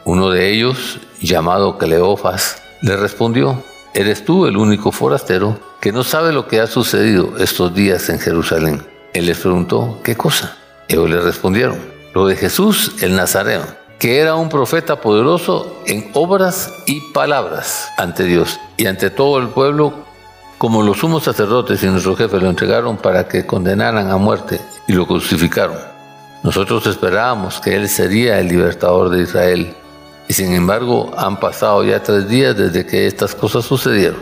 Uno 0.05 0.31
de 0.31 0.51
ellos, 0.51 0.99
llamado 1.21 1.79
Cleofas, 1.79 2.63
le 2.83 2.97
respondió, 2.97 3.63
¿eres 3.95 4.25
tú 4.25 4.47
el 4.47 4.59
único 4.59 4.93
forastero 4.93 5.59
que 5.81 5.93
no 5.93 6.05
sabe 6.05 6.33
lo 6.33 6.47
que 6.49 6.61
ha 6.61 6.67
sucedido 6.67 7.39
estos 7.39 7.75
días 7.75 8.11
en 8.11 8.19
Jerusalén? 8.19 8.87
Él 9.15 9.27
les 9.27 9.39
preguntó, 9.39 9.99
¿qué 10.05 10.17
cosa? 10.17 10.57
Ellos 10.87 11.09
le 11.09 11.21
respondieron, 11.21 11.79
lo 12.15 12.27
de 12.27 12.37
Jesús 12.37 12.93
el 13.01 13.17
Nazareno 13.17 13.78
que 13.99 14.21
era 14.21 14.37
un 14.37 14.49
profeta 14.49 15.01
poderoso 15.01 15.83
en 15.87 16.11
obras 16.15 16.73
y 16.87 17.01
palabras 17.13 17.91
ante 17.97 18.25
Dios 18.25 18.61
y 18.77 18.87
ante 18.87 19.11
todo 19.11 19.39
el 19.39 19.49
pueblo, 19.49 19.93
como 20.57 20.83
los 20.83 20.99
sumos 20.99 21.25
sacerdotes 21.25 21.83
y 21.83 21.87
nuestro 21.87 22.15
jefe 22.15 22.39
lo 22.39 22.49
entregaron 22.49 22.97
para 22.97 23.27
que 23.27 23.45
condenaran 23.45 24.11
a 24.11 24.17
muerte 24.17 24.61
y 24.87 24.93
lo 24.93 25.07
crucificaron. 25.07 25.79
Nosotros 26.45 26.87
esperábamos 26.87 27.61
que 27.61 27.75
Él 27.75 27.89
sería 27.89 28.39
el 28.39 28.47
libertador 28.47 29.11
de 29.11 29.23
Israel 29.23 29.75
y 30.29 30.33
sin 30.33 30.53
embargo 30.53 31.11
han 31.17 31.41
pasado 31.41 31.83
ya 31.83 32.01
tres 32.01 32.29
días 32.29 32.57
desde 32.57 32.87
que 32.87 33.09
estas 33.09 33.35
cosas 33.35 33.65
sucedieron. 33.65 34.21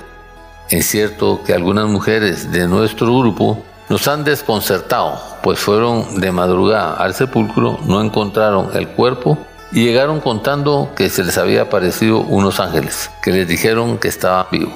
Es 0.70 0.86
cierto 0.86 1.42
que 1.44 1.52
algunas 1.52 1.86
mujeres 1.86 2.50
de 2.50 2.66
nuestro 2.66 3.06
grupo 3.18 3.62
nos 3.90 4.08
han 4.08 4.24
desconcertado, 4.24 5.20
pues 5.42 5.58
fueron 5.58 6.18
de 6.18 6.32
madrugada 6.32 6.94
al 6.94 7.14
sepulcro, 7.14 7.78
no 7.84 8.00
encontraron 8.00 8.70
el 8.74 8.88
cuerpo 8.88 9.38
y 9.72 9.84
llegaron 9.84 10.20
contando 10.20 10.90
que 10.96 11.10
se 11.10 11.24
les 11.24 11.38
había 11.38 11.62
aparecido 11.62 12.18
unos 12.18 12.60
ángeles, 12.60 13.10
que 13.22 13.32
les 13.32 13.48
dijeron 13.48 13.98
que 13.98 14.08
estaba 14.08 14.48
vivo. 14.50 14.72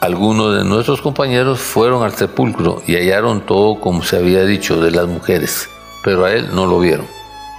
Algunos 0.00 0.56
de 0.56 0.64
nuestros 0.64 1.02
compañeros 1.02 1.60
fueron 1.60 2.02
al 2.02 2.14
sepulcro 2.14 2.82
y 2.86 2.96
hallaron 2.96 3.44
todo 3.44 3.80
como 3.80 4.02
se 4.02 4.16
había 4.16 4.44
dicho 4.44 4.80
de 4.80 4.90
las 4.90 5.06
mujeres, 5.06 5.68
pero 6.02 6.24
a 6.24 6.32
él 6.32 6.48
no 6.54 6.66
lo 6.66 6.78
vieron. 6.78 7.06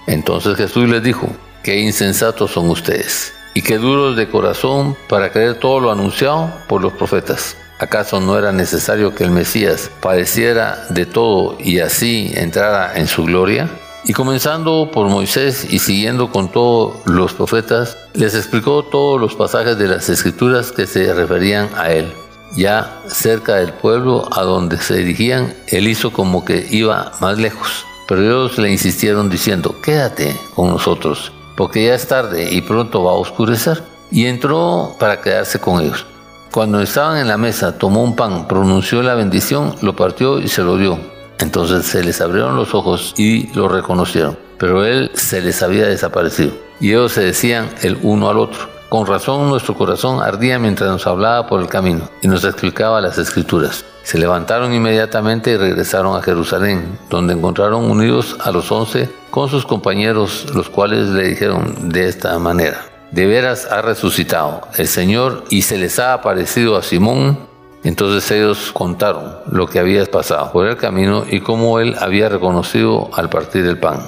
Entonces 0.08 0.58
Jesús 0.58 0.90
les 0.90 1.04
dijo, 1.04 1.28
qué 1.64 1.80
insensatos 1.80 2.52
son 2.52 2.70
ustedes, 2.70 3.34
y 3.54 3.62
qué 3.62 3.78
duros 3.78 4.16
de 4.16 4.28
corazón 4.28 4.98
para 5.08 5.32
creer 5.32 5.60
todo 5.60 5.80
lo 5.80 5.92
anunciado 5.92 6.52
por 6.68 6.82
los 6.82 6.94
profetas. 6.94 7.56
¿Acaso 7.80 8.20
no 8.20 8.38
era 8.38 8.52
necesario 8.52 9.16
que 9.16 9.24
el 9.24 9.32
Mesías 9.32 9.90
padeciera 10.02 10.86
de 10.90 11.06
todo 11.06 11.58
y 11.60 11.80
así 11.80 12.32
entrara 12.36 12.96
en 12.96 13.08
su 13.08 13.24
gloria? 13.24 13.70
Y 14.04 14.14
comenzando 14.14 14.90
por 14.92 15.08
Moisés 15.10 15.68
y 15.70 15.78
siguiendo 15.78 16.32
con 16.32 16.52
todos 16.52 16.96
los 17.06 17.34
profetas, 17.34 17.98
les 18.14 18.34
explicó 18.34 18.84
todos 18.84 19.22
los 19.22 19.36
pasajes 19.36 19.78
de 19.78 19.88
las 19.88 20.10
escrituras 20.10 20.72
que 20.72 20.88
se 20.88 21.14
referían 21.14 21.70
a 21.78 21.92
él. 21.92 22.12
Ya 22.56 23.00
cerca 23.08 23.56
del 23.56 23.74
pueblo 23.74 24.28
a 24.32 24.42
donde 24.42 24.78
se 24.78 24.96
dirigían, 24.98 25.54
él 25.68 25.88
hizo 25.88 26.12
como 26.12 26.44
que 26.44 26.68
iba 26.72 27.12
más 27.22 27.38
lejos. 27.38 27.86
Pero 28.08 28.22
ellos 28.24 28.58
le 28.58 28.72
insistieron 28.72 29.30
diciendo, 29.30 29.76
quédate 29.82 30.36
con 30.56 30.70
nosotros, 30.70 31.32
porque 31.56 31.86
ya 31.86 31.94
es 31.94 32.08
tarde 32.08 32.52
y 32.52 32.62
pronto 32.62 33.04
va 33.04 33.12
a 33.12 33.16
oscurecer. 33.16 33.84
Y 34.10 34.26
entró 34.26 34.96
para 35.00 35.22
quedarse 35.22 35.60
con 35.60 35.80
ellos. 35.80 36.06
Cuando 36.52 36.82
estaban 36.82 37.18
en 37.18 37.30
la 37.30 37.38
mesa, 37.38 37.78
tomó 37.78 38.04
un 38.04 38.16
pan, 38.16 38.48
pronunció 38.48 39.02
la 39.04 39.14
bendición, 39.14 39.76
lo 39.82 39.96
partió 39.96 40.40
y 40.40 40.50
se 40.50 40.64
lo 40.64 40.76
dio 40.76 41.21
entonces 41.40 41.86
se 41.86 42.04
les 42.04 42.22
abrieron 42.22 42.56
los 42.56 42.74
ojos 42.74 43.14
y 43.18 43.54
lo 43.54 43.68
reconocieron, 43.68 44.38
pero 44.58 44.86
él 44.86 45.12
se 45.14 45.42
les 45.42 45.62
había 45.64 45.88
desaparecido. 45.88 46.52
Y 46.80 46.90
ellos 46.90 47.12
se 47.12 47.22
decían 47.22 47.70
el 47.82 47.98
uno 48.02 48.30
al 48.30 48.38
otro, 48.38 48.70
Con 48.90 49.08
razón 49.08 49.50
nuestro 49.50 49.76
corazón 49.76 50.22
ardía 50.22 50.60
mientras 50.60 50.90
nos 50.90 51.08
hablaba 51.08 51.48
por 51.48 51.62
el 51.62 51.68
camino 51.68 52.10
y 52.22 52.28
nos 52.28 52.44
explicaba 52.44 53.00
las 53.00 53.18
escrituras. 53.18 53.86
Se 54.04 54.18
levantaron 54.18 54.74
inmediatamente 54.74 55.52
y 55.52 55.58
regresaron 55.58 56.18
a 56.18 56.22
Jerusalén, 56.22 57.00
donde 57.10 57.34
encontraron 57.34 57.90
unidos 57.90 58.36
a 58.42 58.52
los 58.52 58.70
once 58.72 59.10
con 59.30 59.48
sus 59.48 59.66
compañeros, 59.66 60.48
los 60.54 60.70
cuales 60.70 61.08
le 61.08 61.30
dijeron 61.30 61.90
de 61.90 62.10
esta 62.10 62.38
manera, 62.40 62.82
de 63.12 63.26
veras 63.26 63.68
ha 63.70 63.82
resucitado 63.82 64.62
el 64.78 64.88
Señor 64.88 65.44
y 65.50 65.64
se 65.64 65.78
les 65.78 66.00
ha 66.00 66.14
aparecido 66.14 66.78
a 66.78 66.84
Simón. 66.84 67.51
Entonces 67.84 68.30
ellos 68.32 68.72
contaron 68.74 69.38
lo 69.52 69.68
que 69.68 69.80
había 69.80 70.06
pasado 70.06 70.52
por 70.52 70.68
el 70.68 70.78
camino 70.78 71.26
y 71.30 71.40
cómo 71.40 71.80
él 71.80 71.96
había 72.00 72.30
reconocido 72.30 73.10
al 73.14 73.30
partir 73.30 73.66
el 73.66 73.80
pan. 73.80 74.00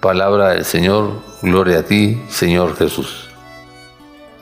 Palabra 0.00 0.50
del 0.50 0.64
Señor, 0.64 1.12
gloria 1.42 1.78
a 1.78 1.82
ti, 1.84 2.20
Señor 2.28 2.76
Jesús. 2.76 3.28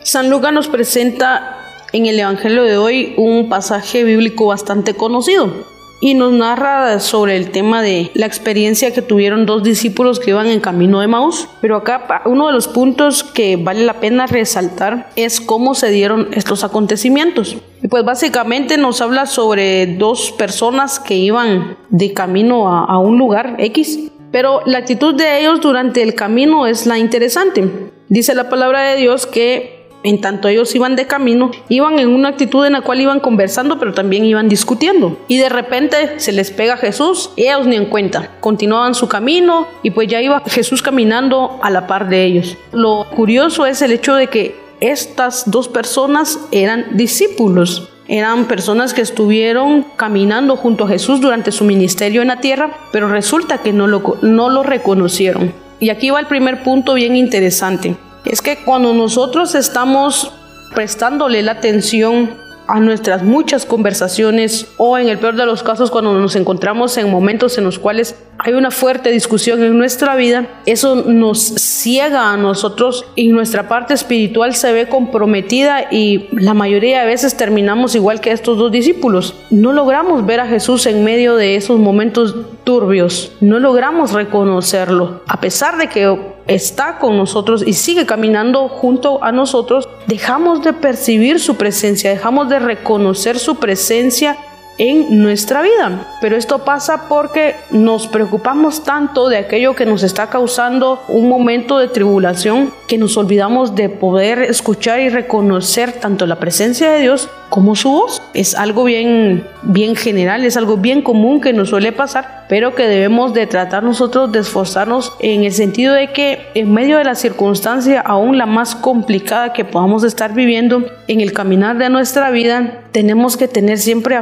San 0.02 0.30
Lucas 0.30 0.52
nos 0.52 0.68
presenta 0.68 1.58
en 1.92 2.06
el 2.06 2.18
Evangelio 2.18 2.64
de 2.64 2.76
hoy 2.78 3.14
un 3.16 3.48
pasaje 3.48 4.04
bíblico 4.04 4.46
bastante 4.46 4.94
conocido 4.94 5.71
y 6.03 6.14
nos 6.14 6.32
narra 6.32 6.98
sobre 6.98 7.36
el 7.36 7.53
tema 7.53 7.80
de 7.80 8.11
la 8.14 8.26
experiencia 8.26 8.92
que 8.92 9.03
tuvieron 9.03 9.46
dos 9.46 9.62
discípulos 9.62 10.18
que 10.18 10.30
iban 10.30 10.48
en 10.48 10.59
camino 10.59 10.98
de 10.98 11.07
Maús. 11.07 11.48
Pero 11.61 11.76
acá 11.76 12.22
uno 12.26 12.48
de 12.48 12.53
los 12.53 12.66
puntos 12.66 13.22
que 13.22 13.57
vale 13.57 13.86
la 13.86 14.00
pena 14.00 14.26
resaltar 14.26 15.11
es 15.14 15.40
cómo 15.40 15.76
se 15.76 15.90
dieron 15.90 16.28
estos 16.32 16.64
acontecimientos. 16.64 17.57
Y 17.80 17.86
pues 17.86 18.05
básicamente 18.05 18.78
nos 18.78 19.00
habla 19.00 19.26
sobre 19.26 19.86
dos 19.86 20.32
personas 20.32 20.98
que 20.98 21.14
iban 21.14 21.78
de 21.88 22.12
camino 22.12 22.68
a, 22.68 22.84
a 22.84 22.98
un 22.98 23.16
lugar 23.16 23.55
X, 23.59 24.11
pero 24.32 24.61
la 24.66 24.78
actitud 24.78 25.14
de 25.14 25.38
ellos 25.38 25.61
durante 25.61 26.03
el 26.03 26.16
camino 26.16 26.66
es 26.66 26.84
la 26.84 26.98
interesante. 26.98 27.70
Dice 28.09 28.34
la 28.34 28.48
palabra 28.48 28.82
de 28.90 28.96
Dios 28.96 29.26
que 29.26 29.82
en 30.03 30.20
tanto 30.20 30.48
ellos 30.48 30.74
iban 30.74 30.96
de 30.96 31.07
camino, 31.07 31.50
iban 31.68 31.98
en 31.98 32.09
una 32.09 32.28
actitud 32.28 32.64
en 32.64 32.72
la 32.72 32.80
cual 32.80 33.00
iban 33.00 33.20
conversando, 33.20 33.78
pero 33.78 33.94
también 33.94 34.24
iban 34.24 34.48
discutiendo. 34.48 35.16
Y 35.28 35.38
de 35.38 35.48
repente 35.48 36.18
se 36.18 36.32
les 36.32 36.50
pega 36.50 36.76
Jesús 36.76 37.30
y 37.36 37.42
ellos 37.42 37.66
ni 37.66 37.76
en 37.76 37.86
cuenta. 37.86 38.30
Continuaban 38.40 38.94
su 38.94 39.09
camino 39.09 39.66
y 39.82 39.90
pues 39.90 40.09
ya 40.09 40.20
iba 40.20 40.42
Jesús 40.46 40.82
caminando 40.82 41.59
a 41.62 41.70
la 41.70 41.86
par 41.86 42.09
de 42.09 42.24
ellos. 42.24 42.57
Lo 42.72 43.07
curioso 43.14 43.66
es 43.66 43.82
el 43.82 43.92
hecho 43.92 44.14
de 44.14 44.28
que 44.28 44.57
estas 44.80 45.50
dos 45.50 45.68
personas 45.68 46.38
eran 46.50 46.96
discípulos. 46.96 47.88
Eran 48.09 48.46
personas 48.46 48.94
que 48.94 49.00
estuvieron 49.00 49.86
caminando 49.96 50.57
junto 50.57 50.84
a 50.84 50.88
Jesús 50.88 51.20
durante 51.20 51.53
su 51.53 51.64
ministerio 51.64 52.20
en 52.20 52.28
la 52.28 52.40
tierra, 52.40 52.76
pero 52.90 53.09
resulta 53.09 53.59
que 53.59 53.72
no 53.72 53.86
lo, 53.86 54.18
no 54.22 54.50
lo 54.50 54.64
reconocieron. 54.64 55.55
Y 55.78 55.90
aquí 55.90 56.11
va 56.11 56.20
el 56.20 56.26
primer 56.26 56.62
punto 56.64 56.94
bien 56.94 57.16
interesante 57.16 57.96
es 58.33 58.41
que 58.41 58.57
cuando 58.57 58.95
nosotros 58.95 59.55
estamos 59.55 60.33
prestándole 60.74 61.43
la 61.43 61.53
atención 61.53 62.30
a 62.66 62.80
nuestras 62.80 63.22
muchas 63.22 63.66
conversaciones 63.66 64.68
o 64.78 64.97
en 64.97 65.11
el 65.11 65.18
peor 65.18 65.37
de 65.37 65.45
los 65.45 65.62
casos 65.62 65.91
cuando 65.91 66.18
nos 66.18 66.35
encontramos 66.35 66.97
en 66.97 67.11
momentos 67.11 67.59
en 67.59 67.64
los 67.64 67.78
cuales 67.78 68.16
hay 68.39 68.55
una 68.55 68.70
fuerte 68.70 69.11
discusión 69.11 69.62
en 69.62 69.76
nuestra 69.76 70.16
vida, 70.16 70.47
eso 70.64 70.95
nos 70.95 71.41
ciega 71.43 72.33
a 72.33 72.39
nosotros 72.39 73.05
y 73.16 73.28
nuestra 73.28 73.68
parte 73.68 73.93
espiritual 73.93 74.55
se 74.55 74.72
ve 74.72 74.89
comprometida 74.89 75.89
y 75.91 76.28
la 76.33 76.55
mayoría 76.55 77.01
de 77.01 77.07
veces 77.09 77.37
terminamos 77.37 77.95
igual 77.95 78.22
que 78.22 78.33
estos 78.33 78.57
dos 78.57 78.72
discípulos. 78.72 79.35
No 79.51 79.72
logramos 79.72 80.24
ver 80.24 80.41
a 80.41 80.47
Jesús 80.47 80.87
en 80.87 81.05
medio 81.05 81.37
de 81.37 81.57
esos 81.57 81.78
momentos 81.78 82.35
turbios, 82.64 83.33
no 83.43 83.59
logramos 83.59 84.12
reconocerlo, 84.12 85.20
a 85.26 85.39
pesar 85.39 85.76
de 85.76 85.89
que 85.89 86.32
está 86.47 86.99
con 86.99 87.16
nosotros 87.16 87.62
y 87.66 87.72
sigue 87.74 88.07
caminando 88.07 88.68
junto 88.68 89.22
a 89.22 89.32
nosotros, 89.32 89.88
dejamos 90.07 90.62
de 90.62 90.72
percibir 90.72 91.40
su 91.40 91.57
presencia, 91.57 92.11
dejamos 92.11 92.49
de 92.49 92.59
reconocer 92.59 93.38
su 93.38 93.57
presencia 93.57 94.36
en 94.83 95.22
nuestra 95.22 95.62
vida. 95.62 96.09
Pero 96.20 96.37
esto 96.37 96.64
pasa 96.64 97.09
porque 97.09 97.55
nos 97.70 98.09
preocupamos 98.09 98.83
tanto 98.83 99.28
de 99.28 99.37
aquello 99.37 99.76
que 99.76 99.87
nos 99.87 100.03
está 100.03 100.28
causando 100.28 101.05
un 101.07 101.28
momento 101.28 101.78
de 101.78 101.87
tribulación 101.87 102.72
que 102.89 102.99
nos 102.99 103.16
olvidamos 103.16 103.76
de 103.76 103.89
poder 103.89 104.43
escuchar 104.43 104.99
y 104.99 105.09
reconocer 105.09 105.93
tanto 105.93 106.26
la 106.26 106.41
presencia 106.41 106.91
de 106.91 107.01
Dios 107.01 107.30
como 107.49 107.76
su 107.76 107.91
voz. 107.91 108.22
Es 108.35 108.55
algo 108.55 108.85
bien, 108.85 109.47
bien 109.62 109.95
general, 109.95 110.45
es 110.45 110.57
algo 110.57 110.78
bien 110.78 111.01
común 111.01 111.41
que 111.41 111.53
nos 111.53 111.68
suele 111.68 111.93
pasar, 111.93 112.47
pero 112.49 112.74
que 112.74 112.87
debemos 112.87 113.35
de 113.35 113.47
tratar 113.47 113.83
nosotros 113.83 114.33
de 114.33 114.41
esforzarnos 114.41 115.12
en 115.20 115.45
el 115.45 115.53
sentido 115.53 115.95
de 115.95 116.12
que 116.12 116.47
en 116.55 116.72
medio 116.72 116.99
de 116.99 117.05
la 117.05 117.14
circunstancia, 117.14 118.01
aún 118.01 118.37
la 118.37 118.47
más 118.47 118.74
complicada 118.74 119.53
que 119.53 119.64
podamos 119.64 120.03
estar 120.03 120.35
viviendo 120.35 120.85
en 121.09 121.20
el 121.20 121.33
caminar 121.33 121.78
de 121.78 121.89
nuestra 121.89 122.30
vida, 122.30 122.80
tenemos 122.91 123.37
que 123.37 123.49
tener 123.49 123.78
siempre 123.78 124.16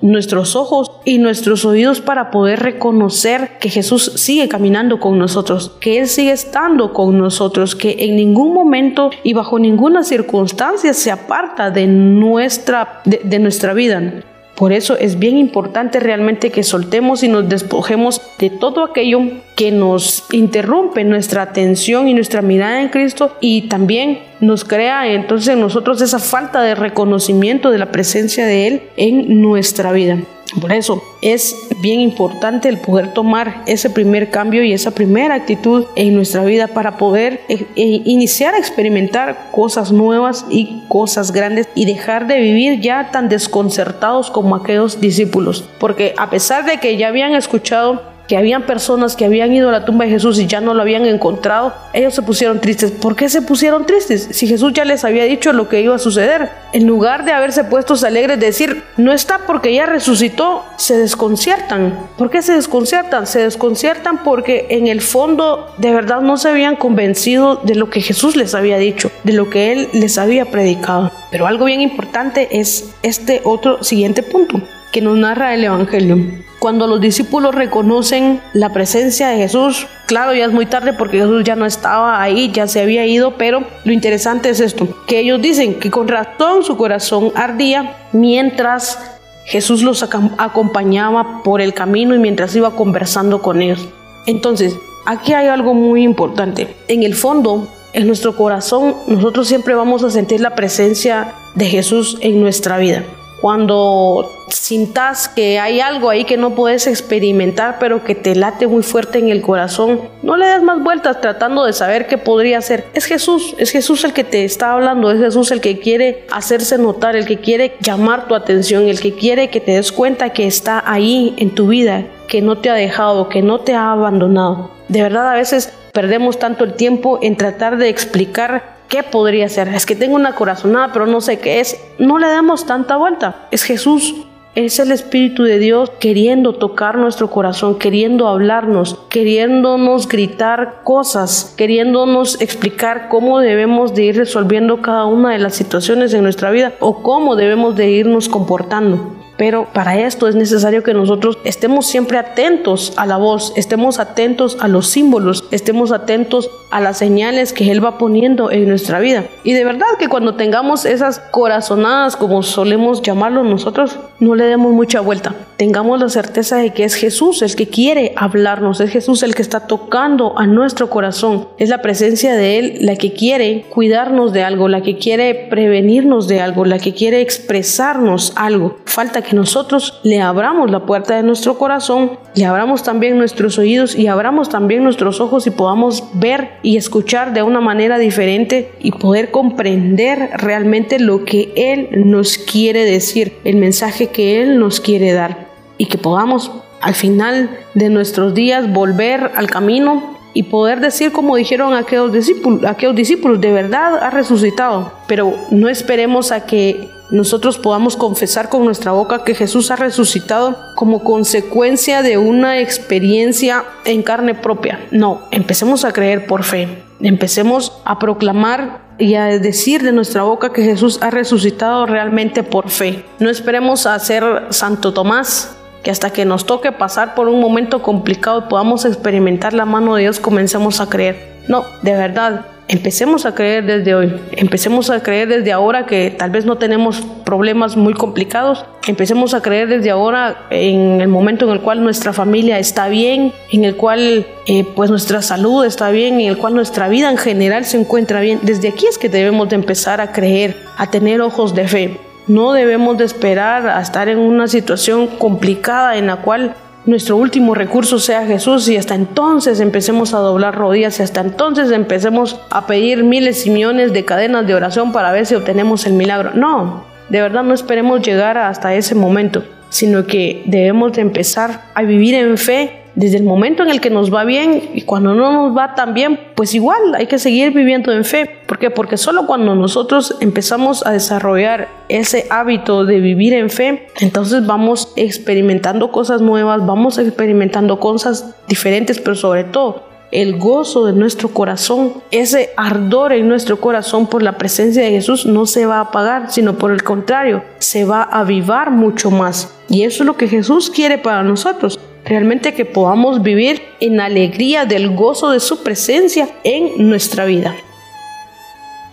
nuestros 0.00 0.56
ojos 0.56 0.90
y 1.04 1.18
nuestros 1.18 1.64
oídos 1.64 2.00
para 2.00 2.30
poder 2.30 2.60
reconocer 2.60 3.58
que 3.60 3.70
Jesús 3.70 4.12
sigue 4.16 4.48
caminando 4.48 5.00
con 5.00 5.18
nosotros, 5.18 5.72
que 5.80 5.98
Él 5.98 6.08
sigue 6.08 6.32
estando 6.32 6.92
con 6.92 7.18
nosotros, 7.18 7.74
que 7.74 7.96
en 7.98 8.16
ningún 8.16 8.52
momento 8.52 9.10
y 9.22 9.32
bajo 9.32 9.58
ninguna 9.58 10.04
circunstancia 10.04 10.92
se 10.94 11.10
aparta 11.10 11.70
de 11.70 11.86
nuestra, 11.86 13.02
de, 13.04 13.38
nuestra 13.38 13.74
vida. 13.74 14.24
Por 14.56 14.72
eso 14.72 14.96
es 14.96 15.18
bien 15.18 15.36
importante 15.36 15.98
realmente 15.98 16.50
que 16.50 16.62
soltemos 16.62 17.22
y 17.24 17.28
nos 17.28 17.48
despojemos 17.48 18.22
de 18.38 18.50
todo 18.50 18.84
aquello 18.84 19.20
que 19.56 19.72
nos 19.72 20.24
interrumpe 20.30 21.02
nuestra 21.02 21.42
atención 21.42 22.06
y 22.06 22.14
nuestra 22.14 22.40
mirada 22.40 22.80
en 22.80 22.88
Cristo 22.88 23.32
y 23.40 23.62
también 23.62 24.20
nos 24.40 24.64
crea 24.64 25.08
entonces 25.12 25.54
en 25.54 25.60
nosotros 25.60 26.00
esa 26.02 26.20
falta 26.20 26.62
de 26.62 26.76
reconocimiento 26.76 27.70
de 27.70 27.78
la 27.78 27.90
presencia 27.90 28.46
de 28.46 28.66
Él 28.68 28.82
en 28.96 29.40
nuestra 29.40 29.90
vida. 29.90 30.18
Por 30.60 30.72
eso 30.72 31.02
es 31.20 31.56
bien 31.84 32.00
importante 32.00 32.70
el 32.70 32.78
poder 32.78 33.12
tomar 33.12 33.62
ese 33.66 33.90
primer 33.90 34.30
cambio 34.30 34.64
y 34.64 34.72
esa 34.72 34.92
primera 34.92 35.34
actitud 35.34 35.84
en 35.96 36.14
nuestra 36.14 36.42
vida 36.42 36.66
para 36.66 36.96
poder 36.96 37.42
eh, 37.50 37.66
iniciar 37.76 38.54
a 38.54 38.58
experimentar 38.58 39.50
cosas 39.52 39.92
nuevas 39.92 40.46
y 40.48 40.82
cosas 40.88 41.30
grandes 41.30 41.68
y 41.74 41.84
dejar 41.84 42.26
de 42.26 42.40
vivir 42.40 42.80
ya 42.80 43.10
tan 43.10 43.28
desconcertados 43.28 44.30
como 44.30 44.56
aquellos 44.56 44.98
discípulos. 44.98 45.68
Porque 45.78 46.14
a 46.16 46.30
pesar 46.30 46.64
de 46.64 46.78
que 46.78 46.96
ya 46.96 47.08
habían 47.08 47.34
escuchado 47.34 48.13
que 48.28 48.36
habían 48.36 48.64
personas 48.64 49.16
que 49.16 49.24
habían 49.24 49.52
ido 49.52 49.68
a 49.68 49.72
la 49.72 49.84
tumba 49.84 50.04
de 50.04 50.12
Jesús 50.12 50.38
y 50.38 50.46
ya 50.46 50.60
no 50.60 50.74
lo 50.74 50.82
habían 50.82 51.04
encontrado, 51.06 51.74
ellos 51.92 52.14
se 52.14 52.22
pusieron 52.22 52.60
tristes. 52.60 52.90
¿Por 52.90 53.16
qué 53.16 53.28
se 53.28 53.42
pusieron 53.42 53.86
tristes? 53.86 54.28
Si 54.32 54.46
Jesús 54.46 54.72
ya 54.72 54.84
les 54.84 55.04
había 55.04 55.24
dicho 55.24 55.52
lo 55.52 55.68
que 55.68 55.80
iba 55.80 55.94
a 55.94 55.98
suceder. 55.98 56.50
En 56.72 56.86
lugar 56.86 57.24
de 57.24 57.32
haberse 57.32 57.64
puestos 57.64 58.02
alegres, 58.04 58.40
de 58.40 58.46
decir, 58.46 58.82
no 58.96 59.12
está 59.12 59.40
porque 59.46 59.74
ya 59.74 59.86
resucitó, 59.86 60.64
se 60.76 60.96
desconciertan. 60.96 61.98
¿Por 62.16 62.30
qué 62.30 62.42
se 62.42 62.54
desconciertan? 62.54 63.26
Se 63.26 63.40
desconciertan 63.40 64.22
porque 64.24 64.66
en 64.70 64.86
el 64.86 65.00
fondo 65.00 65.72
de 65.78 65.92
verdad 65.92 66.20
no 66.20 66.36
se 66.36 66.48
habían 66.48 66.76
convencido 66.76 67.56
de 67.56 67.74
lo 67.74 67.90
que 67.90 68.00
Jesús 68.00 68.36
les 68.36 68.54
había 68.54 68.78
dicho, 68.78 69.10
de 69.22 69.32
lo 69.32 69.50
que 69.50 69.72
Él 69.72 69.88
les 69.92 70.18
había 70.18 70.46
predicado. 70.46 71.12
Pero 71.30 71.46
algo 71.46 71.66
bien 71.66 71.80
importante 71.80 72.48
es 72.58 72.94
este 73.02 73.40
otro 73.44 73.82
siguiente 73.82 74.22
punto 74.22 74.60
que 74.92 75.00
nos 75.00 75.16
narra 75.16 75.54
el 75.54 75.64
Evangelio. 75.64 76.18
Cuando 76.64 76.86
los 76.86 76.98
discípulos 76.98 77.54
reconocen 77.54 78.40
la 78.54 78.72
presencia 78.72 79.28
de 79.28 79.36
Jesús, 79.36 79.86
claro, 80.06 80.32
ya 80.32 80.46
es 80.46 80.50
muy 80.50 80.64
tarde 80.64 80.94
porque 80.94 81.18
Jesús 81.18 81.44
ya 81.44 81.56
no 81.56 81.66
estaba 81.66 82.22
ahí, 82.22 82.50
ya 82.54 82.66
se 82.66 82.80
había 82.80 83.04
ido, 83.04 83.36
pero 83.36 83.64
lo 83.84 83.92
interesante 83.92 84.48
es 84.48 84.60
esto, 84.60 84.88
que 85.06 85.18
ellos 85.20 85.42
dicen 85.42 85.78
que 85.78 85.90
con 85.90 86.08
razón 86.08 86.64
su 86.64 86.78
corazón 86.78 87.32
ardía 87.34 88.08
mientras 88.12 88.98
Jesús 89.44 89.82
los 89.82 90.02
acompañaba 90.02 91.42
por 91.42 91.60
el 91.60 91.74
camino 91.74 92.14
y 92.14 92.18
mientras 92.18 92.56
iba 92.56 92.74
conversando 92.74 93.42
con 93.42 93.60
ellos. 93.60 93.86
Entonces, 94.24 94.74
aquí 95.04 95.34
hay 95.34 95.48
algo 95.48 95.74
muy 95.74 96.02
importante. 96.02 96.74
En 96.88 97.02
el 97.02 97.14
fondo, 97.14 97.68
en 97.92 98.06
nuestro 98.06 98.38
corazón, 98.38 98.94
nosotros 99.06 99.48
siempre 99.48 99.74
vamos 99.74 100.02
a 100.02 100.08
sentir 100.08 100.40
la 100.40 100.54
presencia 100.54 101.34
de 101.56 101.66
Jesús 101.66 102.16
en 102.22 102.40
nuestra 102.40 102.78
vida 102.78 103.04
cuando 103.44 104.46
sintas 104.48 105.28
que 105.28 105.58
hay 105.58 105.78
algo 105.78 106.08
ahí 106.08 106.24
que 106.24 106.38
no 106.38 106.54
puedes 106.54 106.86
experimentar, 106.86 107.76
pero 107.78 108.02
que 108.02 108.14
te 108.14 108.34
late 108.34 108.66
muy 108.66 108.82
fuerte 108.82 109.18
en 109.18 109.28
el 109.28 109.42
corazón, 109.42 110.00
no 110.22 110.38
le 110.38 110.46
des 110.46 110.62
más 110.62 110.82
vueltas 110.82 111.20
tratando 111.20 111.66
de 111.66 111.74
saber 111.74 112.06
qué 112.06 112.16
podría 112.16 112.62
ser. 112.62 112.86
Es 112.94 113.04
Jesús, 113.04 113.54
es 113.58 113.70
Jesús 113.70 114.02
el 114.04 114.14
que 114.14 114.24
te 114.24 114.46
está 114.46 114.72
hablando, 114.72 115.10
es 115.10 115.20
Jesús 115.20 115.50
el 115.50 115.60
que 115.60 115.78
quiere 115.78 116.24
hacerse 116.32 116.78
notar, 116.78 117.16
el 117.16 117.26
que 117.26 117.36
quiere 117.36 117.76
llamar 117.80 118.28
tu 118.28 118.34
atención, 118.34 118.88
el 118.88 118.98
que 118.98 119.12
quiere 119.12 119.50
que 119.50 119.60
te 119.60 119.72
des 119.72 119.92
cuenta 119.92 120.30
que 120.30 120.46
está 120.46 120.82
ahí 120.86 121.34
en 121.36 121.54
tu 121.54 121.66
vida, 121.66 122.06
que 122.28 122.40
no 122.40 122.56
te 122.56 122.70
ha 122.70 122.74
dejado, 122.74 123.28
que 123.28 123.42
no 123.42 123.60
te 123.60 123.74
ha 123.74 123.92
abandonado. 123.92 124.70
De 124.88 125.02
verdad, 125.02 125.28
a 125.28 125.34
veces 125.34 125.70
perdemos 125.92 126.38
tanto 126.38 126.64
el 126.64 126.72
tiempo 126.72 127.18
en 127.20 127.36
tratar 127.36 127.76
de 127.76 127.90
explicar 127.90 128.73
¿Qué 128.88 129.02
podría 129.02 129.48
ser? 129.48 129.68
Es 129.68 129.86
que 129.86 129.96
tengo 129.96 130.14
una 130.14 130.34
corazonada, 130.34 130.92
pero 130.92 131.06
no 131.06 131.20
sé 131.20 131.38
qué 131.38 131.60
es. 131.60 131.80
No 131.98 132.18
le 132.18 132.28
damos 132.28 132.66
tanta 132.66 132.96
vuelta. 132.96 133.48
Es 133.50 133.62
Jesús. 133.62 134.14
es 134.54 134.78
el 134.78 134.92
Espíritu 134.92 135.42
de 135.42 135.58
Dios 135.58 135.90
queriendo 135.98 136.52
tocar 136.52 136.96
nuestro 136.96 137.28
corazón, 137.28 137.76
queriendo 137.76 138.28
hablarnos, 138.28 139.00
queriéndonos 139.08 140.06
gritar 140.06 140.82
cosas, 140.84 141.52
queriéndonos 141.56 142.40
explicar 142.40 143.08
cómo 143.08 143.40
debemos 143.40 143.94
de 143.94 144.04
ir 144.04 144.16
resolviendo 144.16 144.80
cada 144.80 145.06
una 145.06 145.32
de 145.32 145.40
las 145.40 145.56
situaciones 145.56 146.14
en 146.14 146.22
nuestra 146.22 146.52
vida 146.52 146.74
o 146.78 147.02
cómo 147.02 147.34
debemos 147.34 147.74
de 147.74 147.90
irnos 147.90 148.28
comportando. 148.28 149.23
Pero 149.36 149.68
para 149.72 149.98
esto 149.98 150.28
es 150.28 150.34
necesario 150.34 150.82
que 150.82 150.94
nosotros 150.94 151.38
estemos 151.44 151.86
siempre 151.86 152.18
atentos 152.18 152.92
a 152.96 153.06
la 153.06 153.16
voz, 153.16 153.52
estemos 153.56 153.98
atentos 153.98 154.56
a 154.60 154.68
los 154.68 154.88
símbolos, 154.88 155.44
estemos 155.50 155.92
atentos 155.92 156.50
a 156.70 156.80
las 156.80 156.98
señales 156.98 157.52
que 157.52 157.70
Él 157.70 157.84
va 157.84 157.98
poniendo 157.98 158.50
en 158.50 158.68
nuestra 158.68 159.00
vida. 159.00 159.24
Y 159.44 159.52
de 159.52 159.64
verdad 159.64 159.86
que 159.98 160.08
cuando 160.08 160.34
tengamos 160.34 160.84
esas 160.84 161.20
corazonadas, 161.30 162.16
como 162.16 162.42
solemos 162.42 163.02
llamarlo 163.02 163.44
nosotros, 163.44 163.98
no 164.18 164.34
le 164.34 164.44
demos 164.44 164.72
mucha 164.72 165.00
vuelta. 165.00 165.34
Tengamos 165.56 166.00
la 166.00 166.08
certeza 166.08 166.56
de 166.56 166.70
que 166.70 166.84
es 166.84 166.94
Jesús 166.94 167.42
el 167.42 167.54
que 167.54 167.68
quiere 167.68 168.12
hablarnos, 168.16 168.80
es 168.80 168.90
Jesús 168.90 169.22
el 169.22 169.34
que 169.34 169.42
está 169.42 169.66
tocando 169.66 170.36
a 170.36 170.46
nuestro 170.46 170.90
corazón. 170.90 171.48
Es 171.58 171.68
la 171.68 171.82
presencia 171.82 172.34
de 172.34 172.58
Él 172.58 172.78
la 172.80 172.96
que 172.96 173.12
quiere 173.12 173.66
cuidarnos 173.70 174.32
de 174.32 174.42
algo, 174.42 174.68
la 174.68 174.82
que 174.82 174.98
quiere 174.98 175.46
prevenirnos 175.48 176.26
de 176.28 176.40
algo, 176.40 176.64
la 176.64 176.78
que 176.78 176.92
quiere 176.92 177.20
expresarnos 177.20 178.32
algo. 178.36 178.76
Falta 178.84 179.22
que 179.24 179.34
nosotros 179.34 179.98
le 180.04 180.20
abramos 180.20 180.70
la 180.70 180.86
puerta 180.86 181.16
de 181.16 181.24
nuestro 181.24 181.58
corazón, 181.58 182.18
le 182.34 182.44
abramos 182.44 182.84
también 182.84 183.18
nuestros 183.18 183.58
oídos 183.58 183.96
y 183.96 184.06
abramos 184.06 184.48
también 184.48 184.84
nuestros 184.84 185.20
ojos 185.20 185.46
y 185.46 185.50
podamos 185.50 186.04
ver 186.14 186.52
y 186.62 186.76
escuchar 186.76 187.34
de 187.34 187.42
una 187.42 187.60
manera 187.60 187.98
diferente 187.98 188.70
y 188.78 188.92
poder 188.92 189.32
comprender 189.32 190.30
realmente 190.36 191.00
lo 191.00 191.24
que 191.24 191.52
Él 191.56 191.88
nos 192.08 192.38
quiere 192.38 192.84
decir, 192.84 193.32
el 193.44 193.56
mensaje 193.56 194.08
que 194.08 194.40
Él 194.40 194.58
nos 194.60 194.80
quiere 194.80 195.12
dar. 195.12 195.48
Y 195.76 195.86
que 195.86 195.98
podamos 195.98 196.52
al 196.80 196.94
final 196.94 197.50
de 197.74 197.88
nuestros 197.88 198.34
días 198.34 198.72
volver 198.72 199.32
al 199.34 199.50
camino 199.50 200.14
y 200.34 200.42
poder 200.44 200.80
decir 200.80 201.12
como 201.12 201.36
dijeron 201.36 201.72
aquellos 201.74 202.12
discípulos, 202.12 202.64
aquellos 202.64 202.96
discípulos, 202.96 203.40
de 203.40 203.52
verdad 203.52 204.02
ha 204.02 204.10
resucitado. 204.10 204.92
Pero 205.06 205.34
no 205.50 205.68
esperemos 205.68 206.32
a 206.32 206.44
que 206.44 206.90
nosotros 207.10 207.58
podamos 207.58 207.96
confesar 207.96 208.48
con 208.48 208.64
nuestra 208.64 208.92
boca 208.92 209.24
que 209.24 209.34
Jesús 209.34 209.70
ha 209.70 209.76
resucitado 209.76 210.56
como 210.74 211.04
consecuencia 211.04 212.02
de 212.02 212.18
una 212.18 212.58
experiencia 212.58 213.64
en 213.84 214.02
carne 214.02 214.34
propia. 214.34 214.80
No, 214.90 215.22
empecemos 215.30 215.84
a 215.84 215.92
creer 215.92 216.26
por 216.26 216.42
fe. 216.42 216.82
Empecemos 217.00 217.72
a 217.84 217.98
proclamar 217.98 218.82
y 218.98 219.14
a 219.14 219.26
decir 219.38 219.82
de 219.82 219.92
nuestra 219.92 220.22
boca 220.22 220.52
que 220.52 220.62
Jesús 220.62 220.98
ha 221.02 221.10
resucitado 221.10 221.86
realmente 221.86 222.42
por 222.42 222.70
fe. 222.70 223.04
No 223.18 223.30
esperemos 223.30 223.86
a 223.86 223.98
ser 223.98 224.46
Santo 224.50 224.92
Tomás, 224.92 225.56
que 225.84 225.90
hasta 225.90 226.10
que 226.10 226.24
nos 226.24 226.46
toque 226.46 226.72
pasar 226.72 227.14
por 227.14 227.28
un 227.28 227.40
momento 227.40 227.82
complicado 227.82 228.48
podamos 228.48 228.84
experimentar 228.86 229.52
la 229.52 229.66
mano 229.66 229.94
de 229.94 230.02
Dios, 230.02 230.18
comencemos 230.18 230.80
a 230.80 230.88
creer. 230.88 231.34
No, 231.46 231.66
de 231.82 231.92
verdad, 231.92 232.46
empecemos 232.68 233.26
a 233.26 233.34
creer 233.34 233.66
desde 233.66 233.94
hoy, 233.94 234.14
empecemos 234.32 234.88
a 234.88 235.02
creer 235.02 235.28
desde 235.28 235.52
ahora 235.52 235.84
que 235.84 236.10
tal 236.10 236.30
vez 236.30 236.46
no 236.46 236.56
tenemos 236.56 237.02
problemas 237.26 237.76
muy 237.76 237.92
complicados, 237.92 238.64
empecemos 238.86 239.34
a 239.34 239.42
creer 239.42 239.68
desde 239.68 239.90
ahora 239.90 240.46
en 240.48 241.02
el 241.02 241.08
momento 241.08 241.44
en 241.44 241.52
el 241.52 241.60
cual 241.60 241.84
nuestra 241.84 242.14
familia 242.14 242.58
está 242.58 242.88
bien, 242.88 243.34
en 243.52 243.64
el 243.64 243.76
cual 243.76 244.26
eh, 244.46 244.64
pues 244.74 244.88
nuestra 244.88 245.20
salud 245.20 245.66
está 245.66 245.90
bien, 245.90 246.18
en 246.18 246.28
el 246.28 246.38
cual 246.38 246.54
nuestra 246.54 246.88
vida 246.88 247.10
en 247.10 247.18
general 247.18 247.66
se 247.66 247.78
encuentra 247.78 248.22
bien. 248.22 248.38
Desde 248.40 248.68
aquí 248.68 248.86
es 248.86 248.96
que 248.96 249.10
debemos 249.10 249.50
de 249.50 249.56
empezar 249.56 250.00
a 250.00 250.12
creer, 250.12 250.56
a 250.78 250.90
tener 250.90 251.20
ojos 251.20 251.54
de 251.54 251.68
fe. 251.68 252.00
No 252.26 252.52
debemos 252.52 252.96
de 252.96 253.04
esperar 253.04 253.68
a 253.68 253.80
estar 253.80 254.08
en 254.08 254.18
una 254.18 254.48
situación 254.48 255.06
complicada 255.06 255.96
en 255.96 256.06
la 256.06 256.16
cual 256.16 256.54
nuestro 256.86 257.16
último 257.16 257.54
recurso 257.54 257.98
sea 257.98 258.26
Jesús 258.26 258.68
y 258.68 258.76
hasta 258.76 258.94
entonces 258.94 259.60
empecemos 259.60 260.14
a 260.14 260.18
doblar 260.18 260.54
rodillas 260.54 261.00
y 261.00 261.02
hasta 261.02 261.20
entonces 261.20 261.70
empecemos 261.70 262.40
a 262.50 262.66
pedir 262.66 263.04
miles 263.04 263.46
y 263.46 263.50
millones 263.50 263.92
de 263.92 264.04
cadenas 264.04 264.46
de 264.46 264.54
oración 264.54 264.92
para 264.92 265.12
ver 265.12 265.26
si 265.26 265.34
obtenemos 265.34 265.86
el 265.86 265.94
milagro. 265.94 266.32
No, 266.34 266.84
de 267.08 267.20
verdad 267.20 267.42
no 267.42 267.54
esperemos 267.54 268.02
llegar 268.02 268.38
hasta 268.38 268.74
ese 268.74 268.94
momento, 268.94 269.44
sino 269.70 270.06
que 270.06 270.42
debemos 270.46 270.92
de 270.92 271.02
empezar 271.02 271.62
a 271.74 271.82
vivir 271.82 272.14
en 272.14 272.36
fe 272.38 272.83
desde 272.94 273.16
el 273.16 273.24
momento 273.24 273.62
en 273.62 273.70
el 273.70 273.80
que 273.80 273.90
nos 273.90 274.12
va 274.12 274.24
bien 274.24 274.70
y 274.74 274.82
cuando 274.82 275.14
no 275.14 275.32
nos 275.32 275.56
va 275.56 275.74
tan 275.74 275.94
bien, 275.94 276.18
pues 276.34 276.54
igual 276.54 276.94
hay 276.94 277.06
que 277.06 277.18
seguir 277.18 277.52
viviendo 277.52 277.92
en 277.92 278.04
fe. 278.04 278.30
¿Por 278.46 278.58
qué? 278.58 278.70
Porque 278.70 278.96
solo 278.96 279.26
cuando 279.26 279.54
nosotros 279.54 280.16
empezamos 280.20 280.86
a 280.86 280.92
desarrollar 280.92 281.68
ese 281.88 282.26
hábito 282.30 282.84
de 282.84 283.00
vivir 283.00 283.32
en 283.34 283.50
fe, 283.50 283.88
entonces 284.00 284.46
vamos 284.46 284.92
experimentando 284.96 285.90
cosas 285.90 286.20
nuevas, 286.20 286.64
vamos 286.64 286.98
experimentando 286.98 287.80
cosas 287.80 288.34
diferentes, 288.48 289.00
pero 289.00 289.16
sobre 289.16 289.44
todo 289.44 289.94
el 290.12 290.38
gozo 290.38 290.86
de 290.86 290.92
nuestro 290.92 291.30
corazón, 291.30 291.94
ese 292.12 292.50
ardor 292.56 293.12
en 293.12 293.26
nuestro 293.26 293.60
corazón 293.60 294.06
por 294.06 294.22
la 294.22 294.38
presencia 294.38 294.84
de 294.84 294.90
Jesús 294.90 295.26
no 295.26 295.44
se 295.44 295.66
va 295.66 295.78
a 295.78 295.80
apagar, 295.80 296.30
sino 296.30 296.54
por 296.54 296.70
el 296.70 296.84
contrario, 296.84 297.42
se 297.58 297.84
va 297.84 298.02
a 298.02 298.20
avivar 298.20 298.70
mucho 298.70 299.10
más. 299.10 299.52
Y 299.68 299.82
eso 299.82 300.04
es 300.04 300.06
lo 300.06 300.16
que 300.16 300.28
Jesús 300.28 300.70
quiere 300.70 300.98
para 300.98 301.24
nosotros 301.24 301.80
realmente 302.04 302.54
que 302.54 302.64
podamos 302.64 303.22
vivir 303.22 303.62
en 303.80 304.00
alegría 304.00 304.66
del 304.66 304.90
gozo 304.94 305.30
de 305.30 305.40
su 305.40 305.62
presencia 305.62 306.28
en 306.44 306.88
nuestra 306.88 307.24
vida. 307.24 307.54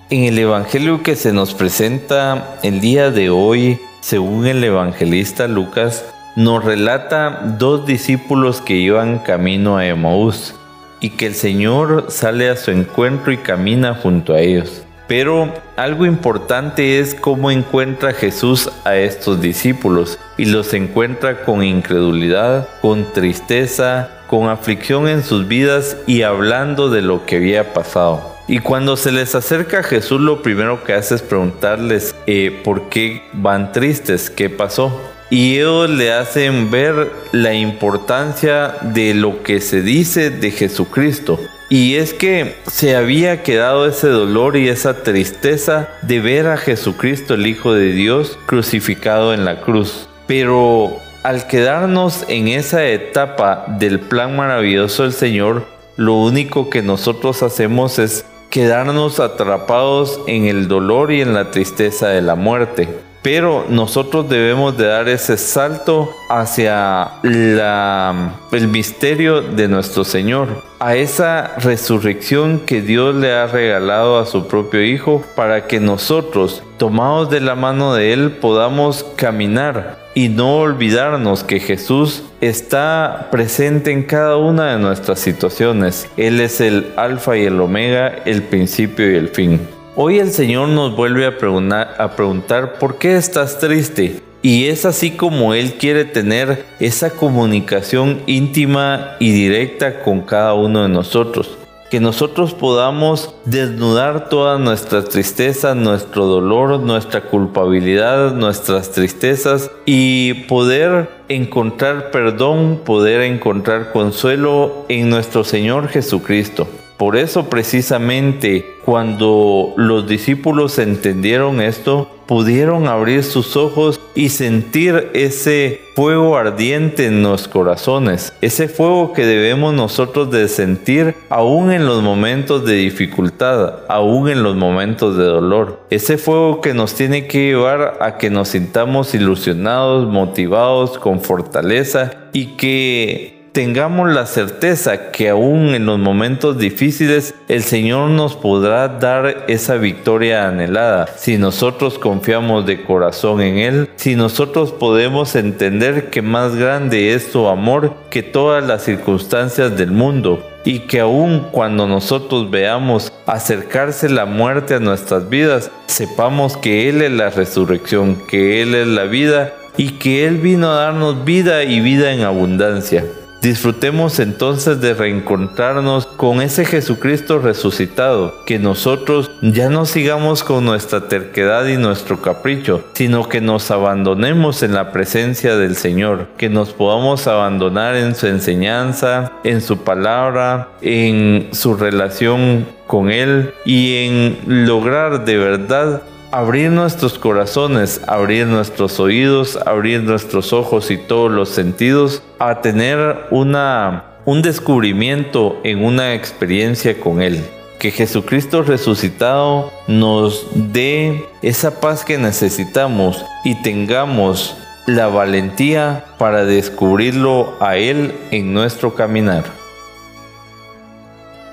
En 0.10 0.24
el 0.24 0.38
Evangelio 0.38 1.04
que 1.04 1.16
se 1.16 1.32
nos 1.32 1.54
presenta 1.54 2.58
el 2.64 2.82
día 2.82 3.12
de 3.12 3.30
hoy, 3.30 3.80
según 4.02 4.46
el 4.46 4.64
evangelista 4.64 5.48
Lucas, 5.48 6.06
nos 6.36 6.64
relata 6.64 7.56
dos 7.58 7.86
discípulos 7.86 8.62
que 8.62 8.76
iban 8.76 9.20
camino 9.20 9.78
a 9.78 9.86
Emaús 9.86 10.56
y 11.00 11.12
que 11.12 11.28
el 11.28 11.36
Señor 11.36 12.06
sale 12.10 12.50
a 12.50 12.56
su 12.56 12.72
encuentro 12.72 13.32
y 13.32 13.38
camina 13.38 13.96
junto 13.96 14.34
a 14.34 14.42
ellos. 14.42 14.84
Pero 15.12 15.54
algo 15.76 16.06
importante 16.06 17.00
es 17.00 17.16
cómo 17.16 17.52
encuentra 17.52 18.14
Jesús 18.14 18.72
a 18.86 18.96
estos 18.96 19.42
discípulos 19.42 20.18
y 20.38 20.46
los 20.46 20.74
encuentra 20.74 21.44
con 21.44 21.66
incredulidad, 21.66 22.70
con 22.80 23.12
tristeza, 23.12 24.10
con 24.28 24.48
aflicción 24.48 25.10
en 25.10 25.22
sus 25.22 25.50
vidas 25.50 25.98
y 26.08 26.22
hablando 26.22 26.90
de 26.90 27.02
lo 27.02 27.26
que 27.26 27.36
había 27.36 27.74
pasado. 27.74 28.38
Y 28.48 28.60
cuando 28.60 28.96
se 28.96 29.12
les 29.12 29.36
acerca 29.36 29.84
Jesús, 29.84 30.22
lo 30.22 30.42
primero 30.42 30.86
que 30.86 30.94
hace 30.94 31.16
es 31.16 31.22
preguntarles 31.22 32.16
eh, 32.26 32.62
por 32.64 32.88
qué 32.88 33.22
van 33.34 33.74
tristes, 33.74 34.30
qué 34.30 34.50
pasó. 34.50 34.98
Y 35.30 35.58
ellos 35.58 35.90
le 35.90 36.14
hacen 36.14 36.72
ver 36.72 37.12
la 37.34 37.54
importancia 37.54 38.76
de 38.82 39.14
lo 39.14 39.44
que 39.44 39.60
se 39.60 39.82
dice 39.82 40.30
de 40.30 40.52
Jesucristo 40.52 41.38
y 41.72 41.96
es 41.96 42.14
que 42.14 42.58
se 42.70 42.98
había 42.98 43.44
quedado 43.44 43.88
ese 43.88 44.10
dolor 44.10 44.58
y 44.58 44.68
esa 44.68 45.04
tristeza 45.04 45.88
de 46.02 46.20
ver 46.20 46.48
a 46.48 46.58
Jesucristo, 46.58 47.36
el 47.36 47.48
Hijo 47.48 47.74
de 47.74 47.94
Dios, 47.94 48.38
crucificado 48.46 49.34
en 49.34 49.46
la 49.46 49.62
cruz. 49.62 50.10
Pero 50.28 50.98
al 51.24 51.48
quedarnos 51.48 52.26
en 52.28 52.50
esa 52.50 52.86
etapa 52.88 53.64
del 53.80 54.02
plan 54.02 54.36
maravilloso 54.36 55.04
del 55.04 55.14
Señor, 55.14 55.66
lo 55.96 56.16
único 56.16 56.70
que 56.70 56.82
nosotros 56.82 57.42
hacemos 57.42 58.00
es 58.00 58.26
quedarnos 58.50 59.22
atrapados 59.22 60.20
en 60.28 60.48
el 60.48 60.68
dolor 60.68 61.14
y 61.14 61.22
en 61.22 61.34
la 61.34 61.52
tristeza 61.52 62.10
de 62.10 62.22
la 62.22 62.36
muerte. 62.36 62.90
Pero 63.22 63.66
nosotros 63.70 64.28
debemos 64.30 64.78
de 64.78 64.88
dar 64.88 65.08
ese 65.08 65.38
salto 65.38 66.16
hacia 66.30 67.12
el 67.24 68.68
misterio 68.68 69.42
de 69.42 69.68
nuestro 69.68 70.04
Señor, 70.04 70.64
a 70.80 70.96
esa 70.96 71.56
resurrección 71.58 72.62
que 72.66 72.82
Dios 72.82 73.14
le 73.14 73.32
ha 73.32 73.46
regalado 73.46 74.18
a 74.18 74.26
su 74.26 74.48
propio 74.48 74.84
Hijo 74.84 75.24
para 75.36 75.68
que 75.68 75.80
nosotros, 75.80 76.64
tomados 76.78 77.30
de 77.30 77.42
la 77.42 77.54
mano 77.54 77.94
de 77.94 78.14
Él, 78.14 78.32
podamos 78.32 79.06
caminar 79.16 80.00
y 80.16 80.30
no 80.30 80.58
olvidarnos 80.58 81.44
que 81.44 81.60
Jesús 81.60 82.24
está 82.42 83.30
presente 83.32 83.92
en 83.92 84.04
cada 84.04 84.38
una 84.38 84.74
de 84.74 84.80
nuestras 84.80 85.20
situaciones. 85.20 86.10
Él 86.18 86.42
es 86.42 86.60
el 86.60 86.92
alfa 86.98 87.38
y 87.38 87.46
el 87.46 87.62
omega, 87.62 88.08
el 88.26 88.42
principio 88.44 89.12
y 89.12 89.16
el 89.16 89.30
fin. 89.30 89.62
Hoy 89.94 90.20
el 90.20 90.32
Señor 90.32 90.70
nos 90.70 90.96
vuelve 90.96 91.26
a 91.26 91.38
preguntar, 91.38 92.76
por 92.80 92.98
qué 92.98 93.18
estás 93.18 93.60
triste. 93.60 94.22
Y 94.42 94.68
es 94.68 94.86
así 94.86 95.12
como 95.12 95.54
Él 95.54 95.74
quiere 95.74 96.06
tener 96.06 96.66
esa 96.80 97.10
comunicación 97.10 98.22
íntima 98.26 99.18
y 99.20 99.34
directa 99.34 100.02
con 100.02 100.22
cada 100.22 100.54
uno 100.54 100.84
de 100.84 100.88
nosotros. 100.88 101.58
Que 101.90 102.00
nosotros 102.00 102.54
podamos 102.54 103.36
desnudar 103.44 104.30
toda 104.30 104.58
nuestra 104.58 105.04
tristeza, 105.04 105.76
nuestro 105.76 106.26
dolor, 106.26 106.80
nuestra 106.80 107.24
culpabilidad, 107.24 108.34
nuestras 108.34 108.92
tristezas 108.92 109.70
y 109.86 110.46
poder 110.46 111.10
encontrar 111.28 112.12
perdón, 112.12 112.80
poder 112.86 113.20
encontrar 113.24 113.92
consuelo 113.92 114.86
en 114.88 115.10
nuestro 115.10 115.44
Señor 115.44 115.90
Jesucristo. 115.90 116.66
Por 117.02 117.18
eso 117.18 117.50
precisamente 117.50 118.76
cuando 118.86 119.74
los 119.76 120.08
discípulos 120.08 120.78
entendieron 120.78 121.60
esto, 121.60 122.08
pudieron 122.28 122.88
abrir 122.88 123.24
sus 123.24 123.58
ojos 123.58 124.00
y 124.14 124.30
sentir 124.30 125.10
ese 125.16 125.82
fuego 125.96 126.38
ardiente 126.38 127.08
en 127.08 127.24
los 127.24 127.48
corazones, 127.48 128.34
ese 128.42 128.68
fuego 128.68 129.14
que 129.14 129.26
debemos 129.26 129.74
nosotros 129.74 130.30
de 130.30 130.48
sentir 130.48 131.16
aún 131.30 131.72
en 131.72 131.88
los 131.88 132.04
momentos 132.04 132.68
de 132.68 132.76
dificultad, 132.76 133.80
aún 133.88 134.30
en 134.30 134.44
los 134.44 134.56
momentos 134.56 135.18
de 135.18 135.24
dolor, 135.24 135.80
ese 135.90 136.20
fuego 136.20 136.62
que 136.62 136.76
nos 136.76 136.94
tiene 136.94 137.26
que 137.26 137.48
llevar 137.48 137.98
a 138.00 138.20
que 138.20 138.30
nos 138.30 138.50
sintamos 138.50 139.16
ilusionados, 139.16 140.08
motivados, 140.08 141.00
con 141.00 141.20
fortaleza 141.20 142.30
y 142.32 142.58
que 142.58 143.41
tengamos 143.52 144.10
la 144.10 144.26
certeza 144.26 145.12
que 145.12 145.30
aún 145.30 145.76
en 145.76 145.86
los 145.86 146.00
momentos 146.00 146.58
difíciles 146.58 147.36
el 147.50 147.64
Señor 147.64 148.10
nos 148.10 148.36
podrá 148.36 148.88
dar 148.88 149.46
esa 149.50 149.76
victoria 149.76 150.48
anhelada 150.48 151.08
si 151.18 151.38
nosotros 151.38 152.00
confiamos 152.00 152.66
de 152.66 152.84
corazón 152.84 153.42
en 153.42 153.58
Él, 153.58 153.90
si 153.98 154.16
nosotros 154.16 154.72
podemos 154.72 155.36
entender 155.36 156.10
que 156.10 156.22
más 156.22 156.56
grande 156.56 157.14
es 157.14 157.24
su 157.32 157.48
amor 157.48 157.94
que 158.10 158.24
todas 158.24 158.66
las 158.66 158.84
circunstancias 158.84 159.78
del 159.78 159.92
mundo 159.92 160.48
y 160.64 160.80
que 160.80 161.02
aun 161.02 161.48
cuando 161.52 161.88
nosotros 161.88 162.50
veamos 162.50 163.12
acercarse 163.26 164.08
la 164.10 164.26
muerte 164.26 164.76
a 164.76 164.80
nuestras 164.80 165.28
vidas, 165.28 165.72
sepamos 165.88 166.56
que 166.56 166.88
Él 166.88 167.02
es 167.02 167.12
la 167.12 167.32
resurrección, 167.32 168.16
que 168.30 168.62
Él 168.62 168.76
es 168.76 168.88
la 168.88 169.04
vida 169.04 169.54
y 169.76 169.94
que 169.94 170.26
Él 170.26 170.38
vino 170.38 170.72
a 170.72 170.76
darnos 170.76 171.26
vida 171.26 171.64
y 171.64 171.82
vida 171.82 172.14
en 172.14 172.22
abundancia. 172.22 173.04
Disfrutemos 173.42 174.20
entonces 174.20 174.82
de 174.82 174.94
reencontrarnos 174.94 176.06
con 176.06 176.44
ese 176.44 176.64
Jesucristo 176.64 177.40
resucitado, 177.40 178.36
que 178.46 178.60
nosotros 178.60 179.32
ya 179.42 179.68
no 179.68 179.88
sigamos 179.88 180.44
con 180.44 180.64
nuestra 180.64 181.08
terquedad 181.08 181.66
y 181.66 181.78
nuestro 181.78 182.22
capricho, 182.22 182.84
sino 182.94 183.28
que 183.28 183.42
nos 183.42 183.72
abandonemos 183.72 184.62
en 184.62 184.76
la 184.76 184.92
presencia 184.92 185.56
del 185.56 185.76
Señor, 185.76 186.28
que 186.38 186.50
nos 186.50 186.74
podamos 186.74 187.26
abandonar 187.26 187.96
en 187.96 188.14
su 188.14 188.28
enseñanza, 188.28 189.32
en 189.44 189.62
su 189.62 189.80
palabra, 189.80 190.70
en 190.82 191.50
su 191.52 191.76
relación 191.76 192.68
con 192.86 193.10
Él 193.10 193.56
y 193.66 194.06
en 194.06 194.68
lograr 194.68 195.26
de 195.26 195.38
verdad 195.38 196.04
abrir 196.32 196.72
nuestros 196.72 197.20
corazones, 197.20 198.02
abrir 198.08 198.48
nuestros 198.48 199.00
oídos, 199.00 199.58
abrir 199.66 200.02
nuestros 200.02 200.54
ojos 200.54 200.90
y 200.90 200.98
todos 200.98 201.30
los 201.30 201.50
sentidos 201.50 202.24
a 202.40 202.62
tener 202.62 203.28
una, 203.32 204.06
un 204.26 204.42
descubrimiento 204.42 205.60
en 205.64 205.84
una 205.84 206.14
experiencia 206.14 207.00
con 207.00 207.22
Él. 207.22 207.46
Que 207.80 207.92
Jesucristo 207.92 208.62
resucitado 208.62 209.72
nos 209.88 210.48
dé 210.54 211.28
esa 211.42 211.82
paz 211.82 212.06
que 212.06 212.18
necesitamos 212.18 213.26
y 213.44 213.62
tengamos 213.62 214.56
la 214.86 215.08
valentía 215.08 216.06
para 216.18 216.46
descubrirlo 216.46 217.56
a 217.60 217.78
Él 217.78 218.16
en 218.32 218.54
nuestro 218.54 218.94
caminar. 218.94 219.44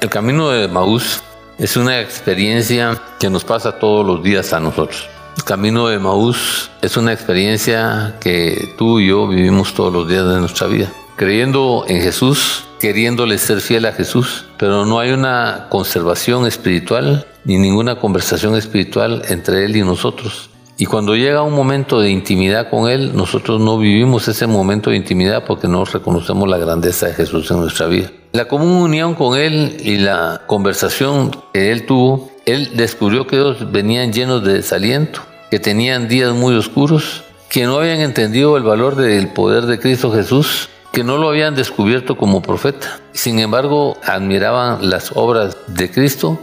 El 0.01 0.11
camino 0.11 0.51
de 0.51 0.69
Maús 0.69 1.23
es 1.59 1.77
una 1.77 2.01
experiencia 2.01 3.03
que 3.19 3.29
nos 3.29 3.45
pasa 3.45 3.81
todos 3.81 4.07
los 4.07 4.23
días 4.23 4.53
a 4.53 4.61
nosotros. 4.61 5.09
El 5.37 5.43
camino 5.43 5.89
de 5.89 5.99
Maús 5.99 6.71
es 6.83 6.97
una 6.97 7.13
experiencia 7.13 8.17
que 8.21 8.75
tú 8.79 9.01
y 9.01 9.09
yo 9.09 9.27
vivimos 9.27 9.75
todos 9.75 9.93
los 9.93 10.09
días 10.09 10.25
de 10.29 10.39
nuestra 10.39 10.69
vida. 10.69 10.93
Creyendo 11.17 11.85
en 11.89 12.01
Jesús, 12.01 12.65
queriéndole 12.79 13.39
ser 13.39 13.61
fiel 13.61 13.87
a 13.87 13.93
Jesús, 13.93 14.45
pero 14.57 14.87
no 14.87 15.01
hay 15.01 15.11
una 15.11 15.67
conservación 15.69 16.47
espiritual 16.47 17.27
ni 17.45 17.59
ninguna 17.59 17.99
conversación 17.99 18.55
espiritual 18.55 19.23
entre 19.29 19.65
Él 19.65 19.77
y 19.77 19.83
nosotros. 19.83 20.51
Y 20.77 20.87
cuando 20.87 21.17
llega 21.17 21.43
un 21.43 21.55
momento 21.55 21.99
de 21.99 22.11
intimidad 22.11 22.71
con 22.71 22.89
Él, 22.89 23.17
nosotros 23.17 23.61
no 23.61 23.79
vivimos 23.79 24.29
ese 24.29 24.47
momento 24.47 24.91
de 24.91 24.97
intimidad 24.97 25.45
porque 25.45 25.67
no 25.67 25.85
reconocemos 25.85 26.49
la 26.49 26.59
grandeza 26.59 27.07
de 27.07 27.15
Jesús 27.15 27.51
en 27.51 27.59
nuestra 27.59 27.89
vida. 27.89 28.13
La 28.33 28.47
común 28.47 28.83
unión 28.83 29.15
con 29.15 29.39
Él 29.39 29.77
y 29.81 29.99
la 29.99 30.43
conversación 30.47 31.31
que 31.53 31.73
Él 31.73 31.87
tuvo, 31.87 32.31
Él 32.47 32.71
descubrió 32.75 33.27
que 33.27 33.37
ellos 33.37 33.73
venían 33.73 34.13
llenos 34.13 34.45
de 34.45 34.55
desaliento, 34.55 35.21
que 35.51 35.59
tenían 35.59 36.09
días 36.09 36.33
muy 36.33 36.55
oscuros, 36.55 37.25
que 37.49 37.65
no 37.65 37.79
habían 37.79 38.01
entendido 38.01 38.57
el 38.57 38.63
valor 38.63 38.97
del 38.97 39.29
poder 39.29 39.67
de 39.67 39.79
Cristo 39.79 40.13
Jesús, 40.13 40.69
que 40.93 41.05
no 41.05 41.17
lo 41.17 41.29
habían 41.29 41.55
descubierto 41.55 42.17
como 42.17 42.43
profeta. 42.43 43.01
Sin 43.13 43.39
embargo, 43.39 43.97
admiraban 44.05 44.91
las 44.91 45.13
obras 45.15 45.57
de 45.67 45.91
Cristo 45.91 46.39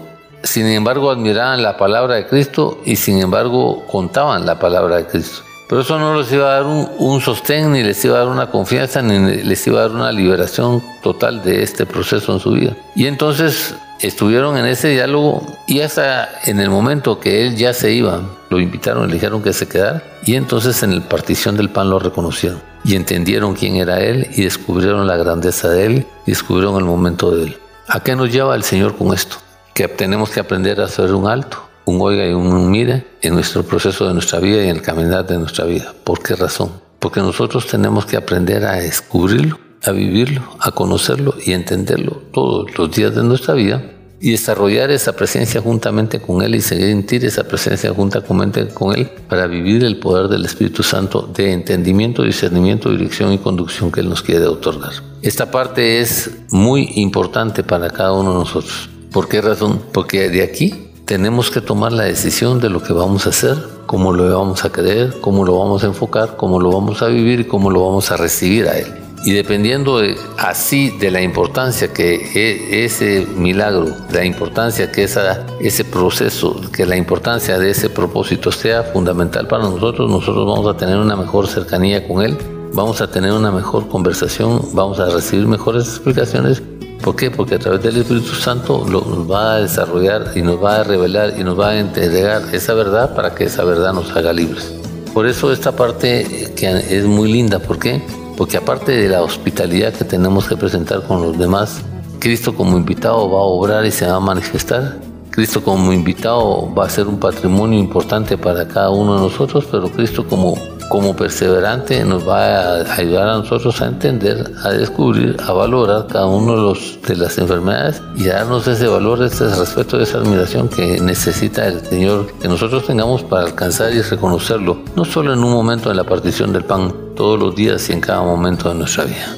sin 0.45 0.67
embargo 0.67 1.09
admiraban 1.09 1.63
la 1.63 1.75
palabra 1.75 2.15
de 2.15 2.27
Cristo 2.27 2.79
y 2.85 2.97
sin 2.97 3.19
embargo 3.19 3.83
contaban 3.87 4.45
la 4.45 4.59
palabra 4.59 4.97
de 4.97 5.07
Cristo. 5.07 5.41
Pero 5.67 5.81
eso 5.81 5.97
no 5.97 6.15
les 6.15 6.31
iba 6.31 6.45
a 6.45 6.61
dar 6.61 6.65
un, 6.65 7.21
sostén, 7.21 7.71
ni 7.71 7.83
les 7.83 8.03
iba 8.05 8.15
a 8.15 8.19
dar 8.19 8.27
una 8.27 8.51
confianza, 8.51 9.01
ni 9.01 9.43
les 9.43 9.65
iba 9.67 9.79
a 9.79 9.81
dar 9.83 9.91
una 9.91 10.11
liberación 10.11 10.83
total 11.01 11.43
de 11.43 11.63
este 11.63 11.85
proceso 11.85 12.33
en 12.33 12.39
su 12.39 12.51
vida. 12.51 12.75
Y 12.95 13.07
entonces 13.07 13.75
estuvieron 13.99 14.57
en 14.57 14.65
ese 14.65 14.89
diálogo 14.89 15.45
y 15.67 15.81
hasta 15.81 16.29
en 16.43 16.59
el 16.59 16.69
momento 16.69 17.19
que 17.19 17.45
él 17.45 17.55
ya 17.55 17.73
se 17.73 17.93
iba, 17.93 18.21
lo 18.49 18.59
invitaron, 18.59 19.07
le 19.07 19.13
dijeron 19.13 19.41
que 19.41 19.53
se 19.53 19.67
quedara 19.67 20.03
y 20.23 20.35
entonces 20.35 20.83
en 20.83 20.95
la 20.95 21.09
partición 21.09 21.57
del 21.57 21.69
pan 21.69 21.89
lo 21.89 21.97
reconocieron 21.97 22.61
y 22.83 22.95
entendieron 22.95 23.55
quién 23.55 23.77
era 23.77 24.01
él 24.01 24.27
y 24.35 24.43
descubrieron 24.43 25.07
la 25.07 25.17
grandeza 25.17 25.69
de 25.69 25.85
él 25.85 26.07
y 26.25 26.31
descubrieron 26.31 26.77
el 26.77 26.83
momento 26.83 27.31
de 27.31 27.45
él. 27.45 27.57
¿A 27.87 28.01
qué 28.01 28.15
nos 28.15 28.31
lleva 28.31 28.55
el 28.55 28.63
Señor 28.63 28.95
con 28.95 29.13
esto? 29.13 29.37
que 29.75 29.89
tenemos 29.89 30.29
que 30.29 30.39
aprender 30.39 30.79
a 30.79 30.85
hacer 30.85 31.13
un 31.13 31.27
alto, 31.27 31.64
un 31.85 32.01
oiga 32.01 32.27
y 32.27 32.33
un 32.33 32.69
mire 32.69 33.05
en 33.21 33.33
nuestro 33.33 33.63
proceso 33.63 34.07
de 34.07 34.13
nuestra 34.13 34.39
vida 34.39 34.57
y 34.57 34.69
en 34.69 34.75
el 34.75 34.81
caminar 34.81 35.25
de 35.27 35.37
nuestra 35.37 35.65
vida. 35.65 35.93
¿Por 36.03 36.21
qué 36.21 36.35
razón? 36.35 36.71
Porque 36.99 37.19
nosotros 37.19 37.67
tenemos 37.67 38.05
que 38.05 38.17
aprender 38.17 38.65
a 38.65 38.73
descubrirlo, 38.73 39.59
a 39.83 39.91
vivirlo, 39.91 40.41
a 40.59 40.71
conocerlo 40.71 41.35
y 41.43 41.53
entenderlo 41.53 42.23
todos 42.33 42.77
los 42.77 42.91
días 42.91 43.15
de 43.15 43.23
nuestra 43.23 43.53
vida 43.53 43.83
y 44.19 44.31
desarrollar 44.31 44.89
esa 44.91 45.13
presencia 45.13 45.61
juntamente 45.61 46.19
con 46.19 46.41
Él 46.41 46.55
y 46.55 46.61
sentir 46.61 47.23
esa 47.25 47.43
presencia 47.43 47.93
juntamente 47.93 48.67
con 48.69 48.97
Él 48.97 49.09
para 49.29 49.45
vivir 49.45 49.83
el 49.83 49.99
poder 49.99 50.29
del 50.29 50.45
Espíritu 50.45 50.81
Santo 50.81 51.29
de 51.33 51.51
entendimiento, 51.51 52.23
discernimiento, 52.23 52.89
dirección 52.89 53.33
y 53.33 53.37
conducción 53.37 53.91
que 53.91 53.99
Él 53.99 54.09
nos 54.09 54.23
quiere 54.23 54.45
otorgar. 54.47 54.93
Esta 55.21 55.51
parte 55.51 55.99
es 55.99 56.31
muy 56.49 56.89
importante 56.95 57.63
para 57.63 57.89
cada 57.89 58.13
uno 58.13 58.31
de 58.31 58.39
nosotros. 58.39 58.89
¿Por 59.11 59.27
qué 59.27 59.41
razón? 59.41 59.81
Porque 59.91 60.29
de 60.29 60.43
aquí 60.43 60.84
tenemos 61.05 61.51
que 61.51 61.61
tomar 61.61 61.91
la 61.91 62.03
decisión 62.03 62.59
de 62.59 62.69
lo 62.69 62.81
que 62.81 62.91
vamos 62.91 63.27
a 63.27 63.29
hacer, 63.29 63.57
cómo 63.85 64.11
lo 64.11 64.37
vamos 64.37 64.65
a 64.65 64.71
creer, 64.71 65.13
cómo 65.21 65.45
lo 65.45 65.59
vamos 65.59 65.83
a 65.83 65.87
enfocar, 65.87 66.35
cómo 66.35 66.59
lo 66.59 66.71
vamos 66.71 67.01
a 67.03 67.07
vivir 67.07 67.41
y 67.41 67.45
cómo 67.45 67.69
lo 67.69 67.85
vamos 67.85 68.11
a 68.11 68.17
recibir 68.17 68.67
a 68.67 68.77
Él. 68.77 68.87
Y 69.23 69.33
dependiendo 69.33 69.99
de, 69.99 70.15
así 70.37 70.91
de 70.99 71.11
la 71.11 71.21
importancia 71.21 71.93
que 71.93 72.15
e, 72.35 72.85
ese 72.85 73.27
milagro, 73.35 73.87
la 74.11 74.25
importancia 74.25 74.91
que 74.91 75.03
esa, 75.03 75.45
ese 75.59 75.83
proceso, 75.83 76.59
que 76.71 76.85
la 76.85 76.95
importancia 76.95 77.57
de 77.59 77.71
ese 77.71 77.89
propósito 77.89 78.51
sea 78.51 78.83
fundamental 78.83 79.47
para 79.47 79.63
nosotros, 79.63 80.09
nosotros 80.09 80.45
vamos 80.45 80.67
a 80.73 80.77
tener 80.77 80.97
una 80.97 81.15
mejor 81.15 81.47
cercanía 81.47 82.07
con 82.07 82.23
Él, 82.23 82.37
vamos 82.73 83.01
a 83.01 83.07
tener 83.09 83.31
una 83.31 83.51
mejor 83.51 83.87
conversación, 83.89 84.61
vamos 84.73 84.99
a 84.99 85.05
recibir 85.09 85.47
mejores 85.47 85.87
explicaciones 85.87 86.61
¿Por 87.05 87.15
qué? 87.15 87.29
Porque 87.29 87.53
a 87.53 87.59
través 87.59 87.83
del 87.83 87.97
Espíritu 87.97 88.33
Santo 88.33 88.83
nos 88.89 89.29
va 89.29 89.53
a 89.53 89.59
desarrollar 89.59 90.31
y 90.33 90.41
nos 90.41 90.61
va 90.61 90.77
a 90.77 90.83
revelar 90.83 91.35
y 91.37 91.43
nos 91.43 91.57
va 91.57 91.69
a 91.69 91.79
entregar 91.79 92.41
esa 92.51 92.73
verdad 92.73 93.13
para 93.13 93.35
que 93.35 93.43
esa 93.43 93.63
verdad 93.63 93.93
nos 93.93 94.09
haga 94.15 94.33
libres. 94.33 94.73
Por 95.13 95.27
eso 95.27 95.53
esta 95.53 95.71
parte 95.75 96.51
que 96.55 96.67
es 96.67 97.05
muy 97.05 97.31
linda, 97.31 97.59
¿por 97.59 97.77
qué? 97.77 98.01
Porque 98.35 98.57
aparte 98.57 98.91
de 98.91 99.07
la 99.07 99.21
hospitalidad 99.21 99.93
que 99.93 100.03
tenemos 100.03 100.47
que 100.47 100.57
presentar 100.57 101.03
con 101.03 101.21
los 101.21 101.37
demás, 101.37 101.83
Cristo 102.17 102.55
como 102.55 102.75
invitado 102.75 103.29
va 103.29 103.37
a 103.37 103.43
obrar 103.43 103.85
y 103.85 103.91
se 103.91 104.07
va 104.07 104.15
a 104.15 104.19
manifestar. 104.19 104.97
Cristo 105.29 105.61
como 105.61 105.93
invitado 105.93 106.73
va 106.73 106.87
a 106.87 106.89
ser 106.89 107.05
un 107.05 107.19
patrimonio 107.19 107.77
importante 107.77 108.35
para 108.35 108.67
cada 108.67 108.89
uno 108.89 109.13
de 109.13 109.21
nosotros, 109.21 109.67
pero 109.69 109.91
Cristo 109.91 110.25
como 110.27 110.57
como 110.89 111.15
perseverante 111.15 112.03
nos 112.05 112.27
va 112.27 112.81
a 112.81 112.95
ayudar 112.95 113.29
a 113.29 113.37
nosotros 113.37 113.81
a 113.81 113.87
entender, 113.87 114.51
a 114.63 114.69
descubrir, 114.71 115.37
a 115.45 115.51
valorar 115.51 116.07
cada 116.07 116.27
uno 116.27 116.55
de, 116.55 116.61
los, 116.61 116.99
de 117.07 117.15
las 117.15 117.37
enfermedades 117.37 118.01
y 118.15 118.29
a 118.29 118.35
darnos 118.35 118.67
ese 118.67 118.87
valor, 118.87 119.23
ese 119.23 119.47
respeto, 119.55 119.99
esa 119.99 120.19
admiración 120.19 120.69
que 120.69 120.99
necesita 120.99 121.67
el 121.67 121.81
Señor 121.81 122.27
que 122.39 122.47
nosotros 122.47 122.85
tengamos 122.85 123.23
para 123.23 123.45
alcanzar 123.45 123.93
y 123.93 124.01
reconocerlo, 124.01 124.79
no 124.95 125.05
solo 125.05 125.33
en 125.33 125.43
un 125.43 125.51
momento 125.51 125.89
de 125.89 125.95
la 125.95 126.03
partición 126.03 126.53
del 126.53 126.63
pan, 126.63 126.93
todos 127.15 127.39
los 127.39 127.55
días 127.55 127.89
y 127.89 127.93
en 127.93 128.01
cada 128.01 128.21
momento 128.21 128.69
de 128.69 128.75
nuestra 128.75 129.05
vida. 129.05 129.37